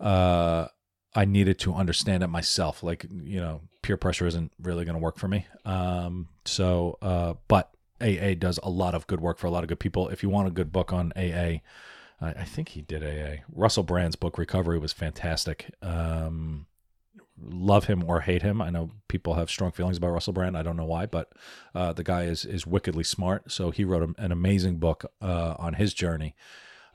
uh, 0.00 0.66
I 1.14 1.24
needed 1.24 1.58
to 1.60 1.74
understand 1.74 2.22
it 2.22 2.28
myself. 2.28 2.82
Like, 2.82 3.06
you 3.10 3.40
know, 3.40 3.62
peer 3.82 3.96
pressure 3.96 4.26
isn't 4.26 4.52
really 4.62 4.84
going 4.84 4.96
to 4.96 5.02
work 5.02 5.18
for 5.18 5.28
me. 5.28 5.46
Um, 5.64 6.28
so, 6.44 6.98
uh, 7.02 7.34
but 7.48 7.70
AA 8.00 8.34
does 8.38 8.58
a 8.62 8.68
lot 8.70 8.94
of 8.94 9.06
good 9.06 9.20
work 9.20 9.38
for 9.38 9.46
a 9.46 9.50
lot 9.50 9.62
of 9.62 9.68
good 9.68 9.80
people. 9.80 10.08
If 10.08 10.22
you 10.22 10.28
want 10.28 10.48
a 10.48 10.50
good 10.50 10.72
book 10.72 10.92
on 10.92 11.12
AA, 11.16 11.60
I 12.20 12.44
think 12.44 12.70
he 12.70 12.82
did 12.82 13.02
AA. 13.04 13.42
Russell 13.52 13.82
Brand's 13.82 14.16
book 14.16 14.38
Recovery 14.38 14.78
was 14.78 14.92
fantastic. 14.92 15.70
Um, 15.82 16.66
love 17.38 17.84
him 17.84 18.04
or 18.08 18.20
hate 18.20 18.42
him. 18.42 18.62
I 18.62 18.70
know 18.70 18.90
people 19.08 19.34
have 19.34 19.50
strong 19.50 19.70
feelings 19.70 19.98
about 19.98 20.12
Russell 20.12 20.32
Brand. 20.32 20.56
I 20.56 20.62
don't 20.62 20.76
know 20.76 20.86
why, 20.86 21.06
but 21.06 21.32
uh, 21.74 21.92
the 21.92 22.02
guy 22.02 22.22
is 22.22 22.44
is 22.44 22.66
wickedly 22.66 23.04
smart. 23.04 23.52
So 23.52 23.70
he 23.70 23.84
wrote 23.84 24.14
an 24.16 24.32
amazing 24.32 24.78
book 24.78 25.04
uh, 25.20 25.54
on 25.58 25.74
his 25.74 25.92
journey. 25.92 26.34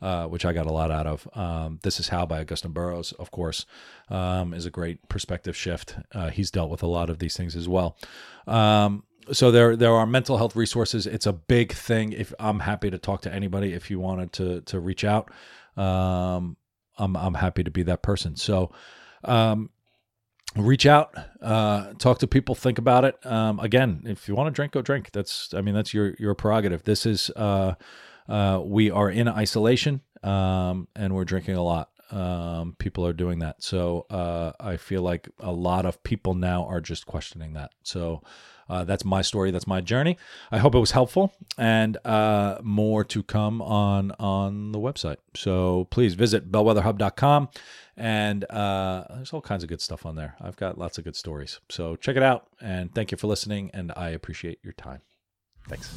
Uh, 0.02 0.26
which 0.26 0.46
I 0.46 0.52
got 0.52 0.66
a 0.66 0.74
lot 0.74 0.90
out 0.90 1.06
of. 1.06 1.28
Um, 1.36 1.80
this 1.84 2.00
is 2.00 2.10
How 2.10 2.26
by 2.26 2.44
Augusten 2.44 2.74
Burroughs, 2.74 3.12
of 3.20 3.30
course, 3.30 3.68
um, 4.10 4.52
is 4.52 4.66
a 4.66 4.72
great 4.72 5.08
perspective 5.10 5.56
shift. 5.56 5.96
Uh, 6.12 6.32
he's 6.32 6.50
dealt 6.50 6.72
with 6.72 6.82
a 6.82 6.88
lot 6.88 7.12
of 7.12 7.20
these 7.20 7.38
things 7.38 7.56
as 7.56 7.70
well. 7.70 7.96
Um, 8.48 9.04
so 9.32 9.52
there 9.52 9.76
there 9.76 9.94
are 9.94 10.08
mental 10.08 10.38
health 10.38 10.56
resources. 10.56 11.06
It's 11.06 11.28
a 11.28 11.34
big 11.34 11.72
thing. 11.72 12.14
If 12.14 12.34
I'm 12.40 12.62
happy 12.62 12.90
to 12.90 12.98
talk 12.98 13.22
to 13.22 13.32
anybody, 13.32 13.74
if 13.74 13.92
you 13.92 14.00
wanted 14.00 14.34
to 14.34 14.62
to 14.62 14.80
reach 14.80 15.04
out, 15.04 15.30
um, 15.78 16.58
I'm 16.98 17.16
I'm 17.16 17.36
happy 17.36 17.64
to 17.64 17.70
be 17.70 17.84
that 17.84 18.02
person. 18.02 18.36
So 18.36 18.72
um, 19.24 19.70
reach 20.56 20.86
out, 20.86 21.16
uh, 21.42 21.94
talk 22.00 22.20
to 22.20 22.28
people, 22.28 22.56
think 22.56 22.78
about 22.78 23.06
it. 23.06 23.24
Um, 23.26 23.60
again, 23.60 24.04
if 24.06 24.28
you 24.28 24.36
want 24.36 24.48
to 24.48 24.52
drink, 24.52 24.74
go 24.74 24.82
drink. 24.82 25.12
That's, 25.12 25.54
I 25.54 25.62
mean, 25.62 25.76
that's 25.76 25.94
your 25.94 26.16
your 26.20 26.34
prerogative. 26.36 26.84
This 26.84 27.06
is, 27.06 27.30
uh, 27.36 27.76
uh, 28.32 28.62
we 28.64 28.90
are 28.90 29.10
in 29.10 29.28
isolation, 29.28 30.02
um, 30.24 30.88
and 30.96 31.14
we're 31.14 31.26
drinking 31.26 31.56
a 31.56 31.64
lot. 31.64 31.90
Um, 32.12 32.76
people 32.78 33.06
are 33.06 33.14
doing 33.14 33.40
that, 33.40 33.62
so 33.62 34.06
uh, 34.10 34.54
I 34.60 34.78
feel 34.78 35.02
like 35.02 35.30
a 35.40 35.52
lot 35.52 35.86
of 35.86 36.02
people 36.04 36.34
now 36.34 36.66
are 36.66 36.82
just 36.82 37.06
questioning 37.06 37.54
that. 37.54 37.72
So. 37.84 38.22
Uh, 38.70 38.86
that's 38.86 39.04
my 39.04 39.22
story. 39.22 39.52
That's 39.52 39.68
my 39.68 39.82
journey. 39.82 40.18
I 40.50 40.58
hope 40.58 40.74
it 40.76 40.80
was 40.80 40.92
helpful, 40.92 41.34
and 41.58 41.98
uh, 42.06 42.60
more 42.64 43.04
to 43.04 43.22
come 43.22 43.62
on 43.62 44.14
on 44.18 44.72
the 44.72 44.80
website. 44.80 45.18
So 45.36 45.88
please 45.92 46.14
visit 46.14 46.50
bellwetherhub.com 46.50 47.50
and 47.98 48.46
uh, 48.50 49.04
there's 49.14 49.34
all 49.34 49.42
kinds 49.42 49.64
of 49.64 49.70
good 49.70 49.82
stuff 49.82 50.06
on 50.06 50.16
there. 50.16 50.36
I've 50.40 50.56
got 50.56 50.78
lots 50.78 50.98
of 50.98 51.04
good 51.04 51.16
stories. 51.16 51.60
So 51.70 51.96
check 51.96 52.16
it 52.16 52.24
out. 52.24 52.48
And 52.62 52.94
thank 52.96 53.12
you 53.12 53.18
for 53.18 53.28
listening. 53.28 53.72
And 53.74 53.92
I 53.96 54.10
appreciate 54.10 54.60
your 54.64 54.74
time. 54.74 55.02
Thanks. 55.68 55.92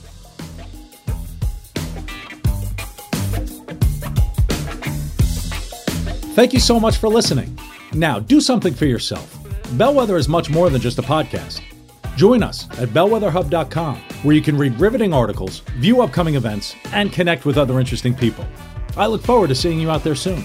Thank 6.35 6.53
you 6.53 6.59
so 6.59 6.81
much 6.81 6.97
for 6.97 7.09
listening. 7.09 7.57
Now, 7.93 8.19
do 8.19 8.41
something 8.41 8.75
for 8.75 8.87
yourself. 8.87 9.39
Bellwether 9.79 10.17
is 10.17 10.29
much 10.29 10.51
more 10.51 10.69
than 10.69 10.81
just 10.81 10.99
a 10.99 11.03
podcast. 11.03 11.61
Join 12.17 12.43
us 12.43 12.69
at 12.77 12.89
bellwetherhub.com, 12.89 13.97
where 14.25 14.35
you 14.35 14.43
can 14.43 14.59
read 14.59 14.81
riveting 14.81 15.15
articles, 15.15 15.61
view 15.79 16.03
upcoming 16.03 16.35
events, 16.35 16.75
and 16.87 17.13
connect 17.13 17.45
with 17.45 17.57
other 17.57 17.79
interesting 17.79 18.17
people. 18.17 18.45
I 18.97 19.07
look 19.07 19.23
forward 19.23 19.47
to 19.51 19.55
seeing 19.55 19.79
you 19.79 19.93
out 19.93 20.03
there 20.03 20.17
soon. 20.17 20.45